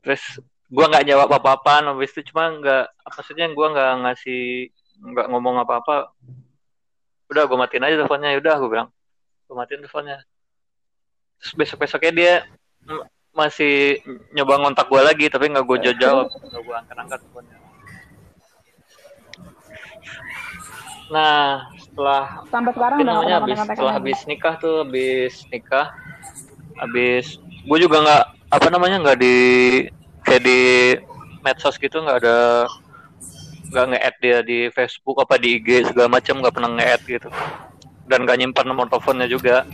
Terus 0.05 0.23
gua 0.69 0.93
nggak 0.93 1.09
jawab 1.09 1.33
apa-apaan 1.33 1.89
habis 1.89 2.13
itu 2.13 2.29
cuma 2.29 2.53
nggak 2.53 2.93
maksudnya 3.09 3.49
gua 3.57 3.67
nggak 3.73 3.91
ngasih 4.05 4.69
nggak 5.03 5.27
ngomong 5.33 5.65
apa-apa 5.65 6.13
udah 7.33 7.45
gua 7.49 7.59
matiin 7.67 7.85
aja 7.85 7.97
teleponnya. 8.05 8.39
Udah 8.39 8.55
gua 8.61 8.71
bilang 8.71 8.89
gua 9.49 9.57
matiin 9.65 9.81
teleponnya. 9.83 10.19
Terus 11.41 11.53
besok 11.59 11.79
besoknya 11.83 12.13
dia 12.13 12.35
masih 13.33 14.05
nyoba 14.37 14.61
ngontak 14.61 14.87
gua 14.93 15.09
lagi 15.09 15.27
tapi 15.33 15.49
nggak 15.49 15.65
gua 15.65 15.79
jawab 15.81 16.29
nggak 16.29 16.63
gua 16.63 16.75
angkat-angkat 16.85 17.19
teleponnya. 17.25 17.57
Nah 21.13 21.69
setelah 21.77 22.25
Sampai 22.49 22.73
sekarang 22.73 22.99
namanya 23.05 23.35
habis 23.45 23.59
setelah 23.61 23.93
habis 23.93 24.19
nikah 24.25 24.55
tuh 24.57 24.81
habis 24.81 25.35
nikah 25.53 25.93
habis 26.81 27.37
gue 27.69 27.79
juga 27.79 28.01
nggak 28.01 28.25
apa 28.49 28.69
namanya 28.73 28.97
nggak 29.05 29.19
di 29.21 29.37
kayak 30.25 30.43
di 30.43 30.61
medsos 31.45 31.77
gitu 31.77 32.01
nggak 32.01 32.25
ada 32.25 32.67
nggak 33.73 33.89
nge-add 33.89 34.17
dia 34.21 34.39
di 34.45 34.69
Facebook 34.69 35.17
apa 35.17 35.41
di 35.41 35.57
IG 35.57 35.89
segala 35.89 36.21
macam 36.21 36.45
nggak 36.45 36.53
pernah 36.53 36.71
nge-add 36.77 37.03
gitu. 37.09 37.33
Dan 38.05 38.29
nggak 38.29 38.37
nyimpan 38.39 38.65
nomor 38.69 38.87
teleponnya 38.93 39.25
juga. 39.25 39.65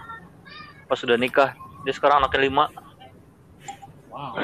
Pas 0.89 0.97
sudah 0.97 1.13
nikah. 1.19 1.53
Dia 1.85 1.93
sekarang 1.93 2.23
anaknya 2.23 2.41
lima. 2.47 2.65
Wow. 4.09 4.33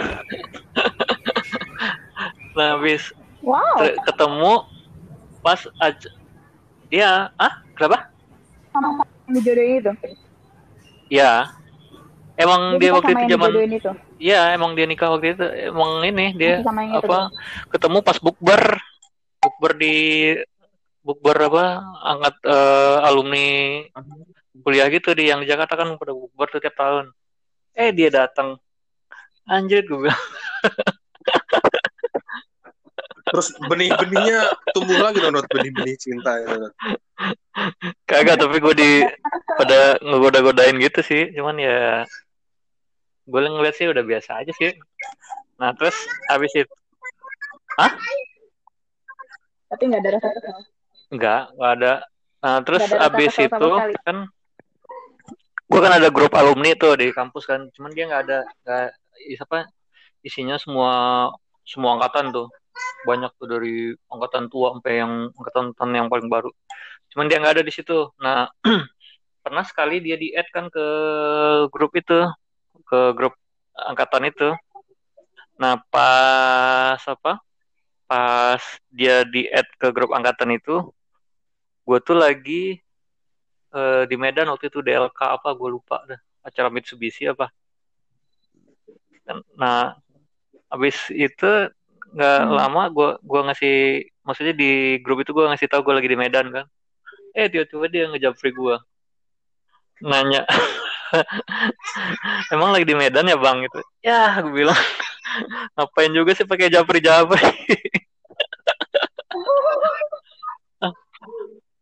Nah 2.56 2.80
habis 2.80 3.12
Wow. 3.44 3.78
Ke- 3.78 4.00
ketemu 4.10 4.54
pas 5.46 5.62
aja 5.78 6.10
ya 6.90 7.30
ah? 7.38 7.62
Kenapa 7.78 8.10
Sama 8.76 9.08
yang 9.08 9.34
dijodohin 9.40 9.80
itu. 9.80 9.92
ya 11.08 11.48
emang 12.36 12.76
dia 12.76 12.92
nikah 12.92 13.00
waktu 13.00 13.12
itu 13.16 13.32
zaman 13.32 13.50
itu. 13.72 13.92
ya 14.20 14.42
emang 14.52 14.72
dia 14.76 14.86
nikah 14.90 15.10
waktu 15.16 15.28
itu 15.32 15.46
emang 15.72 15.92
ini 16.04 16.26
dia 16.36 16.60
yang 16.60 17.00
itu. 17.00 17.08
apa 17.08 17.32
ketemu 17.72 17.98
pas 18.04 18.18
bukber 18.20 18.62
bukber 19.40 19.72
di 19.80 19.96
bukber 21.08 21.38
apa 21.48 21.66
angkat 22.04 22.36
eh, 22.44 23.08
alumni 23.08 23.48
kuliah 24.60 24.92
gitu 24.92 25.16
di 25.16 25.32
yang 25.32 25.40
di 25.40 25.48
Jakarta 25.48 25.80
kan 25.80 25.96
pada 25.96 26.12
bukber 26.12 26.52
tuh 26.52 26.60
tiap 26.60 26.76
tahun 26.76 27.16
eh 27.80 27.96
dia 27.96 28.12
datang 28.12 28.60
anjir 29.48 29.88
gue 29.88 30.10
bilang 30.10 30.24
Terus 33.26 33.52
benih-benihnya 33.58 34.48
tumbuh 34.72 35.02
lagi 35.02 35.18
dong 35.20 35.36
Dot. 35.36 35.50
benih-benih 35.50 35.98
cinta 35.98 36.40
itu. 36.40 36.56
Dot. 36.70 36.74
Kagak 38.04 38.38
tapi 38.38 38.60
gue 38.60 38.76
di 38.76 38.92
pada 39.56 39.96
ngegoda-godain 40.04 40.76
gitu 40.80 41.00
sih. 41.02 41.32
Cuman 41.36 41.56
ya 41.60 42.04
gue 43.26 43.40
ngeliat 43.40 43.76
sih 43.76 43.90
udah 43.90 44.04
biasa 44.06 44.46
aja 44.46 44.52
sih. 44.56 44.72
Nah 45.58 45.72
terus 45.74 45.96
habis 46.28 46.52
itu 46.54 46.76
Tapi 49.66 49.82
nggak 49.92 50.02
ada 50.02 50.12
rasa 50.16 50.28
kesal. 50.32 50.60
Enggak, 51.12 51.42
enggak 51.58 51.72
ada. 51.76 51.94
Nah, 52.46 52.58
terus 52.62 52.82
Nggak 52.86 52.94
ada 52.94 53.02
rasa 53.02 53.10
abis 53.12 53.32
sama 53.34 53.46
itu 53.50 53.70
kan 54.06 54.18
gue 55.66 55.80
kan 55.82 55.94
ada 55.98 56.10
grup 56.14 56.32
alumni 56.38 56.78
tuh 56.78 56.94
di 56.94 57.10
kampus 57.10 57.50
kan, 57.50 57.68
cuman 57.74 57.90
dia 57.92 58.06
nggak 58.06 58.22
ada 58.30 58.40
nggak 58.64 58.84
apa 59.42 59.66
isinya 60.22 60.56
semua 60.62 60.92
semua 61.66 61.98
angkatan 61.98 62.30
tuh. 62.32 62.48
Banyak 63.10 63.32
tuh 63.38 63.48
dari 63.50 63.92
angkatan 64.08 64.48
tua 64.48 64.78
sampai 64.78 64.94
yang 65.02 65.34
angkatan 65.34 65.90
yang 65.92 66.08
paling 66.08 66.30
baru. 66.30 66.54
Cuman 67.16 67.32
dia 67.32 67.40
nggak 67.40 67.56
ada 67.60 67.64
di 67.64 67.72
situ. 67.72 68.12
Nah 68.20 68.52
pernah 69.44 69.64
sekali 69.64 70.04
dia 70.04 70.20
di 70.20 70.36
add 70.36 70.52
kan 70.52 70.68
ke 70.68 70.86
grup 71.72 71.96
itu 71.96 72.28
ke 72.84 73.00
grup 73.16 73.34
angkatan 73.88 74.28
itu. 74.28 74.52
Nah 75.56 75.80
pas 75.88 77.00
apa? 77.08 77.40
Pas 78.06 78.62
dia 78.92 79.24
di 79.24 79.48
add 79.48 79.66
ke 79.80 79.88
grup 79.96 80.12
angkatan 80.12 80.54
itu, 80.60 80.92
gue 81.88 81.98
tuh 82.04 82.18
lagi 82.20 82.78
eh, 83.76 84.04
di 84.10 84.16
Medan 84.20 84.52
waktu 84.52 84.68
itu 84.72 84.80
DLK 84.84 85.20
apa 85.40 85.50
gue 85.56 85.70
lupa 85.72 86.04
dah 86.08 86.20
acara 86.46 86.70
Mitsubishi 86.70 87.26
apa 87.28 87.50
Dan- 89.26 89.46
nah 89.58 89.98
habis 90.70 90.96
itu 91.10 91.50
nggak 92.16 92.40
Hmm. 92.46 92.56
lama 92.56 92.82
gue 92.94 93.10
gua 93.26 93.42
ngasih 93.52 94.06
maksudnya 94.24 94.54
di 94.56 95.02
grup 95.02 95.26
itu 95.26 95.34
gue 95.34 95.46
ngasih 95.50 95.68
tahu 95.68 95.82
gue 95.90 95.96
lagi 95.98 96.10
di 96.14 96.18
Medan 96.18 96.48
kan 96.54 96.66
eh 97.36 97.52
tiba-tiba 97.52 97.86
dia 97.92 98.08
ngejapri 98.08 98.56
gue 98.56 98.80
nanya. 100.00 100.48
Emang 102.54 102.76
lagi 102.76 102.88
di 102.88 102.96
Medan 102.96 103.28
ya 103.28 103.36
bang? 103.36 103.68
Gitu. 103.68 103.80
Ya 104.04 104.40
gue 104.40 104.52
bilang 104.52 104.76
ngapain 105.76 106.12
juga 106.16 106.32
sih 106.32 106.48
pakai 106.48 106.72
japri 106.72 107.04
japri 107.04 107.44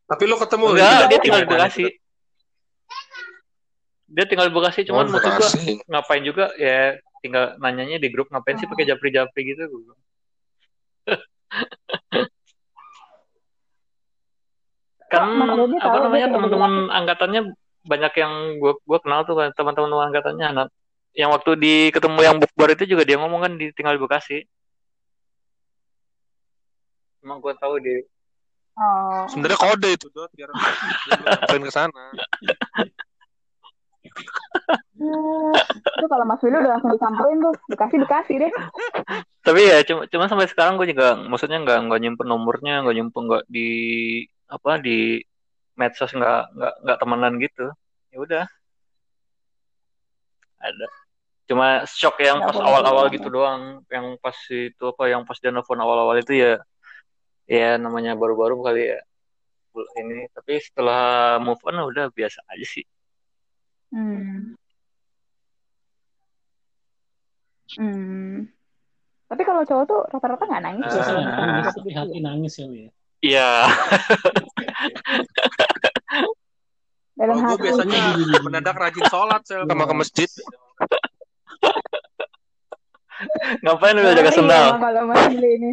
Tapi 0.04 0.30
lu 0.30 0.38
ketemu 0.38 0.78
enggak 0.78 0.94
gitu, 0.94 1.06
dia 1.10 1.20
tinggal 1.26 1.42
di 1.42 1.50
Bekasi. 1.50 1.84
Dia 4.14 4.26
tinggal 4.30 4.46
di 4.50 4.54
Bekasi 4.54 4.86
cuman 4.86 5.10
Oh, 5.10 5.18
maksud 5.18 5.32
gue 5.38 5.50
ngapain 5.90 6.22
juga? 6.22 6.54
Ya 6.58 6.98
tinggal 7.24 7.56
nanyanya 7.58 7.98
di 7.98 8.10
grup 8.14 8.30
ngapain 8.30 8.62
sih 8.62 8.70
pakai 8.70 8.86
japri-japri? 8.90 9.54
Gitu 9.54 9.70
gue 9.70 9.96
dia 15.70 15.82
apa 15.82 15.98
namanya 16.04 16.28
di 16.30 16.34
teman-teman 16.36 16.72
angkatannya 16.90 17.42
banyak 17.84 18.14
yang 18.16 18.34
gue 18.64 18.74
gua 18.88 19.00
kenal 19.04 19.28
tuh 19.28 19.36
kan, 19.36 19.50
teman-teman 19.56 19.92
angkatannya 20.12 20.46
anak 20.56 20.68
yang 21.14 21.30
waktu 21.30 21.52
di 21.60 21.74
ketemu 21.94 22.20
yang 22.26 22.36
bukber 22.42 22.74
itu 22.74 22.96
juga 22.96 23.04
dia 23.06 23.22
ngomong 23.22 23.46
kan 23.46 23.54
di 23.60 23.70
tinggal 23.76 23.94
di 23.96 24.02
Bekasi 24.02 24.38
emang 27.24 27.40
gue 27.40 27.54
tahu 27.60 27.78
di 27.80 28.04
Oh. 28.74 29.30
Sebenarnya 29.30 29.60
kode 29.62 29.90
itu 29.94 30.08
Dot 30.10 30.34
biar 30.34 30.50
ngapain 30.50 31.62
ke 31.62 31.70
sana. 31.70 32.04
Hmm, 34.98 35.54
itu 36.00 36.06
kalau 36.10 36.26
Mas 36.26 36.42
Willy 36.42 36.58
udah 36.58 36.72
langsung 36.78 36.90
disamperin 36.96 37.38
tuh, 37.38 37.54
dikasih 37.70 37.98
dikasih 38.02 38.36
deh. 38.42 38.54
tapi 39.44 39.62
ya 39.68 39.84
cuma 39.84 40.08
cuma 40.08 40.26
sampai 40.32 40.48
sekarang 40.48 40.80
gue 40.80 40.88
juga 40.90 41.20
maksudnya 41.20 41.60
nggak 41.60 41.80
nggak 41.86 42.00
nyimpen 42.00 42.28
nomornya 42.32 42.80
nggak 42.82 42.96
nyimpen 42.96 43.24
nggak 43.28 43.44
di 43.52 43.68
apa 44.54 44.78
di 44.78 45.26
medsos 45.74 46.14
nggak 46.14 46.42
nggak 46.54 46.74
nggak 46.86 46.98
temenan 47.02 47.34
gitu. 47.42 47.66
Ya 48.14 48.18
udah. 48.22 48.46
Ada. 50.62 50.88
Cuma 51.50 51.84
shock 51.90 52.22
yang 52.22 52.40
pas 52.46 52.56
awal-awal 52.56 53.10
gitu 53.10 53.28
doang. 53.34 53.82
Yang 53.90 54.22
pas 54.22 54.38
itu 54.54 54.84
apa 54.86 55.04
yang 55.10 55.26
pas 55.26 55.38
dia 55.42 55.50
nelfon 55.50 55.82
awal-awal 55.82 56.22
itu 56.22 56.38
ya 56.38 56.62
ya 57.50 57.76
namanya 57.82 58.14
baru-baru 58.14 58.62
kali 58.62 58.94
ya. 58.94 59.02
Ini. 59.74 60.30
Tapi 60.30 60.62
setelah 60.62 61.42
move 61.42 61.60
on 61.66 61.82
udah 61.90 62.14
biasa 62.14 62.46
aja 62.54 62.66
sih. 62.70 62.86
Hmm. 63.90 64.54
Hmm. 67.74 68.46
Tapi 69.26 69.42
kalau 69.42 69.66
cowok 69.66 69.84
tuh 69.90 70.02
rata-rata 70.14 70.46
nggak 70.46 70.64
nangis 70.64 70.86
ya. 70.94 71.02
Biasanya? 71.02 71.26
Kalau 71.26 71.48
nangis, 71.50 71.74
tapi 71.74 71.92
hati 71.98 72.18
nangis 72.22 72.54
ya 72.62 72.66
ya. 72.70 72.92
Iya 73.24 73.72
Dalam 77.14 77.40
Kalau 77.40 77.56
gue 77.56 77.58
biasanya 77.70 78.18
mendadak 78.42 78.76
rajin 78.76 79.06
sholat 79.08 79.42
sel 79.46 79.70
sama 79.70 79.86
ke 79.86 79.96
masjid. 79.96 80.30
ngapain 83.64 83.96
udah 83.96 84.12
Oh, 84.12 84.18
jaga 84.18 84.32
iya, 84.34 84.36
sendal 84.36 84.68
kalau 84.82 85.02
Mas 85.08 85.24
Billy 85.32 85.50
ini. 85.56 85.72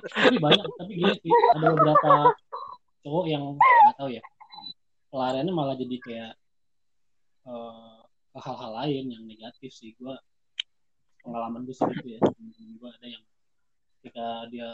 Tapi 0.00 0.36
banyak, 0.38 0.62
tapi 0.78 0.92
gini 0.94 1.14
sih, 1.18 1.32
ada 1.56 1.66
beberapa 1.74 2.36
cowok 3.02 3.24
yang 3.26 3.44
nggak 3.56 3.94
tahu 3.98 4.08
ya. 4.12 4.22
Pelariannya 5.10 5.52
malah 5.56 5.74
jadi 5.74 5.96
kayak 5.98 6.32
eh, 7.48 7.98
ke 8.30 8.38
hal-hal 8.38 8.72
lain 8.84 9.04
yang 9.10 9.24
negatif 9.26 9.72
sih. 9.74 9.96
Gua 9.98 10.14
pengalaman 11.24 11.66
gue 11.66 11.74
sih 11.74 11.88
gitu 11.98 12.08
ya. 12.14 12.20
Gue 12.78 12.90
ada 12.92 13.06
yang 13.08 13.24
ketika 13.98 14.46
dia 14.52 14.70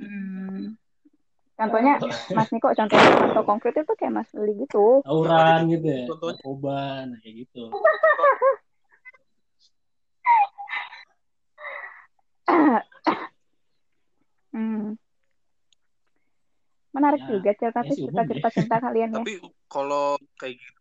Hmm. 0.00 0.80
Contohnya 1.60 2.00
Mas 2.32 2.48
Niko 2.48 2.72
contohnya 2.72 3.10
contoh 3.20 3.44
konkret 3.44 3.76
itu 3.76 3.92
kayak 3.92 4.12
Mas 4.16 4.30
Billy 4.32 4.64
gitu. 4.64 5.04
tawuran 5.04 5.68
gitu 5.68 5.86
ya, 5.92 6.04
Contohnya? 6.08 6.40
narkoba, 6.40 6.80
nah 7.04 7.18
kayak 7.20 7.34
gitu. 7.44 7.64
Hmm. 14.50 14.96
Menarik 16.90 17.22
Ya, 17.22 17.28
juga 17.28 17.50
cerita 17.54 17.80
ya 17.84 17.92
sih, 17.92 18.02
umum 18.02 18.08
cerita-cerita 18.08 18.48
cinta 18.50 18.76
kalian 18.82 19.08
ya. 19.14 19.16
Tapi 19.20 19.32
kalau 19.68 20.16
kayak 20.40 20.58
gitu 20.58 20.80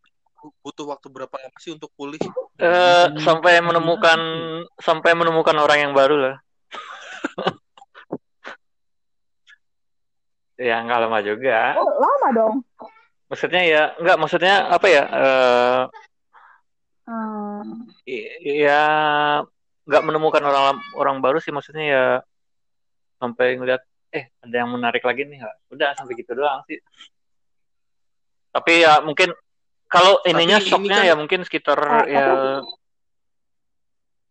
butuh 0.64 0.88
waktu 0.88 1.08
berapa 1.12 1.36
lama 1.36 1.58
sih 1.60 1.76
untuk 1.76 1.92
pulih? 1.94 2.18
Eh, 2.58 3.08
sampai 3.20 3.60
menemukan 3.60 4.20
sampai 4.80 5.12
menemukan 5.12 5.56
orang 5.60 5.80
yang 5.84 5.94
baru 5.94 6.16
lah 6.16 6.36
ya 10.60 10.76
nggak 10.84 11.00
lama 11.08 11.20
juga. 11.24 11.80
Oh, 11.80 11.88
lama 11.98 12.28
dong. 12.36 12.56
maksudnya 13.30 13.62
ya 13.62 13.82
nggak 14.02 14.18
maksudnya 14.18 14.54
apa 14.68 14.88
ya 14.90 15.04
eh 15.06 15.82
Hmm. 17.10 17.90
ya 18.42 18.82
nggak 19.86 20.04
menemukan 20.06 20.42
orang 20.42 20.78
orang 20.94 21.18
baru 21.22 21.38
sih 21.42 21.50
maksudnya 21.50 21.86
ya 21.86 22.06
sampai 23.18 23.58
ngeliat 23.58 23.82
eh 24.10 24.30
ada 24.42 24.56
yang 24.62 24.70
menarik 24.70 25.02
lagi 25.02 25.26
nih 25.26 25.42
nggak? 25.42 25.56
Udah 25.74 25.94
sampai 25.94 26.14
gitu 26.18 26.34
doang 26.34 26.62
sih. 26.66 26.78
Tapi 28.50 28.82
ya 28.82 29.02
mungkin 29.02 29.30
kalau 29.86 30.22
ininya 30.26 30.58
ini 30.58 30.66
shocknya 30.66 31.02
kan- 31.02 31.10
ya 31.10 31.14
mungkin 31.18 31.40
sekitar 31.46 31.78
Eh, 32.06 32.18
ya 32.18 32.26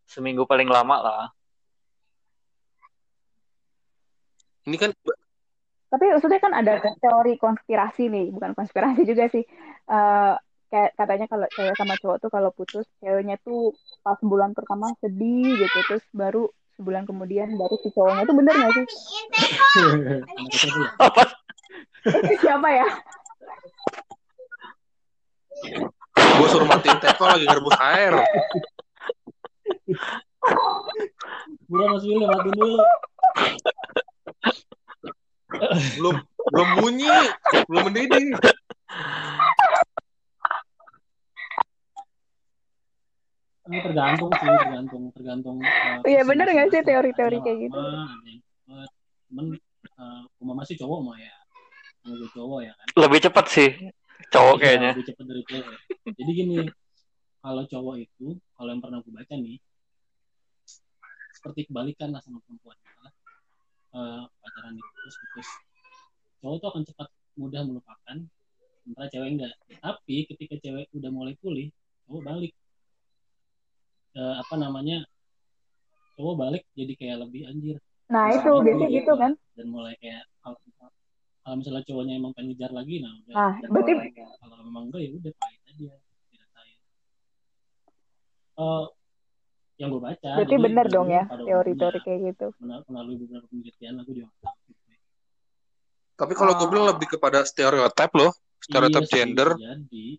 seminggu 0.06 0.42
paling 0.42 0.66
lama 0.66 0.96
lah. 0.98 1.24
Ini 4.66 4.76
kan 4.76 4.90
Tapi 5.88 6.04
maksudnya 6.12 6.40
kan 6.40 6.52
ada 6.52 6.72
teori 7.00 7.40
konspirasi 7.40 8.12
nih, 8.12 8.28
bukan 8.28 8.52
konspirasi 8.52 9.08
juga 9.08 9.24
sih. 9.32 9.44
Eh, 9.88 10.34
kayak 10.68 10.90
katanya 11.00 11.26
kalau 11.32 11.48
cewek 11.48 11.76
sama 11.80 11.96
cowok 11.96 12.16
tuh 12.20 12.30
kalau 12.30 12.50
putus, 12.52 12.84
ceweknya 13.00 13.40
tuh 13.40 13.72
pas 14.04 14.20
bulan 14.20 14.52
pertama 14.52 14.92
sedih 15.00 15.56
gitu, 15.56 15.78
terus 15.88 16.04
baru 16.12 16.52
sebulan 16.76 17.08
kemudian 17.08 17.56
baru 17.56 17.74
si 17.80 17.88
cowoknya 17.90 18.28
tuh 18.28 18.36
bener 18.36 18.54
gak 18.54 18.72
sih? 18.76 18.86
Siapa 22.44 22.68
ya? 22.70 22.86
gue 26.38 26.48
suruh 26.54 26.68
matiin 26.70 26.98
teko 27.02 27.24
lagi 27.26 27.44
ngerebus 27.50 27.78
air. 27.82 28.14
Buruan 31.66 31.98
Mas 31.98 32.04
Willy, 32.06 32.24
matiin 32.30 32.54
dulu. 32.54 32.78
Belum 35.96 36.16
belum 36.48 36.68
bunyi, 36.80 37.12
belum 37.68 37.82
mendidih. 37.88 38.26
Ini 43.68 43.78
tergantung 43.84 44.30
sih, 44.32 44.48
tergantung 44.48 45.02
tergantung. 45.12 45.56
eh, 45.60 46.00
Iya, 46.08 46.20
visi 46.24 46.28
bener 46.32 46.46
nggak 46.48 46.68
sih 46.72 46.82
teori-teori 46.84 47.38
kayak 47.44 47.58
gitu? 47.68 47.80
Cuman 49.28 49.46
eh, 49.84 50.20
umumnya 50.40 50.64
sih 50.64 50.76
cowok 50.80 50.98
mah 51.04 51.16
ya. 51.20 51.34
Gue 52.08 52.28
cowok 52.32 52.60
ya 52.64 52.72
kan. 52.72 52.86
lebih 52.96 53.18
cepat 53.28 53.46
sih 53.52 53.70
cowok 54.32 54.54
Iya, 54.56 54.62
kayaknya 54.64 54.90
lebih 54.96 55.06
cepet 55.12 55.24
dari 55.28 55.42
cewek. 55.44 55.78
Jadi 56.16 56.30
gini, 56.32 56.56
kalau 57.44 57.62
cowok 57.68 57.94
itu, 58.00 58.26
kalau 58.56 58.70
yang 58.72 58.80
pernah 58.80 58.98
gue 59.04 59.12
baca 59.12 59.34
nih, 59.36 59.56
seperti 61.36 61.60
kebalikan 61.68 62.08
lah 62.16 62.24
sama 62.24 62.40
perempuan. 62.40 62.74
Malah, 62.96 63.12
eh, 63.98 64.22
pacaran 64.38 64.72
itu 64.72 64.90
terus 64.94 65.16
putus. 65.18 65.48
Cowok 66.38 66.56
tuh 66.56 66.68
akan 66.70 66.82
cepat 66.84 67.08
mudah 67.34 67.62
melupakan, 67.62 68.16
sementara 68.80 69.06
cewek 69.10 69.28
enggak. 69.32 69.52
Tapi 69.76 70.16
ketika 70.26 70.54
cewek 70.58 70.86
udah 70.92 71.10
mulai 71.10 71.34
pulih, 71.36 71.66
cowok 72.06 72.22
balik. 72.24 72.52
Eh, 74.14 74.34
apa 74.38 74.54
namanya? 74.54 75.02
Cowok 76.14 76.34
balik 76.36 76.62
jadi 76.72 76.92
kayak 76.94 77.16
lebih 77.22 77.46
anjir 77.46 77.76
Nah 78.08 78.32
itu 78.32 78.42
Sama 78.42 78.64
biasanya 78.64 78.88
gitu 78.90 79.12
kan? 79.14 79.32
dan 79.54 79.66
mulai 79.68 79.94
kayak 79.98 80.22
kalau 80.40 80.58
kalau 81.44 81.54
misalnya 81.58 81.82
cowoknya 81.84 82.14
emang 82.16 82.32
pengen 82.32 82.48
ngejar 82.50 82.72
lagi 82.72 82.94
nah 82.98 83.12
udah 83.12 83.34
dan 83.58 83.68
berarti- 83.68 84.14
kalau 84.16 84.56
memang 84.64 84.82
enggak 84.88 85.00
ya 85.02 85.10
udah 85.12 85.32
pahit 85.36 85.60
aja 85.62 85.88
dirasain 86.26 86.78
Eh, 88.58 88.84
yang 89.78 89.94
gue 89.94 90.02
baca 90.02 90.28
Berarti 90.34 90.56
jadi 90.58 90.64
bener 90.66 90.86
dong 90.90 91.08
ya 91.08 91.24
teori-teori 91.30 91.98
kayak 92.02 92.20
gitu. 92.34 92.46
melalui 92.60 93.16
beberapa 93.22 93.46
penelitian 93.46 94.02
aku 94.02 94.10
juga 94.10 94.30
Tapi 96.18 96.34
kalau 96.34 96.52
gue 96.58 96.66
bilang 96.66 96.90
lebih 96.90 97.14
kepada 97.14 97.46
stereotip 97.46 98.10
loh, 98.18 98.34
stereotip 98.58 99.06
Iya 99.06 99.10
gender. 99.14 99.54
jadi 99.54 100.18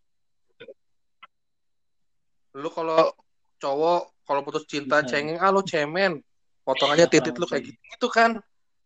Lu 2.55 2.71
kalau 2.71 3.11
cowok 3.59 4.23
kalau 4.23 4.41
putus 4.47 4.63
cinta 4.63 5.03
Bisa. 5.03 5.11
cengeng, 5.11 5.43
ah 5.43 5.51
lu 5.51 5.59
cemen. 5.59 6.23
Potongannya 6.63 7.11
Iya, 7.11 7.13
titit 7.19 7.35
lu 7.35 7.43
kayak 7.43 7.67
gitu, 7.67 7.75
gitu 7.75 8.07
kan. 8.07 8.39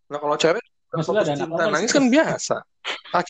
Nah 0.09 0.17
kalau 0.17 0.33
cewek 0.41 0.63
putus 0.89 1.37
cinta 1.37 1.69
nangis 1.69 1.93
kan 1.93 2.09
biasa. 2.09 2.65
Ah, 3.13 3.21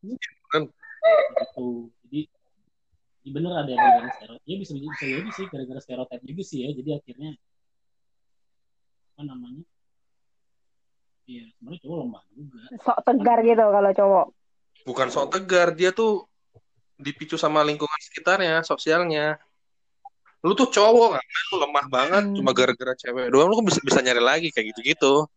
jadi 0.00 0.70
ya 3.30 3.32
bener 3.32 3.52
ada 3.54 3.70
gara-gara 3.70 4.10
stereotip 4.10 4.42
ya 4.44 4.56
bisa 4.58 4.72
bisa 4.74 5.04
jadi 5.06 5.30
sih 5.30 5.46
gara-gara 5.46 5.80
stereotip 5.80 6.20
juga 6.20 6.42
sih 6.42 6.58
ya 6.60 6.70
jadi 6.74 6.90
akhirnya 6.98 7.30
apa 9.14 9.22
namanya 9.24 9.62
Iya, 11.30 11.46
sebenarnya 11.54 11.78
cowok 11.86 11.96
lemah 12.02 12.22
juga. 12.34 12.58
Sok 12.82 12.98
tegar 13.06 13.38
gitu 13.46 13.62
kalau 13.62 13.90
cowok. 13.94 14.26
bukan 14.82 15.06
sok 15.14 15.26
tegar, 15.30 15.68
dia 15.78 15.94
tuh 15.94 16.26
dipicu 16.98 17.38
sama 17.38 17.62
lingkungan 17.62 18.00
sekitarnya, 18.02 18.66
sosialnya. 18.66 19.38
Lu 20.42 20.58
tuh 20.58 20.66
cowok 20.66 21.14
kan, 21.14 21.22
lu 21.22 21.56
lemah 21.62 21.86
banget, 21.86 22.22
Hmm. 22.26 22.34
cuma 22.34 22.50
gara-gara 22.50 22.98
cewek 22.98 23.30
doang 23.30 23.46
lu 23.46 23.62
bisa 23.62 23.78
bisa 23.78 24.02
nyari 24.02 24.18
lagi 24.18 24.50
kayak 24.50 24.74
gitu-gitu. 24.74 25.30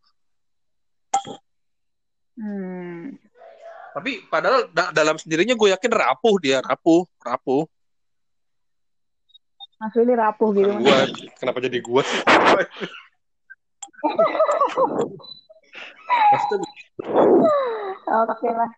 Hmm. 2.34 3.14
Tapi 3.94 4.26
padahal 4.26 4.74
da- 4.74 4.90
dalam 4.90 5.22
sendirinya 5.22 5.54
gue 5.54 5.70
yakin 5.78 5.94
rapuh 5.94 6.36
dia, 6.42 6.58
rapuh, 6.66 7.06
rapuh. 7.22 7.70
Mas 9.84 9.92
Willy 10.00 10.16
rapuh 10.16 10.56
gitu. 10.56 10.72
Bukan 10.72 10.80
gua, 10.80 11.04
kenapa 11.36 11.60
jadi 11.60 11.84
gua 11.84 12.02
sih? 12.08 12.20
Maksudnya 16.32 16.70
Oke 18.32 18.48
lah. 18.48 18.72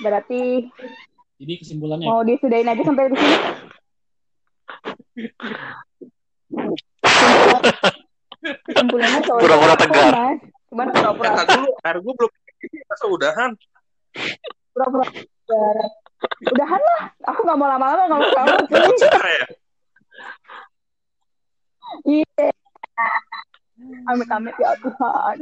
Berarti 0.00 0.64
Jadi 1.38 1.54
kesimpulannya 1.60 2.08
mau 2.08 2.24
disudahin 2.24 2.72
aja 2.72 2.82
sampai 2.88 3.12
di 3.12 3.16
sini. 3.20 3.36
Kesimpulannya 8.64 9.20
cowok 9.28 9.40
Pura-pura 9.44 9.74
tegar. 9.76 10.12
Cuman 10.72 10.86
pura-pura 10.88 11.28
Eh, 11.28 11.36
tadi 11.36 11.52
dulu, 11.60 12.00
gue 12.00 12.14
belum 12.16 12.30
masa 12.88 13.04
udahan. 13.12 13.50
pura-pura 14.72 15.04
tegar. 15.04 15.76
Udahan 16.50 16.80
lah. 16.80 17.02
Aku 17.30 17.40
nggak 17.46 17.58
mau 17.58 17.68
lama-lama 17.70 18.02
nggak 18.06 18.20
mau 18.20 18.30
kamu. 18.34 18.56
Ya? 18.68 19.46
Iya. 22.04 22.46
Amit-amit 24.10 24.54
ya 24.58 24.70
Tuhan. 24.82 25.38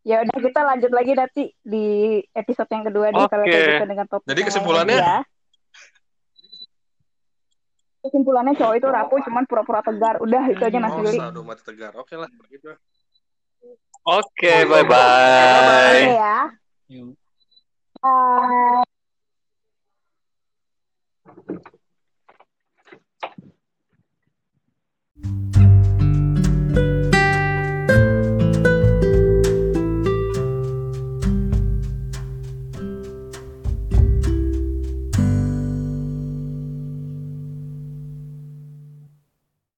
Ya 0.00 0.16
udah 0.24 0.38
kita 0.40 0.60
lanjut 0.64 0.92
lagi 0.96 1.12
nanti 1.12 1.44
di 1.60 2.18
episode 2.32 2.70
yang 2.72 2.84
kedua 2.88 3.12
deh 3.12 3.26
kalau 3.28 3.44
kayak 3.44 3.68
gitu 3.76 3.84
dengan 3.84 4.06
topik. 4.08 4.26
Jadi 4.32 4.40
kesimpulannya? 4.48 4.96
ya. 4.96 5.18
Kesimpulannya 8.00 8.56
cowok 8.56 8.74
itu 8.80 8.88
rapuh 8.88 9.18
cuman 9.28 9.44
pura-pura 9.44 9.84
tegar. 9.84 10.16
Udah 10.24 10.40
itu 10.48 10.62
aja 10.64 10.78
Mas 10.80 10.96
Oh, 10.96 11.04
saldo 11.04 11.44
mati 11.44 11.62
tegar. 11.68 11.92
Oke 12.00 12.16
lah, 12.16 12.32
gitu. 12.48 12.72
Oke, 14.08 14.64
bye 14.64 14.88
bye. 14.88 16.00
Oke 16.00 16.16
ya. 16.16 16.38
Bye. 18.02 18.84